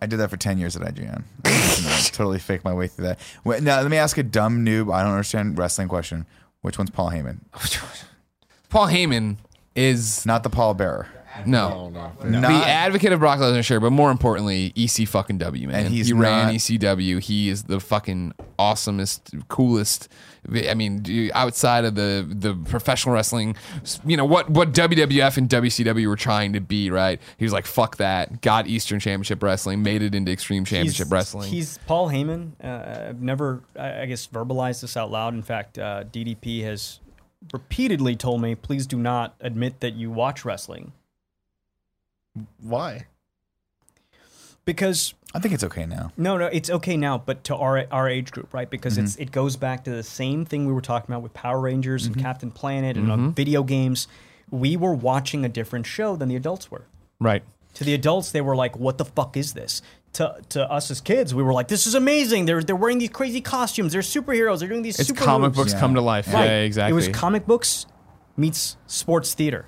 [0.00, 1.22] I did that for 10 years at IGN.
[1.46, 3.18] I totally faked my way through that.
[3.44, 6.26] Wait, now, let me ask a dumb noob, I don't understand wrestling question.
[6.60, 7.38] Which one's Paul Heyman?
[8.76, 9.36] Paul Heyman
[9.74, 11.08] is Not the Paul Bearer.
[11.46, 11.88] no.
[11.88, 15.86] Not- the advocate of Brock Lesnar, sure, but more importantly, EC fucking W, man.
[15.86, 17.18] And he's he ran not- ECW.
[17.22, 20.08] He is the fucking awesomest, coolest.
[20.52, 23.56] I mean, dude, outside of the the professional wrestling,
[24.04, 27.18] you know what what WWF and WCW were trying to be, right?
[27.38, 31.12] He was like, "Fuck that." Got Eastern Championship Wrestling, made it into Extreme Championship he's,
[31.12, 31.50] Wrestling.
[31.50, 32.52] He's Paul Heyman.
[32.62, 35.32] Uh, I've never, I, I guess, verbalized this out loud.
[35.34, 37.00] In fact, uh, DDP has
[37.52, 40.92] repeatedly told me, please do not admit that you watch wrestling.
[42.60, 43.06] Why?
[44.64, 46.12] Because I think it's okay now.
[46.16, 48.68] no, no, it's okay now, but to our our age group, right?
[48.68, 49.22] Because it's mm-hmm.
[49.22, 52.16] it goes back to the same thing we were talking about with Power Rangers and
[52.16, 52.24] mm-hmm.
[52.24, 53.30] Captain Planet and uh, mm-hmm.
[53.30, 54.08] video games.
[54.50, 56.84] We were watching a different show than the adults were.
[57.20, 57.42] right.
[57.74, 59.82] To the adults, they were like, "What the fuck is this?"
[60.16, 62.44] To, to us as kids, we were like, "This is amazing!
[62.46, 63.92] They're they're wearing these crazy costumes.
[63.92, 64.60] They're superheroes.
[64.60, 65.80] They're doing these It's super comic moves." books Yeah.
[65.80, 66.32] come to life.
[66.32, 66.44] Right.
[66.46, 66.92] Yeah, exactly.
[66.92, 67.86] It was comic books
[68.36, 69.66] meets sports theater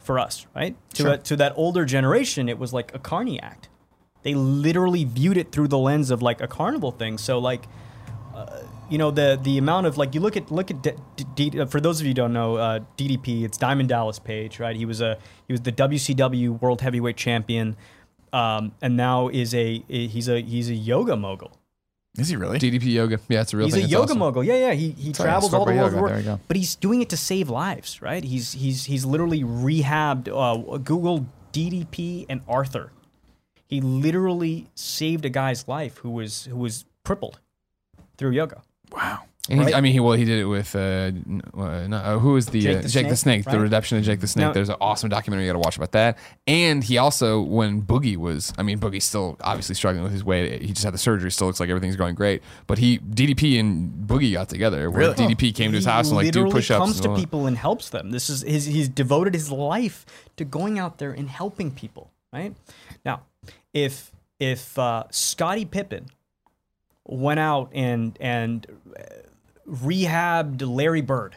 [0.00, 0.76] for us, right?
[0.94, 1.12] To Sure.
[1.12, 3.68] a, to that older generation, it was like a carny act.
[4.22, 7.18] They literally viewed it through the lens of like a carnival thing.
[7.18, 7.66] So like,
[8.34, 8.46] uh,
[8.90, 10.92] you know, the the amount of like you look at look at D-
[11.36, 14.58] D- D- for those of you who don't know uh, DDP, it's Diamond Dallas Page,
[14.58, 14.74] right?
[14.74, 17.76] He was a he was the WCW World Heavyweight Champion,
[18.34, 21.52] um, and now is a he's a he's a yoga mogul.
[22.16, 22.58] Is he really?
[22.60, 23.18] DDP yoga.
[23.28, 23.82] Yeah, it's a real He's thing.
[23.82, 24.18] He's a It's yoga awesome.
[24.18, 24.44] mogul.
[24.44, 24.72] Yeah, yeah.
[24.72, 26.08] He he Sorry, travels all the about world, yoga.
[26.08, 26.40] There you go.
[26.46, 28.22] but he's doing it to save lives, right?
[28.22, 30.28] He's he's he's literally rehabbed.
[30.28, 32.92] Uh, Google DDP and Arthur.
[33.66, 37.40] He literally saved a guy's life who was who was crippled
[38.16, 38.62] through yoga.
[38.92, 39.22] wow.
[39.50, 39.74] And he, Right?
[39.74, 41.10] I mean, he well, he did it with uh, uh,
[41.86, 44.04] no, uh, who was the Jake uh, the Jake the Snake, Snake, the redemption of
[44.04, 44.46] Jake the Snake.
[44.46, 46.16] Now- There's an awesome documentary you got to watch about that.
[46.46, 50.62] And he also, when Boogie was, I mean, Boogie's still obviously struggling with his weight.
[50.62, 51.30] He just had the surgery.
[51.30, 52.42] Still looks like everything's going great.
[52.66, 54.90] But he DDP and Boogie got together.
[54.90, 55.14] Where Really?
[55.34, 56.78] DDP came to his He house and like do literally push-ups.
[56.80, 58.12] comes to people and helps them.
[58.12, 58.64] This is his.
[58.64, 60.06] He's devoted his life
[60.38, 62.10] to going out there and helping people.
[62.32, 62.54] Right
[63.04, 63.24] now,
[63.74, 64.10] if
[64.40, 66.06] if uh, Scottie Pippen
[67.06, 68.66] went out and and
[68.98, 69.02] uh,
[69.68, 71.36] rehabbed Larry Bird.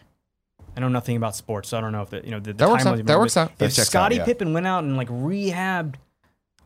[0.75, 2.57] I know nothing about sports, so I don't know if the you know the, the
[2.59, 2.97] That works time out.
[2.97, 3.51] was- That works out.
[3.59, 4.25] If out, Scottie yeah.
[4.25, 5.95] Pippen went out and like rehabbed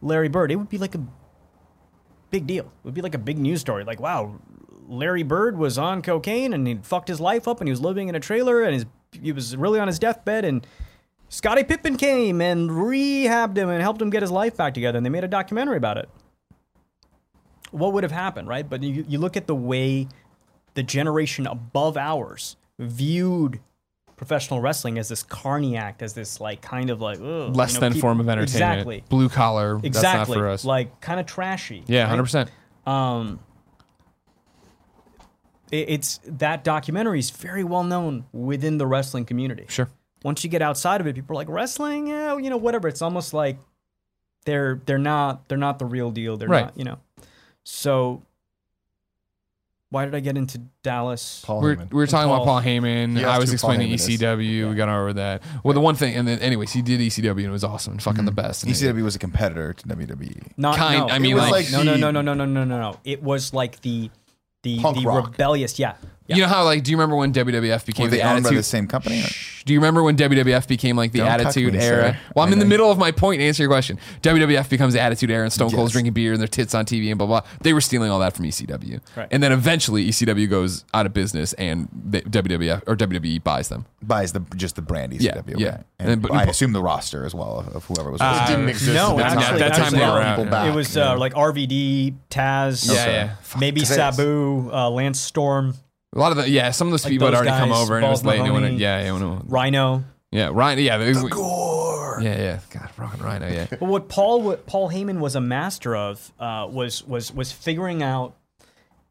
[0.01, 1.01] Larry Bird, it would be like a
[2.29, 2.65] big deal.
[2.65, 3.83] It would be like a big news story.
[3.83, 4.35] Like, wow,
[4.87, 8.09] Larry Bird was on cocaine and he fucked his life up and he was living
[8.09, 8.85] in a trailer and his,
[9.21, 10.65] he was really on his deathbed and
[11.29, 15.05] Scottie Pippen came and rehabbed him and helped him get his life back together and
[15.05, 16.09] they made a documentary about it.
[17.71, 18.67] What would have happened, right?
[18.69, 20.07] But you, you look at the way
[20.73, 23.59] the generation above ours viewed
[24.15, 27.75] professional wrestling as this carny act, as this like kind of like ugh, less you
[27.75, 28.53] know, than keep- form of entertainment.
[28.79, 29.03] Exactly.
[29.09, 29.79] Blue collar.
[29.83, 29.89] Exactly.
[29.89, 30.63] That's not for us.
[30.65, 31.83] Like kind of trashy.
[31.87, 32.09] yeah, right?
[32.09, 32.51] hundred percent.
[32.85, 33.39] Um,
[35.71, 39.65] it- it's that documentary is very well known within the wrestling community.
[39.69, 39.89] Sure.
[40.23, 42.87] Once you get outside of it, people are like wrestling, yeah, you know, whatever.
[42.87, 43.57] It's almost like
[44.45, 46.37] they're they're not they're not the real deal.
[46.37, 46.65] They're Right.
[46.65, 46.99] not, you know.
[47.63, 48.21] So
[49.91, 51.43] why did I get into Dallas?
[51.45, 51.91] Paul We're, Heyman.
[51.91, 52.43] we were talking Paul.
[52.43, 53.17] about Paul Heyman.
[53.17, 54.07] He I was explaining Heyman is.
[54.07, 54.69] ECW.
[54.69, 55.43] We got over that.
[55.65, 58.01] Well, the one thing, and then, anyways, he did ECW and it was awesome and
[58.01, 58.47] fucking the mm-hmm.
[58.47, 58.63] best.
[58.63, 59.87] And ECW was a competitor to.
[59.91, 60.53] WWE.
[60.55, 62.63] Not Kind- no, I it mean, was like no, no, no, no, no, no, no,
[62.63, 62.99] no, no.
[63.03, 64.09] It was like the
[64.63, 65.27] the Punk the rock.
[65.27, 65.95] rebellious, yeah.
[66.31, 66.35] Yeah.
[66.37, 68.49] You know how like do you remember when WWF became Were they the owned by
[68.49, 68.57] attitude?
[68.59, 69.21] the same company?
[69.21, 69.27] or-
[69.65, 72.13] Do you remember when WWF became like the Don't cuck attitude me, era?
[72.13, 72.19] sir.
[72.35, 72.69] Well, I'm I in the know.
[72.69, 73.99] middle of my point to answer your question.
[74.23, 75.93] WWF becomes the attitude era and Stone Cold's Yes.
[75.93, 77.41] drinking beer and their tits on TV and blah blah.
[77.61, 78.99] They were stealing all that from ECW.
[79.15, 79.27] Right.
[79.29, 83.85] And then eventually ECW goes out of business and the WWF or WWE buys them.
[84.01, 85.21] Buys the just the brand ECW.
[85.21, 85.53] Yeah, okay.
[85.57, 85.77] yeah.
[85.99, 88.19] And, And- but- I assume the roster as well of, of whoever was.
[88.21, 88.95] Uh, It didn't exist.
[88.95, 89.53] No, at the actually, time.
[89.53, 90.67] at that time actually, they were out, people back.
[90.67, 93.35] It was uh, like RVD, Taz, Yeah, yeah.
[93.59, 93.95] maybe Taz.
[94.15, 95.75] Sabu, uh, Lance Storm,
[96.13, 97.77] A lot of the yeah, some of those Like people had those already come guys,
[97.81, 98.39] over and it was Balls late.
[98.39, 98.75] and it- Mahoney.
[98.77, 100.03] yeah, yeah, when it- Rhino.
[100.31, 100.79] yeah, Ryan.
[100.79, 102.19] Yeah, they- Gore.
[102.21, 102.59] yeah, yeah.
[102.69, 103.47] God, rockin' Rhino.
[103.47, 103.67] Yeah.
[103.69, 108.03] But what Paul what Paul Heyman was a master of uh, was was was figuring
[108.03, 108.35] out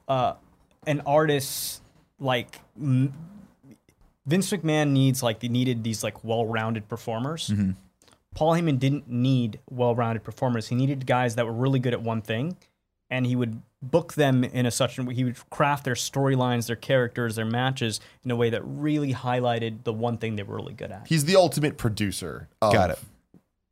[0.08, 0.34] uh,
[0.86, 1.80] an artist's
[2.18, 3.14] like m-
[4.26, 7.48] Vince McMahon needs like they needed these like well-rounded performers.
[7.48, 7.70] Mm-hmm.
[8.34, 10.68] Paul Heyman didn't need well-rounded performers.
[10.68, 12.56] He needed guys that were really good at one thing,
[13.10, 17.34] and he would book them in a such he would craft their storylines, their characters,
[17.36, 20.90] their matches in a way that really highlighted the one thing they were really good
[20.92, 21.06] at.
[21.08, 22.98] He's the ultimate producer of Got it.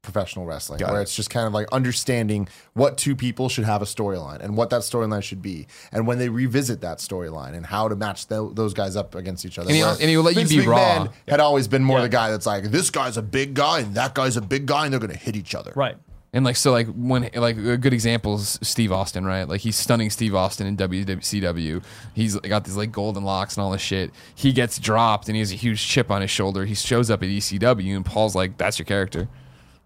[0.03, 1.03] professional wrestling, Got where it.
[1.03, 4.71] it's just kind of like understanding what two people should have a storyline and what
[4.71, 8.51] that storyline should be, and when they revisit that storyline and how to match tho-
[8.55, 9.69] those guys up against each other.
[9.69, 11.09] And he'll- and he'll let you Vince be McMahon raw.
[11.29, 12.05] Had always been more Yeah.
[12.05, 14.85] the guy that's like, this guy's a big guy and that guy's a big guy,
[14.85, 15.73] and they're going to hit each other.
[15.77, 15.97] Right.
[16.33, 19.49] And like so, like when like a good example is Steve Austin, right?
[19.49, 21.83] Like he's stunning Steve Austin in WCW.
[22.15, 24.11] He's got these like golden locks and all this shit.
[24.35, 26.67] He gets dropped and he has a huge chip on his shoulder.
[26.67, 29.29] He shows up at ECW and Paul's like, "That's your character.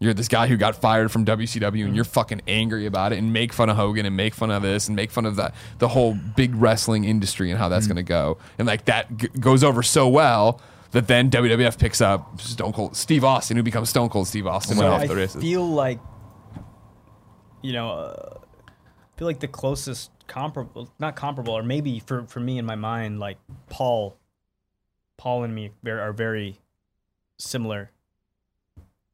[0.01, 3.32] You're this guy who got fired from WCW and you're fucking angry about it and
[3.32, 5.86] make fun of Hogan and make fun of this and make fun of that the
[5.86, 8.39] whole big wrestling industry and how that's gonna go.
[8.59, 10.60] And like that g- goes over so well."
[10.90, 14.77] That then WWF picks up Stone Cold Steve Austin, who becomes Stone Cold Steve Austin.
[14.77, 15.40] So off I the races.
[15.40, 15.98] feel like,
[17.62, 22.40] you know, uh, I feel like the closest comparable, not comparable, or maybe for for
[22.40, 24.16] me in my mind, like Paul,
[25.16, 26.59] Paul and me are very
[27.39, 27.90] similar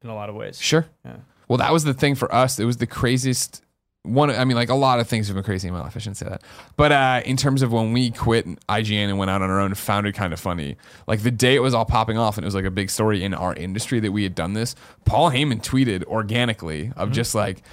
[0.01, 0.59] in a lot of ways.
[0.59, 0.85] Sure.
[1.05, 1.17] Yeah.
[1.47, 2.59] Well, that was the thing for us.
[2.59, 3.63] It was the craziest
[4.03, 4.29] one.
[4.29, 5.95] I mean, like a lot of things have been crazy in my life.
[5.95, 6.43] I shouldn't say that.
[6.77, 9.73] But uh, in terms of when we quit IGN and went out on our own,
[9.73, 10.77] found it kind of funny.
[11.07, 13.23] Like the day it was all popping off and it was like a big story
[13.23, 17.63] in our industry that we had done this, Paul Heyman tweeted organically of just like,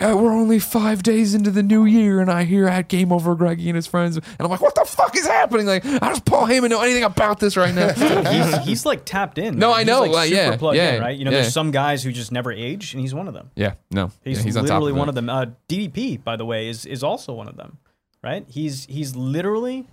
[0.00, 3.34] yeah, we're only five days into the new year, and I hear at Game Over
[3.34, 5.66] Greggy and his friends, and I'm like, what the fuck is happening?
[5.66, 7.92] Like, how does Paul Heyman know anything about this right now?
[8.30, 9.58] he's he's like tapped in.
[9.58, 9.76] No, man.
[9.76, 11.16] I He's, know, like, uh, super yeah, plugged yeah, in, right?
[11.16, 11.42] You know, yeah.
[11.42, 13.50] there's some guys who just never age, and he's one of them.
[13.56, 15.28] yeah, no, He's, yeah, he's on literally of one of them.
[15.28, 17.78] Uh, DDP, by the way, is is also one of them,
[18.22, 18.44] right?
[18.48, 19.86] He's he's literally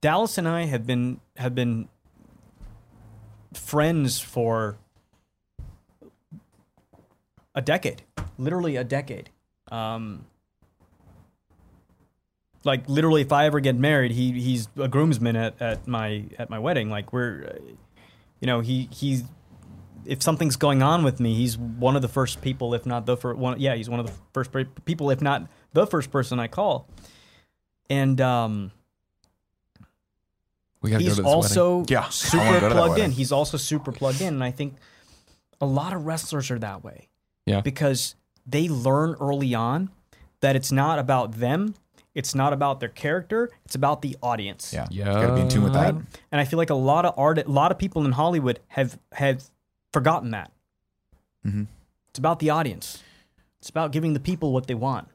[0.00, 1.88] Dallas and I have been have been
[3.52, 4.78] friends for
[7.54, 8.02] a decade,
[8.38, 9.30] literally a decade.
[9.70, 10.26] Um,
[12.64, 16.50] like literally, if I ever get married, he he's a groomsman at, at my at
[16.50, 16.90] my wedding.
[16.90, 17.58] Like we're, uh,
[18.40, 19.24] you know, he he's
[20.04, 23.16] if something's going on with me, he's one of the first people, if not the
[23.16, 23.60] first one.
[23.60, 24.50] Yeah, he's one of the first
[24.84, 26.88] people, if not the first person I call.
[27.88, 28.72] And um,
[30.82, 31.34] We gotta go he's to this wedding.
[31.34, 33.10] also Yeah, super go to that plugged in.
[33.10, 34.76] He's also super plugged in, and I think
[35.60, 37.09] a lot of wrestlers are that way.
[37.46, 37.60] Yeah.
[37.60, 38.14] because
[38.46, 39.90] they learn early on
[40.40, 41.74] that it's not about them.
[42.14, 43.50] It's not about their character.
[43.64, 44.72] It's about the audience.
[44.72, 45.04] Yeah, Yeah.
[45.06, 45.94] got to be in tune with that.
[45.94, 48.98] And I feel like a lot of art, a lot of people in Hollywood have
[49.12, 49.44] have
[49.92, 50.50] forgotten that.
[51.46, 51.66] Mhm.
[52.08, 53.02] It's about the audience.
[53.60, 55.08] It's about giving the people what they want.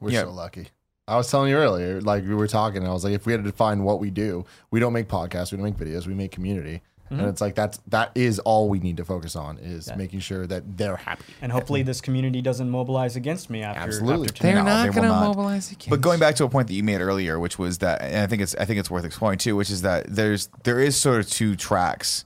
[0.00, 0.22] We're Yeah.
[0.22, 0.68] so lucky.
[1.08, 3.32] I was telling you earlier, like we were talking, and I was like, if we
[3.32, 6.14] had to define what we do, we don't make podcasts, we don't make videos, we
[6.14, 6.82] make community.
[7.08, 7.28] And mm-hmm.
[7.28, 10.76] it's like that's that is all we need to focus on is making sure that
[10.76, 11.24] they're happy.
[11.40, 13.80] And hopefully, this community doesn't mobilize against me after.
[13.80, 14.28] Absolutely.
[14.28, 16.68] After They're No, not they going to mobilize against But going back to a point
[16.68, 19.04] that you made earlier, which was that, and I think it's I think it's worth
[19.04, 22.24] exploring too, which is that there's there is sort of two tracks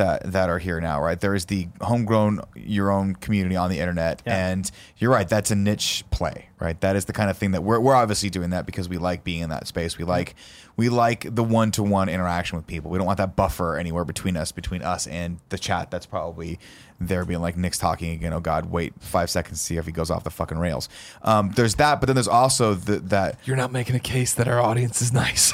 [0.00, 1.20] that that are here now, right?
[1.20, 4.48] There is the homegrown your own community on the internet, Yeah.
[4.48, 6.80] and you're right, that's a niche play, right?
[6.80, 9.22] That is the kind of thing that we're we're obviously doing that because we like
[9.24, 9.96] being in that space.
[9.98, 10.34] We like
[10.76, 12.90] we like the one to one interaction with people.
[12.90, 15.90] We don't want that buffer anywhere between us, between us and the chat.
[15.90, 16.58] That's probably
[16.98, 18.32] there being like Nick's talking again.
[18.32, 20.88] Oh God, wait five seconds to see if he goes off the fucking rails.
[21.22, 24.48] Um, there's that, but then there's also the, that You're not making a case that
[24.48, 25.52] our audience is nice.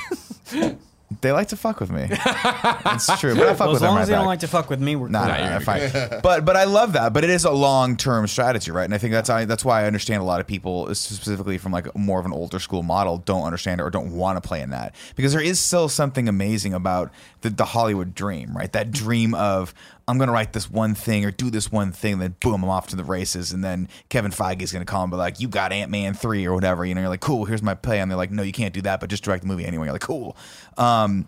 [1.20, 2.08] they like to fuck with me.
[2.10, 4.26] it's true, but I fuck Well, with as them long right as they don't back.
[4.26, 5.28] like to fuck with me, we're Nah, cool.
[5.44, 6.20] nah, nah, fine.
[6.22, 7.12] but but I love that.
[7.12, 8.84] But it is a long term strategy, right?
[8.84, 11.70] And I think that's I, that's why I understand a lot of people, specifically from
[11.72, 14.60] like more of an older school model, don't understand it or don't want to play
[14.60, 17.12] in that because there is still something amazing about
[17.42, 18.72] the, the Hollywood dream, right?
[18.72, 19.72] That dream of
[20.08, 22.88] I'm gonna write this one thing or do this one thing, then boom, I'm off
[22.88, 25.72] to the races, and then Kevin Feige is gonna call and be like, "You got
[25.72, 27.00] Ant Man three or whatever," you know?
[27.00, 29.10] You're like, "Cool, here's my play," and they're like, "No, you can't do that, but
[29.10, 30.36] just direct the movie anyway." You're like, "Cool."
[30.76, 31.26] Um,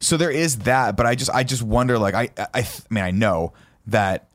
[0.00, 3.04] so there is that, but I just I just wonder like I I, I mean
[3.04, 3.52] I know
[3.86, 4.28] that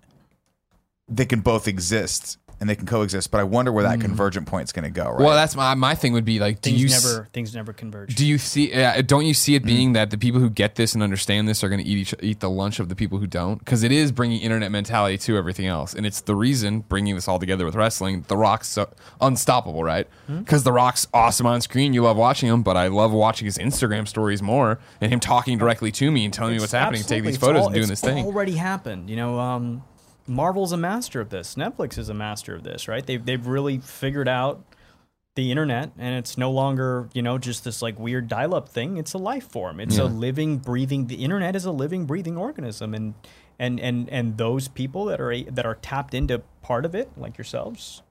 [1.08, 4.72] they can both exist and they can coexist, but I wonder where that convergent point's
[4.72, 5.06] going to go.
[5.10, 5.20] Right?
[5.20, 7.72] well, that's my my thing would be like, do Things you s- never things never
[7.74, 8.16] converge.
[8.16, 8.74] do you see?
[8.74, 11.64] Uh, don't you see it being that the people who get this and understand this
[11.64, 13.60] are going to eat each, eat the lunch of the people who don't?
[13.60, 17.28] Because it is bringing internet mentality to everything else, and it's the reason bringing this
[17.28, 18.26] all together with wrestling.
[18.28, 18.90] The Rock's so
[19.22, 20.08] unstoppable, right?
[20.28, 21.94] Because The Rock's awesome on screen.
[21.94, 25.58] You love watching him, but I love watching his Instagram stories more and him talking
[25.58, 27.28] directly to me and telling me what's happening, taking Absolutely.
[27.30, 28.26] these It's photos all- and doing it's this thing.
[28.26, 29.10] Already happened.
[29.10, 29.84] You know, um,
[30.30, 31.56] Marvel's a master of this.
[31.56, 33.06] Netflix is a master of this, right?
[33.06, 34.64] They've they've really figured out
[35.36, 38.98] the internet, and it's no longer you know just this like weird dial-up thing.
[38.98, 39.80] It's a life form.
[39.80, 41.08] It's a living, breathing.
[41.08, 43.14] The internet is a living, breathing organism, and
[43.58, 47.38] and and and those people that are that are tapped into part of it, like
[47.38, 48.04] yourselves,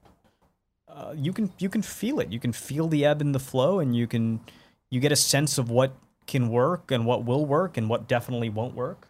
[0.87, 2.31] uh, you can you can feel it.
[2.31, 4.41] You can feel the ebb and the flow, and you can
[4.89, 5.95] you get a sense of what
[6.27, 9.08] can work and what will work and what definitely won't work.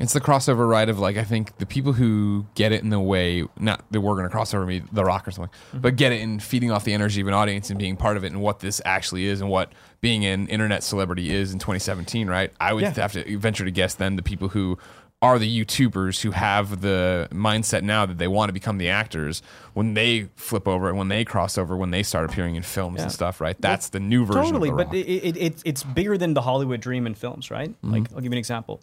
[0.00, 2.98] It's the crossover ride of like I think the people who get it in the
[2.98, 6.20] way, not that we're going to crossover me, The Rock or something, but get it
[6.20, 8.58] in feeding off the energy of an audience and being part of it and what
[8.58, 12.26] this actually is and what being an internet celebrity is in 2017.
[12.28, 12.52] Right?
[12.60, 12.90] I would Yeah.
[12.94, 14.78] have to venture to guess then the people who
[15.22, 19.42] are the YouTubers who have the mindset now that they want to become the actors
[19.74, 23.00] when they flip over and when they cross over when they start appearing in films
[23.00, 23.56] and stuff, right?
[23.60, 24.42] That's the new version.
[24.54, 27.70] Totally, but it, it, it's it's bigger than the Hollywood dream in films, right?
[27.70, 27.92] Mm-hmm.
[27.92, 28.80] Like, I'll give you an example.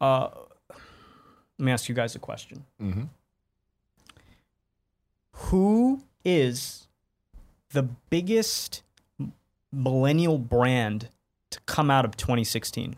[0.00, 0.28] Uh,
[1.58, 2.64] let me ask you guys a question.
[2.82, 3.04] Mm-hmm.
[5.32, 6.88] Who is
[7.70, 8.82] the biggest
[9.72, 11.08] millennial brand
[11.50, 12.94] to come out of 2016?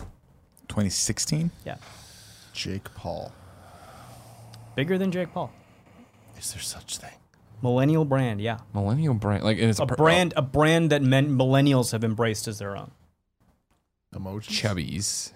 [0.68, 1.50] 2016.
[1.64, 1.76] Yeah,
[2.52, 3.32] Jake Paul.
[4.76, 5.50] bigger than Jake Paul.
[6.38, 7.10] Is there such thing?
[7.62, 11.90] Millennial brand, yeah, millennial brand, like it's a per- brand, a brand that men, millennials
[11.90, 12.92] have embraced as their own.
[14.14, 14.48] Emojis.
[14.48, 15.32] chubbies.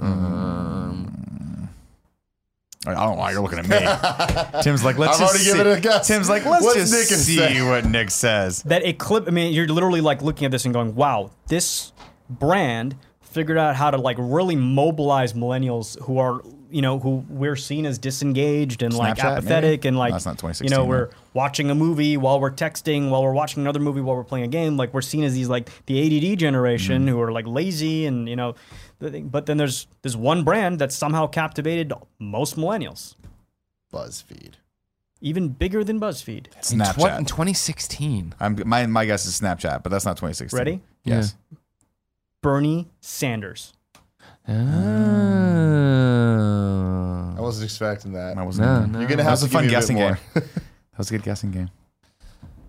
[2.86, 4.60] I don't know why you're looking at me.
[4.62, 5.52] Tim's like, let's I've just already see.
[5.52, 6.06] given it a guess.
[6.06, 7.68] Tim's like, let's What's just Nick gonna see say?
[7.68, 8.62] what Nick says.
[8.62, 9.26] that clip.
[9.26, 11.92] i mean you're literally like looking at this and going wow this
[12.30, 16.40] brand figured out how to like really mobilize millennials who are
[16.70, 19.88] you know who we're seen as disengaged and like Snapchat, apathetic maybe?
[19.88, 20.88] and like That's not you 2016, know no.
[20.88, 24.44] we're watching a movie while we're texting while we're watching another movie while we're playing
[24.44, 25.98] a game like we're seen as these like the
[26.32, 27.08] ADD generation Mm-hmm.
[27.08, 28.56] who are like lazy and you know the thing-
[29.00, 33.14] but then there's there's one brand that somehow captivated most millennials
[33.92, 34.54] BuzzFeed.
[35.20, 37.18] even bigger than BuzzFeed In, tw- Snapchat.
[37.18, 38.34] in 2016.
[38.40, 40.56] I'm my my guess is Snapchat, but that's not 2016.
[40.58, 40.80] Ready?
[41.04, 41.36] Yes.
[42.42, 43.72] Bernie Sanders
[44.48, 44.54] oh.
[47.34, 47.42] I Oh.
[47.42, 48.36] wasn't expecting that.
[48.36, 48.66] I wasn't.
[48.66, 48.98] No, that no.
[48.98, 50.18] You're gonna That have was to a fun give me bit guessing more.
[50.34, 50.42] game.
[50.92, 51.70] That was a good guessing game.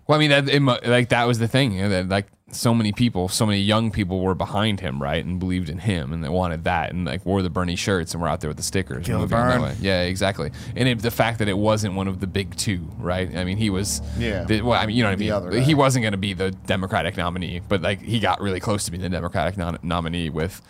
[0.07, 1.71] Well, I mean, that it, mu- like that was the thing.
[1.71, 5.23] you know, that like so many people, so many young people were behind him, right,
[5.23, 8.21] and believed in him, and they wanted that, and like wore the Bernie shirts, and
[8.21, 9.05] were out there with the stickers.
[9.05, 9.75] Kill moving that way.
[9.79, 10.51] Yeah, exactly.
[10.75, 13.35] And it, the fact that it wasn't one of the big two, right?
[13.35, 14.01] I mean, he was.
[14.17, 14.43] Yeah.
[14.45, 15.31] The, well, I mean, you know what I mean.
[15.31, 18.85] other he wasn't going to be the Democratic nominee, but like he got really close
[18.85, 20.61] to being the Democratic non- nominee with.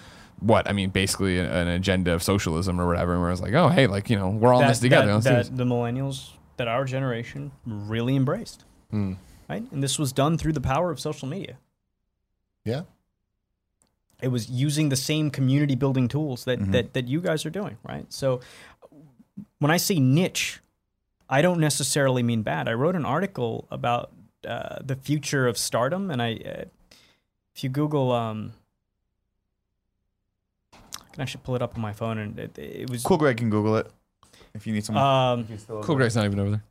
[0.42, 3.54] What I mean, basically an, an agenda of socialism or whatever, where I was like,
[3.56, 5.08] oh, hey, like you know, we're all in this together.
[5.08, 5.50] That, Let's do this.
[5.50, 9.16] that the millennials that our generation really embraced, Hmm.
[9.50, 9.70] right?
[9.74, 11.58] And this was done through the power of social media.
[12.66, 12.82] Yeah.
[14.22, 16.72] It was using the same community building tools that Mm-hmm.
[16.72, 18.06] that that you guys are doing, right?
[18.12, 18.42] So
[19.60, 20.60] when I say niche,
[21.30, 22.68] I don't necessarily mean bad.
[22.68, 24.12] I wrote an article about
[24.48, 26.64] uh, the future of stardom, and I, uh,
[27.56, 28.54] if you Google, um,
[30.74, 30.78] I
[31.14, 33.50] can actually pull it up on my phone, and it, it was Cool, Greg can
[33.50, 33.88] Google it
[34.54, 34.98] if you need some.
[34.98, 35.48] Um,
[35.82, 36.64] Cool Greg's not even over there.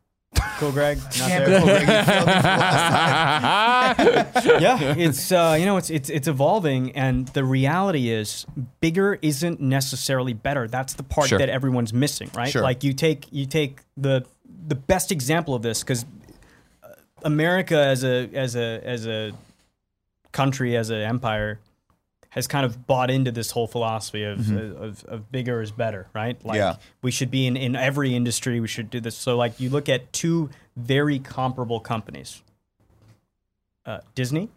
[0.59, 0.99] Cool, Greg.
[0.99, 1.47] Not there.
[1.59, 4.61] Cool Greg, you failed me for the last time.
[4.61, 8.47] yeah, it's uh, you know it's it's it's evolving, and the reality is
[8.81, 10.69] bigger isn't necessarily better.
[10.69, 11.39] That's the part Sure.
[11.39, 12.51] that everyone's missing, right?
[12.51, 12.63] Sure.
[12.63, 14.25] Like you take you take the
[14.67, 16.05] the best example of this because
[17.23, 19.33] America as a as a as a
[20.33, 21.59] country as an empire
[22.31, 26.43] has kind of bought into this whole philosophy of, of, of bigger is better, right?
[26.45, 26.77] Like Yeah.
[27.03, 29.17] we should be in, in every industry, we should do this.
[29.17, 32.43] So like you look at two very comparable companies.
[33.87, 34.51] Uh, Disney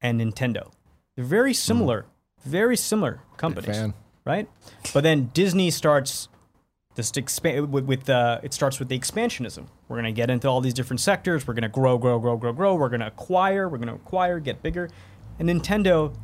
[0.00, 0.70] and Nintendo.
[1.16, 2.06] They're very similar,
[2.44, 3.92] very similar companies,
[4.24, 4.48] right?
[4.94, 6.28] But then Disney starts
[6.94, 9.66] this expand with, with uh, it starts with the expansionism.
[9.88, 11.46] We're gonna get into all these different sectors.
[11.48, 12.74] We're gonna grow, grow, grow, grow, grow.
[12.76, 13.68] We're gonna acquire.
[13.68, 14.88] We're gonna acquire, get bigger.
[15.40, 16.14] And Nintendo,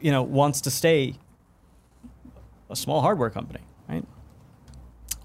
[0.00, 1.14] you know, wants to stay
[2.70, 4.04] a small hardware company, right?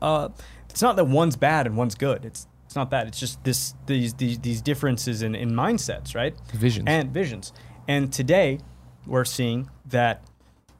[0.01, 0.29] Uh,
[0.69, 2.25] it's not that one's bad and one's good.
[2.25, 3.07] It's it's not that.
[3.07, 6.35] It's just this these these, these differences in, in mindsets, right?
[6.53, 6.85] Visions.
[6.87, 7.51] and visions.
[7.87, 8.59] And today,
[9.07, 10.23] we're seeing that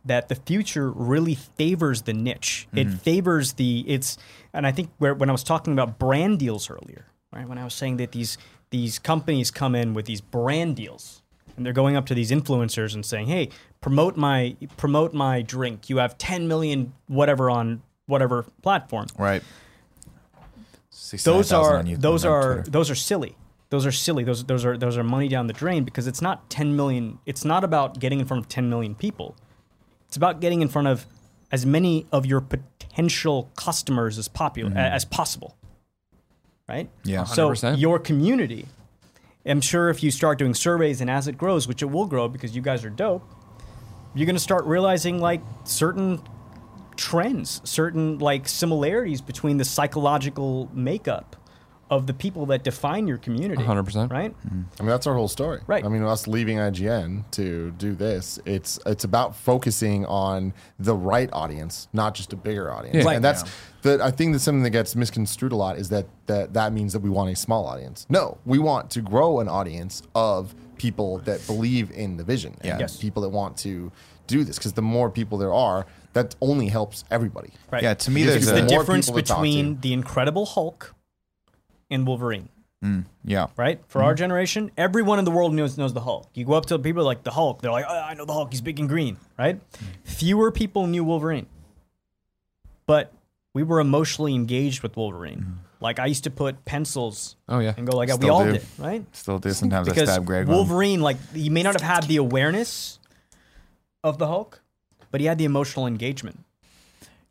[0.05, 2.67] that the future really favors the niche.
[2.73, 4.17] It favors the it's,
[4.53, 7.47] and I think where when I was talking about brand deals earlier, right?
[7.47, 8.37] When I was saying that these
[8.69, 11.18] these companies come in with these brand deals,
[11.60, 13.49] and they're going up to these influencers and saying, "Hey,
[13.81, 15.90] promote my promote my drink.
[15.90, 19.44] You have 10 million whatever on whatever platform." right.
[21.23, 22.72] those are on those are Twitter.
[22.72, 23.36] those are silly.
[23.69, 24.23] Those are silly.
[24.23, 27.19] Those those are those are money down the drain because it's not 10 million.
[27.26, 29.36] It's not about getting in front of 10 million people.
[30.07, 31.06] It's about getting in front of
[31.52, 35.56] as many of your potential customers as popular as possible.
[36.68, 36.90] Right?
[37.03, 37.26] Yeah.
[37.26, 37.80] So 100%.
[37.80, 38.68] your community,
[39.45, 42.27] I'm sure if you start doing surveys and as it grows, which it will grow
[42.27, 43.23] because you guys are dope,
[44.13, 46.21] you're going to start realizing like certain
[46.97, 51.35] trends, certain like similarities between the psychological makeup
[51.89, 53.63] of the people that define your community.
[53.63, 54.11] 100%.
[54.11, 54.31] Right?
[54.45, 54.61] Mm-hmm.
[54.79, 55.61] I mean, that's our whole story.
[55.67, 55.83] Right.
[55.83, 61.29] I mean, us leaving IGN to do this, it's it's about focusing on the right
[61.33, 62.97] audience, not just a bigger audience.
[62.97, 63.03] Yeah.
[63.03, 63.15] Right.
[63.15, 63.43] And that's
[63.81, 66.93] the I think that something that gets misconstrued a lot is that that that means
[66.93, 68.05] that we want a small audience.
[68.09, 72.79] No, we want to grow an audience of people that believe in the vision and
[72.79, 72.97] Yes.
[72.97, 73.91] people that want to
[74.27, 77.83] do this because the more people there are that only helps everybody Right.
[77.83, 79.41] Yeah, to me, there's the a difference people to talk to.
[79.41, 80.93] between the Incredible Hulk
[81.89, 82.49] and Wolverine.
[82.83, 83.47] Mm, yeah.
[83.57, 83.81] right?
[83.87, 84.19] For our mm-hmm.
[84.19, 86.29] generation, everyone in the world knows knows the Hulk.
[86.33, 88.51] You go up to people like the Hulk, they're like, oh, I know the Hulk,
[88.51, 89.59] he's big and green, right?
[89.59, 89.85] Mm.
[90.03, 91.47] Fewer people knew Wolverine,
[92.85, 93.11] but
[93.53, 95.39] we were emotionally engaged with Wolverine.
[95.39, 95.53] Mm-hmm.
[95.81, 97.73] Like I used to put pencils Oh yeah.
[97.77, 98.19] and go like that.
[98.19, 98.53] We all do.
[98.53, 99.03] did, right?
[99.15, 99.51] Still do.
[99.51, 100.47] Sometimes I stab Greg.
[100.47, 102.99] Wolverine, like he may not have had the awareness
[104.03, 104.61] of the Hulk,
[105.11, 106.45] but he had the emotional engagement.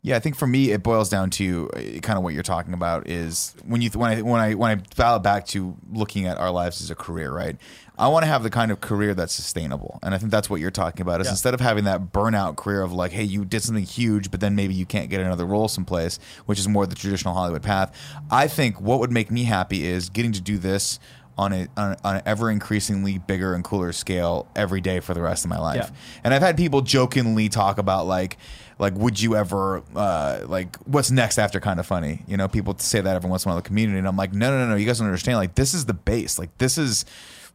[0.01, 2.73] Yeah, I think for me it boils down to uh, kind of what you're talking
[2.73, 6.25] about is when you when I when I when I dial it back to looking
[6.25, 7.57] at our lives as a career, right?
[7.97, 10.61] I want to have the kind of career that's sustainable, and I think that's what
[10.61, 11.19] you're talking about.
[11.19, 11.31] Is Yeah.
[11.31, 14.55] instead of having that burnout career of like, hey, you did something huge, but then
[14.55, 17.91] maybe you can't get another role someplace, which is more the traditional Hollywood path.
[18.31, 20.97] I think what would make me happy is getting to do this
[21.37, 25.21] on a on, on an ever increasingly bigger and cooler scale every day for the
[25.21, 25.89] rest of my life.
[25.91, 26.21] Yeah.
[26.23, 28.37] And I've had people jokingly talk about like
[28.79, 32.23] like would you ever uh like what's next after kind of funny?
[32.27, 34.17] You know, people say that every once in a while in the community and I'm
[34.17, 35.37] like, no, no, no, no, you guys don't understand.
[35.37, 36.39] Like this is the base.
[36.39, 37.05] Like this is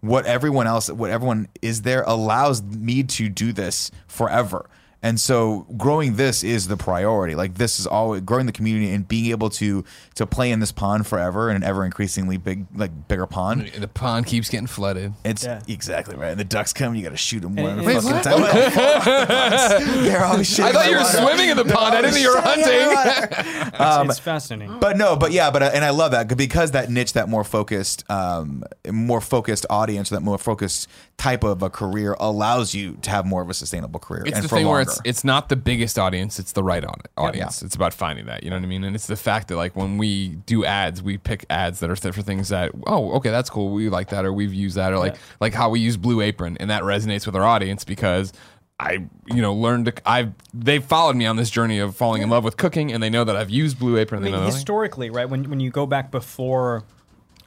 [0.01, 4.69] what everyone else what everyone is there allows me to do this forever.
[5.05, 7.35] And so growing this is the priority.
[7.35, 10.73] Like this is always growing the community and being able to to play in this
[10.73, 13.67] pond forever in an ever increasingly big like bigger pond.
[13.79, 15.13] The pond keeps getting flooded.
[15.23, 15.61] It's Yeah.
[15.69, 16.31] exactly right.
[16.31, 18.73] And the ducks come, you got to shoot them one And- at a fucking what?
[18.73, 19.95] time.
[20.05, 21.95] They're always shitting I thought you were swimming in the pond.
[21.97, 23.71] I didn't think you were hunting.
[23.77, 24.79] It's, it's fascinating.
[24.79, 27.45] But no, but yeah, but uh, and I love that because that niche, that more
[27.45, 33.11] focused, um, more focused audience, that more focused type of a career allows you to
[33.11, 34.23] have more of a sustainable career.
[34.27, 34.93] It's and the for thing where longer.
[34.99, 37.63] It's it's not the biggest audience; it's the right on audience.
[37.63, 38.43] It's about finding that.
[38.43, 38.85] You know what I mean?
[38.85, 41.97] And it's the fact that like when we do ads, we pick ads that are
[42.13, 44.99] for things that oh okay that's cool we like that or we've used that or
[44.99, 45.19] like Yeah.
[45.41, 48.33] like how we use Blue Apron and that resonates with our audience because.
[48.81, 49.93] I, you know, learned to.
[50.05, 53.09] I've they've followed me on this journey of falling in love with cooking, and they
[53.09, 54.25] know that I've used Blue Apron.
[54.25, 55.31] I mean, historically, right?
[55.31, 56.83] When when you go back before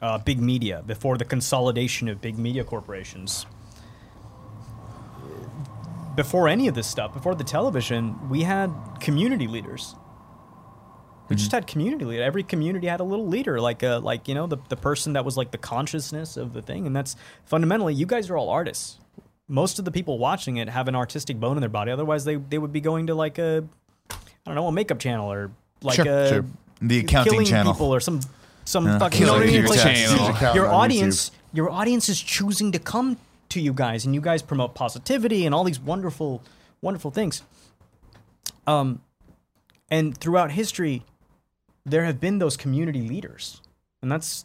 [0.00, 3.44] uh, big media, before the consolidation of big media corporations,
[6.18, 9.94] before any of this stuff, before the television, we had community leaders.
[11.28, 11.58] We just mm-hmm.
[11.58, 12.24] had community leader.
[12.24, 15.24] Every community had a little leader, like a like you know the the person that
[15.24, 17.14] was like the consciousness of the thing, and that's
[17.44, 17.94] fundamentally.
[17.94, 18.98] You guys are all artists.
[19.46, 21.92] Most of the people watching it have an artistic bone in their body.
[21.92, 23.64] Otherwise, they they would be going to like a
[24.10, 26.44] I don't know a makeup channel or like Sure, a sure.
[26.82, 27.74] The accounting channel.
[27.74, 28.22] people or some
[28.64, 28.98] some Yeah.
[28.98, 29.66] fucking you know what I mean?
[29.66, 30.54] Like, channel.
[30.56, 33.18] Your on audience your audience is choosing to come
[33.50, 36.42] to you guys and you guys promote positivity and all these wonderful
[36.80, 37.42] wonderful things.
[38.66, 39.02] Um
[39.90, 41.04] and throughout history
[41.84, 43.62] there have been those community leaders
[44.02, 44.44] and that's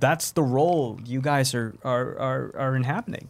[0.00, 3.28] that's the role you guys are are are, are inhabiting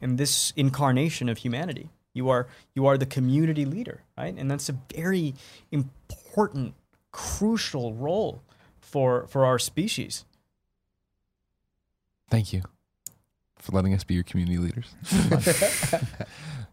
[0.00, 1.88] in this incarnation of humanity.
[2.12, 4.34] You are you are the community leader right?
[4.36, 5.34] And that's a very
[5.70, 6.74] important
[7.12, 8.42] crucial role
[8.80, 10.24] for for our species.
[12.28, 12.62] Thank you
[13.64, 14.94] for letting us be your community leaders.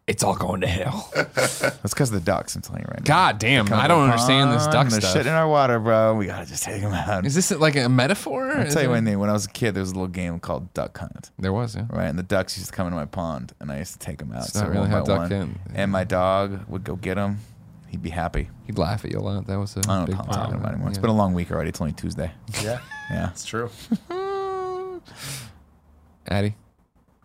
[0.08, 1.10] it's all going to hell.
[1.16, 2.56] That's because of the ducks.
[2.56, 3.06] I'm telling you right now.
[3.06, 5.14] God damn, I don't understand this duck They're stuff.
[5.14, 6.16] shit in our water, bro.
[6.16, 7.26] We gotta just take them out.
[7.26, 8.52] Is this like a metaphor?
[8.52, 9.20] I'll Is tell you it- one thing.
[9.20, 11.76] When I was a kid, there was a little game called Duck Hunt, There was,
[11.76, 11.86] yeah.
[11.90, 12.08] right?
[12.08, 14.34] And the ducks used to come into my pond, and I used to take them
[14.34, 14.46] out.
[14.46, 15.32] It's not really one how by duck one.
[15.32, 17.38] hunt- And my dog would go get them.
[17.88, 18.50] He'd be happy.
[18.68, 19.48] He'd laugh at you a lot.
[19.48, 20.90] That was a I don't big know what I'm talking about anymore.
[20.90, 21.02] It's Yeah.
[21.02, 21.70] been a long week already.
[21.70, 22.32] It's only Tuesday.
[22.64, 23.30] Yeah, Yeah.
[23.32, 23.70] it's true.
[26.30, 26.56] Adi,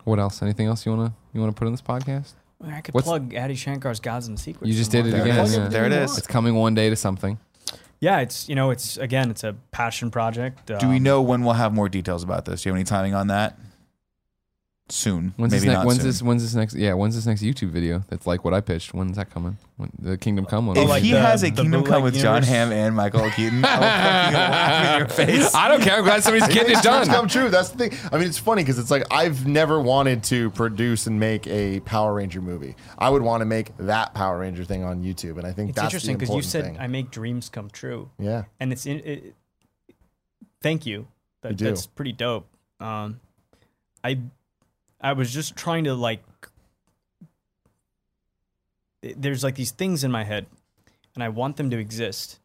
[0.07, 0.41] what else?
[0.41, 2.33] Anything else you wanna you wanna put in this podcast?
[2.65, 4.67] I could What's- plug Adi Shankar's Gods and Secrets.
[4.67, 5.11] You just did it.
[5.11, 5.45] There it again.
[5.45, 5.55] is.
[5.57, 5.67] yeah.
[5.67, 6.17] There it is.
[6.17, 7.37] It's coming one day to something.
[7.99, 10.67] Yeah, it's you know it's again it's a passion project.
[10.67, 12.63] Do we um, know when we'll have more details about this?
[12.63, 13.59] Do you have any timing on that?
[14.89, 15.33] Soon.
[15.35, 15.63] When's Maybe this?
[15.67, 16.07] Ne- not when's soon.
[16.07, 16.21] this?
[16.21, 16.73] When's this next?
[16.73, 18.05] Yeah, when's this next YouTube video?
[18.07, 18.93] That's like what I pitched.
[18.93, 19.57] When's that coming?
[19.75, 20.77] When, the Kingdom Come one.
[20.77, 22.47] Oh, If like he the- has a Kingdom Come bootleg with Jon universe?
[22.49, 25.07] Hamm and Michael Keaton, I will fucking laugh in your
[25.41, 25.53] face.
[25.53, 25.97] I don't care.
[25.97, 27.07] I'm glad somebody's getting it Dreams done.
[27.07, 27.49] come true.
[27.49, 27.97] That's the thing.
[28.13, 31.81] I mean, it's funny because it's like I've never wanted to produce and make a
[31.81, 32.75] Power Ranger movie.
[32.97, 35.75] I would want to make that Power Ranger thing on YouTube, and I think It's
[35.75, 36.77] that's interesting because because you said thing.
[36.79, 38.99] I make dreams come true, yeah, and it's in.
[39.01, 39.35] It,
[40.61, 41.07] thank you.
[41.41, 41.65] That, You do.
[41.65, 42.47] That's pretty dope.
[42.79, 43.19] Um,
[44.03, 44.19] I
[45.01, 46.23] I was just trying to like.
[49.01, 50.47] There's like these things in my head,
[51.15, 52.39] and I want them to exist,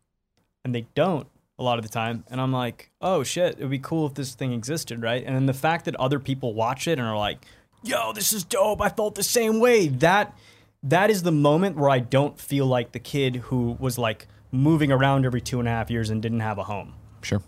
[0.64, 1.26] and they don't
[1.58, 2.24] a lot of the time.
[2.30, 5.22] And I'm like, oh shit, it'd be cool if this thing existed, right?
[5.24, 7.44] And then the fact that other people watch it and are like,
[7.82, 8.80] yo, this is dope.
[8.80, 9.88] I felt the same way.
[9.88, 10.36] That
[10.82, 14.90] that is the moment where I don't feel like the kid who was like moving
[14.90, 16.94] around every two and a half years and didn't have a home.
[17.22, 17.42] Sure.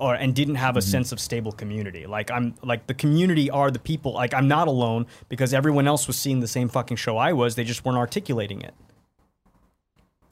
[0.00, 0.78] Or and didn't have Mm-hmm.
[0.78, 2.06] a sense of stable community.
[2.06, 4.12] Like I'm like the community are the people.
[4.12, 7.54] Like I'm not alone because everyone else was seeing the same fucking show I was.
[7.54, 8.74] They just weren't articulating it.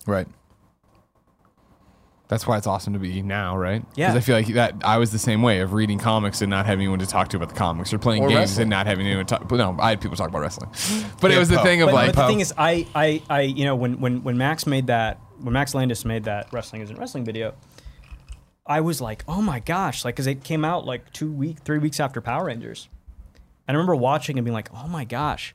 [0.06, 0.26] Right.
[2.28, 3.84] That's why it's awesome to be now, right?
[3.94, 4.08] Yeah.
[4.08, 6.66] Because I feel like that I was the same way of reading comics and not
[6.66, 8.62] having anyone to talk to about the comics, or playing Or games wrestling.
[8.62, 9.46] and not having anyone talk.
[9.48, 10.68] But no, I had people talk about wrestling.
[11.20, 11.62] But it Yeah, was the Poe.
[11.62, 14.24] thing of But, like, but the thing is, I, I, I, you know, when, when,
[14.24, 17.54] when Max made that, when Max Landis made that wrestling isn't wrestling video,
[18.66, 21.78] I was like, oh my gosh, like, because it came out like two week, three
[21.78, 22.88] weeks after Power Rangers,
[23.68, 25.54] and I remember watching and being like, oh my gosh,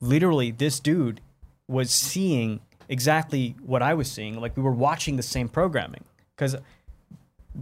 [0.00, 1.20] literally, this dude
[1.68, 4.40] was seeing exactly what I was seeing.
[4.40, 6.04] Like we were watching the same programming,
[6.36, 6.56] because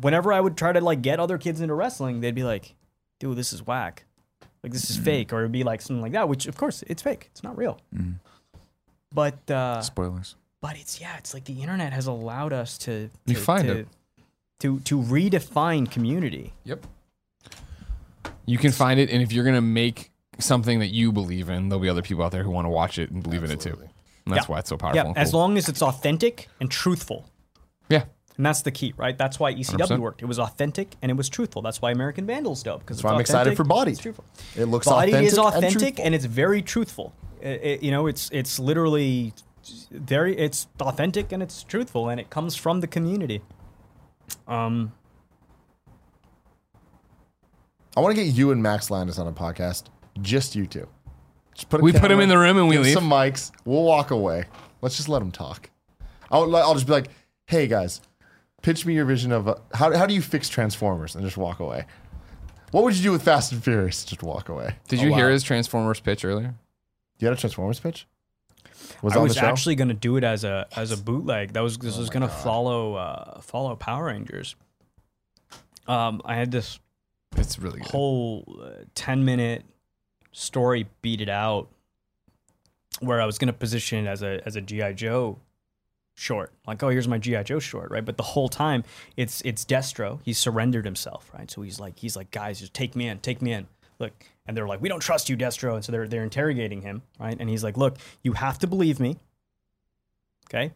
[0.00, 2.74] whenever I would try to like get other kids into wrestling, they'd be like,
[3.20, 4.04] dude, this is whack.
[4.64, 7.02] Like this is fake, or it'd be like something like that, which of course it's
[7.02, 7.28] fake.
[7.30, 7.78] It's not real.
[9.14, 10.34] But uh, Spoilers.
[10.60, 13.88] but it's yeah, it's like the internet has allowed us to, You find to, it.
[14.60, 16.52] To to redefine community.
[16.64, 16.84] Yep.
[18.46, 20.10] You can find it, and if you're gonna make
[20.40, 22.98] something that you believe in, there'll be other people out there who want to watch
[22.98, 23.76] it and believe in it too.
[24.24, 24.52] And that's Yeah.
[24.52, 24.96] why it's so powerful.
[24.96, 27.26] Yeah, and as long as it's authentic and truthful.
[27.88, 28.04] yeah,
[28.36, 29.16] And that's the key, right?
[29.16, 30.00] That's why ECW 100%.
[30.00, 30.22] worked.
[30.22, 31.62] It was authentic and it was truthful.
[31.62, 32.80] That's why American Vandal's dope.
[32.80, 33.92] Because That's why I'm excited for Bodied.
[33.92, 34.24] It's truthful.
[34.56, 36.04] It looks Bodied authentic is and authentic truthful.
[36.04, 37.14] and, it's very truthful.
[37.40, 39.32] It- it- you know, it's it's literally
[39.90, 43.40] very it's authentic and it's truthful and it comes from the community.
[44.46, 44.92] Um,
[47.96, 49.84] I want to get you and Max Landis on a podcast.
[50.20, 50.86] Just you two.
[51.54, 52.94] Just put a We put 'em camera, in the room and we leave.
[52.94, 53.50] Some mics.
[53.64, 54.44] We'll walk away.
[54.80, 55.70] Let's just let him talk.
[56.30, 57.08] I'll, I'll just be like,
[57.46, 58.00] "Hey guys,
[58.62, 61.58] pitch me your vision of uh, how how do you fix Transformers?" and just walk
[61.60, 61.86] away.
[62.70, 64.04] What would you do with Fast and Furious?
[64.04, 64.76] Just walk away.
[64.88, 65.32] did Oh, you hear wow.
[65.32, 66.54] his Transformers pitch earlier?
[67.18, 68.06] You had a Transformers pitch?
[69.02, 71.52] Was I was actually going to do it as a as a bootleg.
[71.52, 74.56] That was this Oh was going to follow uh, follow Power Rangers.
[75.86, 76.78] Um, I had this
[77.36, 77.90] It's really good.
[77.90, 79.64] whole uh, 10 minute
[80.32, 81.68] story beat it out
[83.00, 85.38] where I was going to position it as a as a GI Joe
[86.16, 86.52] short.
[86.66, 88.04] Like, oh, here's my GI Joe short, right?
[88.04, 88.84] But the whole time
[89.16, 90.20] it's it's Destro.
[90.24, 91.50] He surrendered himself, right?
[91.50, 93.68] So he's like he's like, guys, just take me in, take me in.
[93.98, 94.12] Look,
[94.46, 95.74] and they're like, we don't trust you, Destro.
[95.74, 97.36] And so they're they're interrogating him, right?
[97.38, 99.18] And he's like, look, you have to believe me.
[100.48, 100.72] Okay?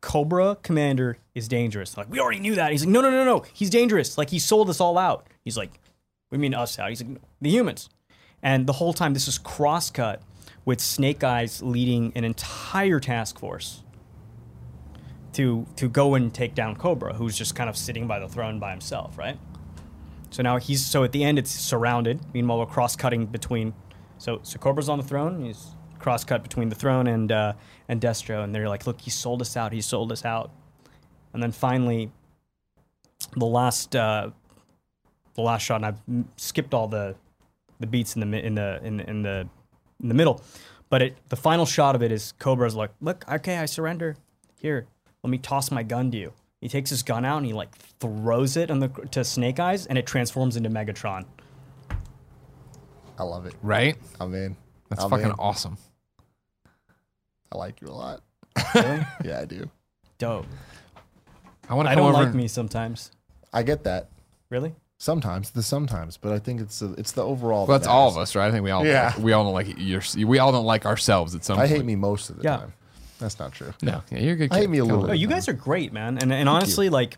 [0.00, 1.96] Cobra Commander is dangerous.
[1.96, 2.70] Like, we already knew that.
[2.70, 3.44] He's like, no, no, no, no.
[3.52, 4.16] He's dangerous.
[4.16, 5.26] Like, he sold us all out.
[5.44, 5.80] He's like,
[6.30, 6.88] we mean us out.
[6.88, 7.90] He's like, the humans.
[8.42, 10.22] And the whole time, this is cross-cut
[10.64, 13.82] with Snake Eyes leading an entire task force
[15.32, 18.58] to to go and take down Cobra, who's just kind of sitting by the throne
[18.58, 19.38] by himself, right?
[20.30, 22.20] So now he's so at the end it's surrounded.
[22.34, 23.74] Meanwhile, we're cross-cutting between.
[24.18, 25.44] So so Cobra's on the throne.
[25.44, 27.52] He's cross-cut between the throne and uh,
[27.88, 29.72] and Destro, and they're like, "Look, he sold us out.
[29.72, 30.50] He sold us out."
[31.32, 32.10] And then finally,
[33.36, 34.30] the last uh,
[35.34, 37.14] the last shot, and I've skipped all the
[37.80, 39.48] the beats in the in the in the in the
[40.02, 40.42] in the middle,
[40.90, 44.16] but it the final shot of it is Cobra's like, "Look, okay, I surrender.
[44.60, 44.86] Here,
[45.22, 47.74] let me toss my gun to you." He takes his gun out and he like
[48.00, 51.24] throws it on the to Snake Eyes, and it transforms into Megatron.
[53.18, 53.54] I love it.
[53.62, 53.96] Right?
[54.20, 54.56] I'm in.
[54.88, 55.32] That's I'm fucking in.
[55.32, 55.76] awesome.
[57.52, 58.20] I like you a lot.
[58.74, 59.06] Really?
[59.24, 59.70] Yeah, I do.
[60.18, 60.46] Dope.
[61.68, 62.24] I want to I don't over.
[62.24, 63.10] like me sometimes.
[63.52, 64.08] I get that.
[64.50, 64.74] Really?
[64.98, 67.66] Sometimes, the sometimes, but I think it's the it's the overall.
[67.66, 68.48] well, that that's all of us, right?
[68.48, 69.16] I think we all Yeah.
[69.20, 71.70] we all don't like your we all don't like ourselves at some I point.
[71.76, 72.56] hate me most of the Yeah.
[72.56, 72.72] time.
[73.18, 73.72] That's not true.
[73.82, 74.52] No, yeah, you're a good.
[74.52, 75.06] I hate me a little on.
[75.08, 76.18] No, you guys are great, man.
[76.18, 77.16] And and honestly, like,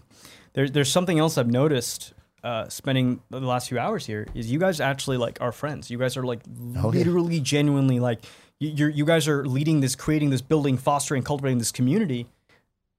[0.55, 2.13] there's there's something else I've noticed.
[2.43, 5.91] Uh, spending the last few hours here is you guys actually like are friends.
[5.91, 6.41] You guys are like
[6.77, 7.01] Oh, yeah.
[7.01, 8.25] literally, genuinely like
[8.59, 12.29] you, you're you guys are leading this, creating this, building, fostering, cultivating this community.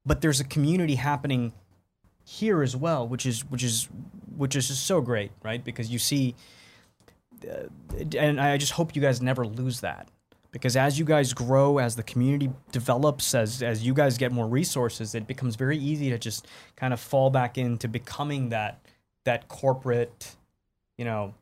[0.06, 1.54] But there's a community happening
[2.24, 3.90] here as well, which is which is
[4.38, 5.64] which is just so great, right?
[5.64, 6.36] Because you see,
[7.50, 7.64] uh,
[8.16, 10.08] and I just hope you guys never lose that
[10.52, 14.48] because as you guys grow as the community develops as as you guys get more
[14.48, 18.80] resources it becomes very easy to just kind of fall back into becoming that
[19.26, 20.36] that corporate
[20.98, 21.34] you know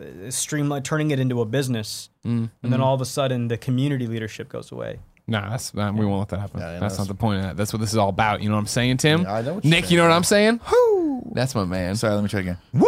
[0.00, 3.56] uh, streamline turning it into a business Mm, and then all of a sudden the
[3.56, 4.98] community leadership goes away
[5.28, 6.60] Nah, that's uh, we won't let that happen.
[6.60, 7.56] Yeah, yeah, that's that's- not the point of that.
[7.56, 8.42] That's what this is all about.
[8.42, 9.22] You know what I'm saying, Tim?
[9.22, 10.12] Yeah, I know what Nick, saying, you know what.
[10.14, 10.60] I'm saying?
[10.70, 11.32] Woo!
[11.34, 11.96] That's my man.
[11.96, 12.58] Sorry, let me try again.
[12.72, 12.86] Woo!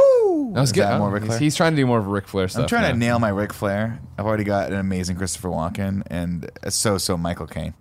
[0.54, 0.82] That was Is good.
[0.84, 1.38] that more Ric he's, Flair?
[1.40, 2.62] he's trying to do more of a Ric Flair stuff.
[2.62, 2.90] I'm trying now.
[2.92, 3.98] to nail my Ric Flair.
[4.18, 7.74] I've already got an amazing Christopher Walken and a so-so Michael Caine,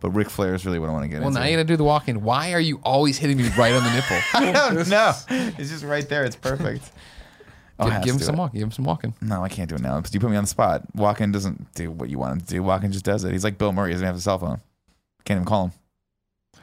[0.00, 1.40] but Ric Flair is really what I want to get Well, into.
[1.40, 2.22] now you gotta do the walking.
[2.22, 4.18] Why are you always hitting me right on the nipple?
[4.34, 5.12] I don't know.
[5.58, 6.24] It's just right there.
[6.24, 6.90] It's perfect.
[7.78, 8.38] I'll give have give to him do some it.
[8.38, 8.58] walking.
[8.60, 9.14] Give him some walking.
[9.20, 10.82] No, I can't do it now because you put me on the spot.
[10.96, 12.62] Walken doesn't do what you want him to do.
[12.62, 13.32] Walken just does it.
[13.32, 13.88] He's like Bill Murray.
[13.90, 14.60] He doesn't have a cell phone.
[15.24, 15.72] Can't even call him.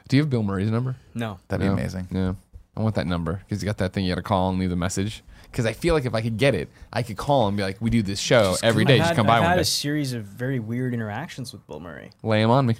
[0.08, 0.96] Do you have Bill Murray's number?
[1.14, 1.74] no That'd No.
[1.74, 2.08] be amazing.
[2.10, 2.34] Yeah.
[2.76, 4.70] I want that number because you got that thing you got to call and leave
[4.70, 5.22] the message.
[5.50, 7.80] Because I feel like if I could get it, I could call and be like,
[7.80, 8.94] "We do this show every day.
[8.94, 9.62] I've Just had, come by I've one had day.
[9.62, 12.10] a series of very weird interactions with Bill Murray.
[12.22, 12.76] Lay him on me."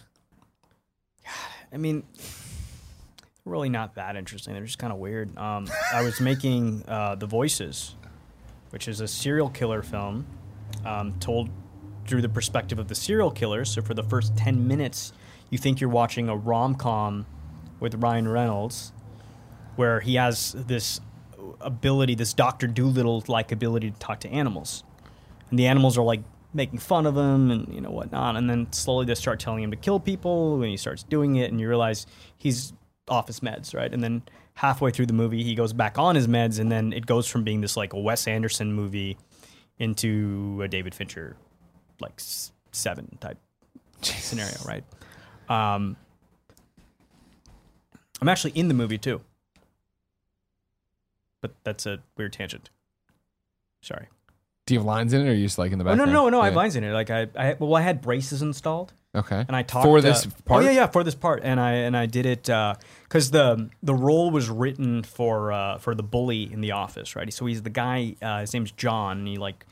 [1.73, 2.03] I mean,
[3.45, 4.55] really not that interesting.
[4.55, 5.37] They're just kind of weird.
[5.37, 7.95] Um, I was making uh, The Voices,
[8.71, 10.27] which is a serial killer film
[10.85, 11.49] um, told
[12.07, 13.65] through the perspective of the serial killer.
[13.65, 15.13] So for the first 10 minutes,
[15.51, 17.27] you think you're watching a rom com
[17.79, 18.93] with Ryan Reynolds,
[19.77, 21.01] where he has this
[21.61, 22.67] ability, this Dr.
[22.67, 24.85] Dolittle like ability to talk to animals.
[25.51, 26.23] And the animals are like
[26.53, 28.37] making fun of him and you know whatnot.
[28.37, 31.51] And then slowly they start telling him to kill people and he starts doing it,
[31.51, 32.07] and you realize
[32.37, 32.73] he's
[33.09, 33.93] off his meds, right?
[33.93, 34.23] And then
[34.55, 37.45] halfway through the movie, he goes back on his meds, and then it goes from
[37.45, 39.17] being this like a Wes Anderson movie
[39.79, 41.37] into a David Fincher
[42.01, 42.21] like
[42.73, 43.39] seven type
[44.03, 44.85] scenario, right?
[45.49, 45.97] Um,
[48.21, 49.21] I'm actually in the movie too,
[51.41, 52.71] but that's a weird tangent.
[53.83, 54.07] Sorry.
[54.67, 56.05] Do you have lines in it, or are you just like in the Oh, no,
[56.05, 56.13] background?
[56.13, 56.41] no, no.
[56.41, 56.93] I have lines in it.
[56.93, 59.45] Like I, I, well, I had braces installed, Okay.
[59.49, 60.63] and I talked for this uh, part.
[60.63, 63.95] Oh yeah, yeah, for this part, and I and I did it because the the
[63.95, 67.33] role was written for uh, for the bully in the office, right?
[67.33, 68.15] So he's the guy.
[68.23, 69.19] Uh, his name's John.
[69.19, 69.67] And he like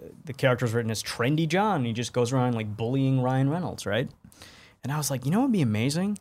[0.00, 1.78] uh, the character's written as Trendy John.
[1.78, 4.08] And he just goes around like bullying Ryan Reynolds, right?
[4.84, 6.18] And I was like, you know, what would be amazing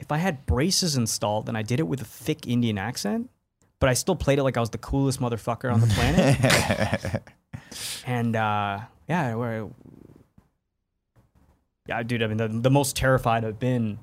[0.00, 3.30] if I had braces installed and I did it with a thick Indian accent,
[3.82, 7.22] but I still played it like I was the coolest motherfucker on the planet.
[8.06, 8.78] and uh,
[9.08, 9.68] yeah, where
[11.88, 12.22] yeah, dude.
[12.22, 13.98] I mean, the, the most terrified I've been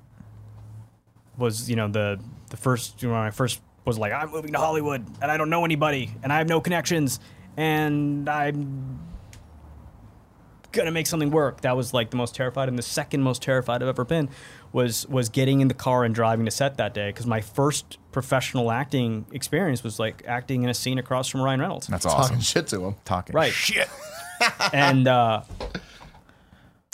[1.38, 2.19] was you know the
[2.49, 5.38] the first you know, when I first was like I'm moving to Hollywood and I
[5.38, 7.22] don't know anybody and I have no connections
[7.56, 8.99] and I'm
[10.71, 11.61] gonna make something work.
[11.61, 14.29] That was like the most terrified, and the second most terrified I've ever been
[14.71, 17.97] was was getting in the car and driving to set that day because my first
[18.11, 21.87] professional acting experience was like acting in a scene across from Ryan Reynolds.
[21.87, 22.21] That's awesome.
[22.35, 22.95] Talking shit to him.
[23.05, 23.51] Talking Right.
[23.53, 23.87] shit.
[24.73, 25.41] and uh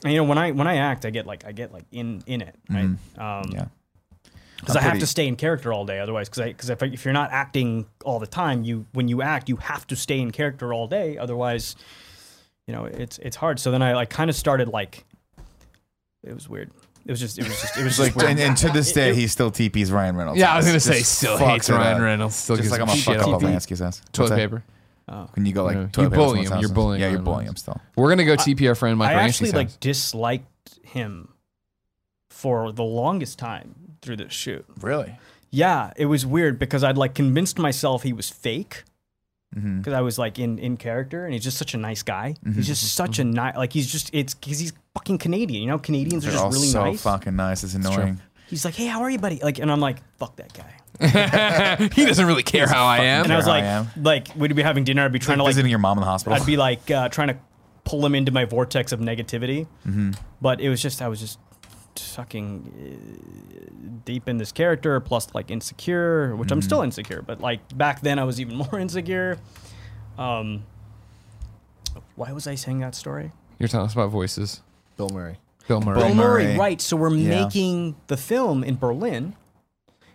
[0.03, 2.23] and, you know when i when i act i get like i get like in
[2.25, 2.97] in it right um
[3.51, 3.65] Yeah.
[4.59, 7.05] because I'm have to stay in character all day otherwise because I because if, if
[7.05, 10.31] you're not acting all the time you when you act you have to stay in
[10.31, 11.75] character all day otherwise
[12.67, 15.05] you know it's it's hard so then i like kind of started like
[16.23, 16.71] it was weird
[17.05, 18.31] it was just it was just it was just like, weird.
[18.31, 20.39] and, and to this day, it- he still TPs Ryan Reynolds.
[20.39, 22.01] Yeah, I was gonna say, still hates Ryan.
[22.01, 22.33] Reynolds.
[22.35, 23.43] Still Just like I'm him gonna fuck up up.
[23.43, 23.69] Ass.
[23.69, 24.35] What's Toilet that?
[24.37, 24.63] paper.
[25.07, 25.29] Oh.
[25.35, 25.81] When you go like Yeah.
[25.81, 26.59] You paper bully him.
[26.59, 27.79] You're bullying Yeah, you're bullying him still.
[27.95, 31.29] We're gonna go TP our friend Mike I actually Ranchi's like disliked him
[32.31, 35.15] for the longest time through this shoot Really?
[35.51, 38.83] Yeah, it was weird because I'd like convinced myself he was fake
[39.55, 39.77] Mm-hmm.
[39.79, 42.35] because I was like in in character, and he's just such a nice guy.
[42.53, 45.61] He's just such a nice like he's just it's because he's fucking Canadian.
[45.63, 47.01] You know, Canadians are They're just all really so nice.
[47.01, 47.63] fucking nice.
[47.63, 48.19] It's annoying.
[48.47, 49.39] He's like, hey, how are you, buddy?
[49.41, 50.71] Like, and I'm like, fuck that guy.
[51.95, 53.23] he doesn't really care how I am.
[53.25, 53.87] And I was how I like, am.
[54.03, 55.03] like we'd be having dinner.
[55.05, 56.37] I'd be trying to like visiting your mom in the hospital.
[56.39, 57.37] I'd be like uh, trying to
[57.85, 60.11] pull him into my vortex of negativity, Mm-hmm.
[60.41, 61.39] but it was just I was just
[61.99, 66.65] sucking uh, deep in this character, plus like insecure, which I'm Mm-hmm.
[66.65, 69.37] still insecure, but like back then I was even more insecure.
[70.17, 70.63] Um,
[72.15, 73.31] why was I saying that story?
[73.59, 74.61] You're telling us about voices.
[74.97, 75.37] Bill Murray.
[75.67, 75.95] Bill Murray.
[75.95, 76.57] Bill Bill Murray, Murray.
[76.57, 76.81] right?
[76.81, 77.45] So we're Yeah.
[77.45, 79.35] making the film in Berlin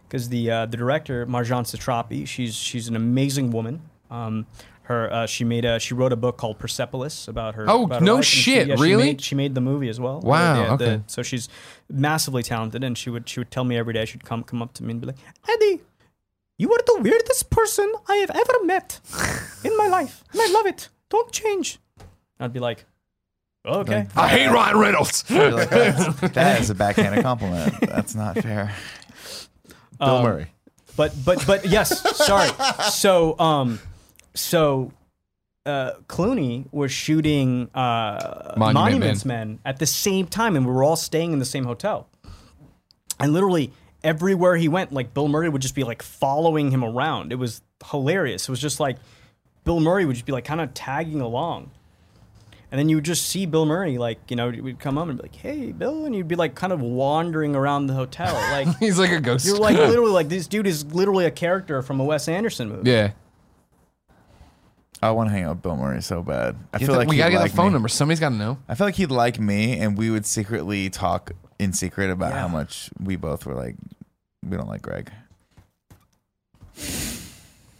[0.08, 3.82] because the uh, the director Marjane Satrapi, she's she's an amazing woman.
[4.10, 4.46] Um,
[4.90, 7.64] her uh, she made a she wrote a book called Persepolis about her.
[7.68, 9.04] Oh, about her no life, and she- shit, yeah, she really?
[9.04, 10.20] made- She made, the movie as well.
[10.20, 11.02] Wow, Yeah, the- okay.
[11.06, 11.48] so she's
[11.88, 14.04] massively talented, and she would she would tell me every day.
[14.04, 15.16] She'd come come up to me and be like,
[15.48, 15.80] Eddie.
[16.58, 19.00] You are the weirdest person I have ever met
[19.64, 20.90] in my life, and I love it.
[21.08, 21.78] Don't change.
[22.38, 22.84] I'd be like,
[23.64, 24.06] okay.
[24.14, 25.24] I hate Ryan Reynolds.
[25.30, 27.74] Like, "That's- that is a backhanded compliment.
[27.80, 28.74] That's not fair.
[29.98, 30.46] Bill Um, Murray.
[30.96, 31.88] But but but yes,
[32.26, 32.50] sorry.
[32.90, 33.80] So um,
[34.34, 34.92] so
[35.66, 40.84] uh, Clooney was shooting uh, Monument Monuments Men at the same time, and we were
[40.84, 42.08] all staying in the same hotel.
[43.18, 47.32] And literally everywhere he went, like Bill Murray would just be like following him around.
[47.32, 48.44] It was hilarious.
[48.44, 48.96] It was just like
[49.64, 51.70] Bill Murray would just be like kind of tagging along.
[52.72, 55.18] And then you would just see Bill Murray, like, you know, would come up and
[55.18, 56.04] be like, hey, Bill.
[56.04, 58.32] And you'd be like kind of wandering around the hotel.
[58.32, 59.44] Like, He's like a ghost.
[59.44, 62.90] you're like literally like this dude is literally a character from a Wes Anderson movie.
[62.90, 63.10] yeah.
[65.02, 66.56] I want to hang out with Bill Murray so bad.
[66.74, 67.72] I feel like we he'd gotta get like the phone me.
[67.72, 67.88] number.
[67.88, 68.58] Somebody's got to know.
[68.68, 72.40] I feel like he'd like me, and we would secretly talk in secret about Yeah.
[72.40, 73.76] how much we both were like,
[74.46, 75.10] we don't like Greg.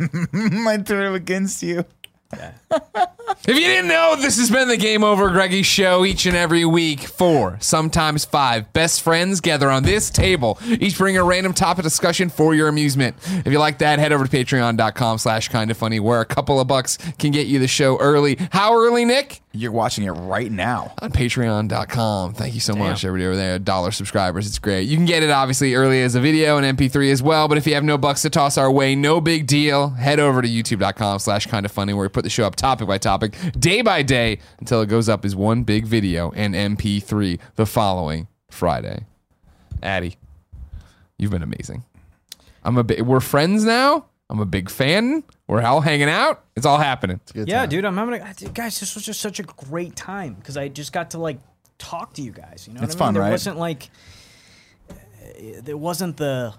[0.01, 1.85] I turn him against you.
[2.33, 6.65] If you didn't know, this has been the Game Over Greggy show each and every
[6.65, 7.01] week.
[7.01, 12.29] Four, sometimes five, best friends gather on this table, each bring a random topic discussion
[12.29, 13.17] for your amusement.
[13.45, 16.61] If you like that, head over to patreon.com slash kind of funny, where a couple
[16.61, 18.37] of bucks can get you the show early.
[18.53, 19.41] How early, Nick?
[19.53, 20.95] You're watching it right now.
[21.03, 22.35] on patreon.com.
[22.35, 23.59] Thank you so much, everybody over there.
[23.59, 24.47] Dollar subscribers.
[24.47, 24.83] It's great.
[24.83, 27.49] You can get it obviously early as a video and MP3 as well.
[27.49, 29.91] But if you have no bucks to toss our way, no big deal.
[29.91, 32.87] Head over to youtube.com slash kind of funny where we put the show up topic
[32.87, 37.41] by topic, day by day, until it goes up as one big video and MP3
[37.57, 39.05] the following Friday.
[39.83, 40.17] Adi,
[41.19, 41.83] you've been amazing.
[42.63, 44.07] I'm a bit, we're friends now.
[44.31, 45.25] I'm a big fan.
[45.49, 46.45] We're all hanging out.
[46.57, 47.21] It's all happening.
[47.35, 47.69] Good Yeah, time.
[47.69, 48.79] dude, I'm having a guys.
[48.79, 51.39] This was just such a great time because I just got to like
[51.79, 52.67] talk to you guys.
[52.69, 53.09] You know, It's what I mean?
[53.09, 53.31] fun, there right?
[53.33, 53.91] wasn't like
[54.89, 54.95] uh,
[55.63, 56.55] there wasn't the.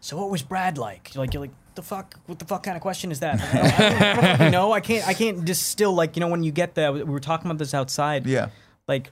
[0.00, 1.14] So what was Brad like?
[1.14, 2.14] Like you're like the fuck?
[2.26, 3.38] What the fuck kind of question is that?
[3.40, 4.72] Like, I don't- I I know.
[4.72, 5.06] I can't.
[5.06, 6.92] I can't distill like you know when you get the.
[6.92, 8.26] We were talking about this outside.
[8.26, 8.48] Yeah.
[8.86, 9.10] Like,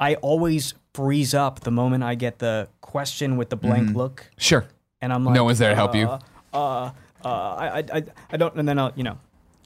[0.00, 3.96] I always freeze up the moment I get the question with the blank Mm-hmm.
[3.96, 4.66] look, Sure.
[5.00, 6.08] and I'm like, No one's there to help you.
[6.54, 6.90] Uh,
[7.24, 9.18] uh, I, I, I, I don't, and then I'll, you know,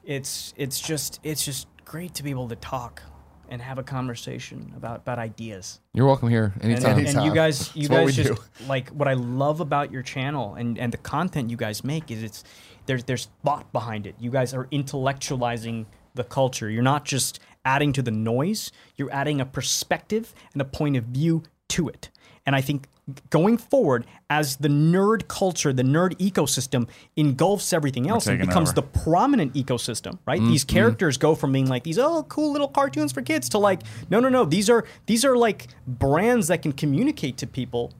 [0.05, 3.02] it's, it's just, it's just great to be able to talk
[3.51, 5.81] and have a conversation about, about ideas.
[5.94, 6.98] You're welcome here And, anytime.
[6.98, 7.35] and, and you Anytime.
[7.35, 8.39] guys, you guys just do.
[8.66, 12.23] like what I love about your channel and, and the content you guys make is
[12.23, 12.44] it's
[12.86, 14.15] there's there's thought behind it.
[14.19, 16.69] You guys are intellectualizing the culture.
[16.70, 18.70] You're not just adding to the noise.
[18.97, 22.10] You're adding a perspective and a point of view to it.
[22.47, 22.86] And I think
[23.30, 28.76] going forward, as the nerd culture, the nerd ecosystem engulfs everything else and becomes over.
[28.76, 30.40] the prominent ecosystem, right?
[30.40, 30.76] These mm-hmm.
[30.76, 33.80] characters go from being like these oh cool little cartoons for kids to like
[34.10, 37.93] no no no these are these are like brands that can communicate to people.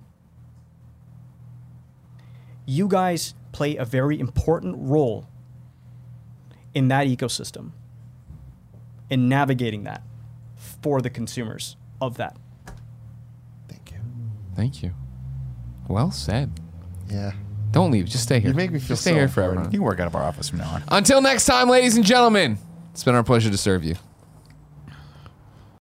[2.67, 5.27] You guys play a very important role
[6.75, 7.73] in that ecosystem
[9.09, 10.03] in navigating that
[10.83, 12.37] for the consumers of that.
[14.59, 14.91] Thank you.
[15.87, 16.51] Well said.
[17.09, 17.31] Yeah.
[17.71, 18.07] Don't leave.
[18.07, 18.51] Just stay here.
[18.51, 19.53] You make me feel Just stay so here forever.
[19.53, 19.73] important.
[19.73, 20.83] You can work out of our office from now on.
[20.89, 22.59] Until next time, ladies and gentlemen,
[22.93, 23.95] it's been our pleasure to serve you.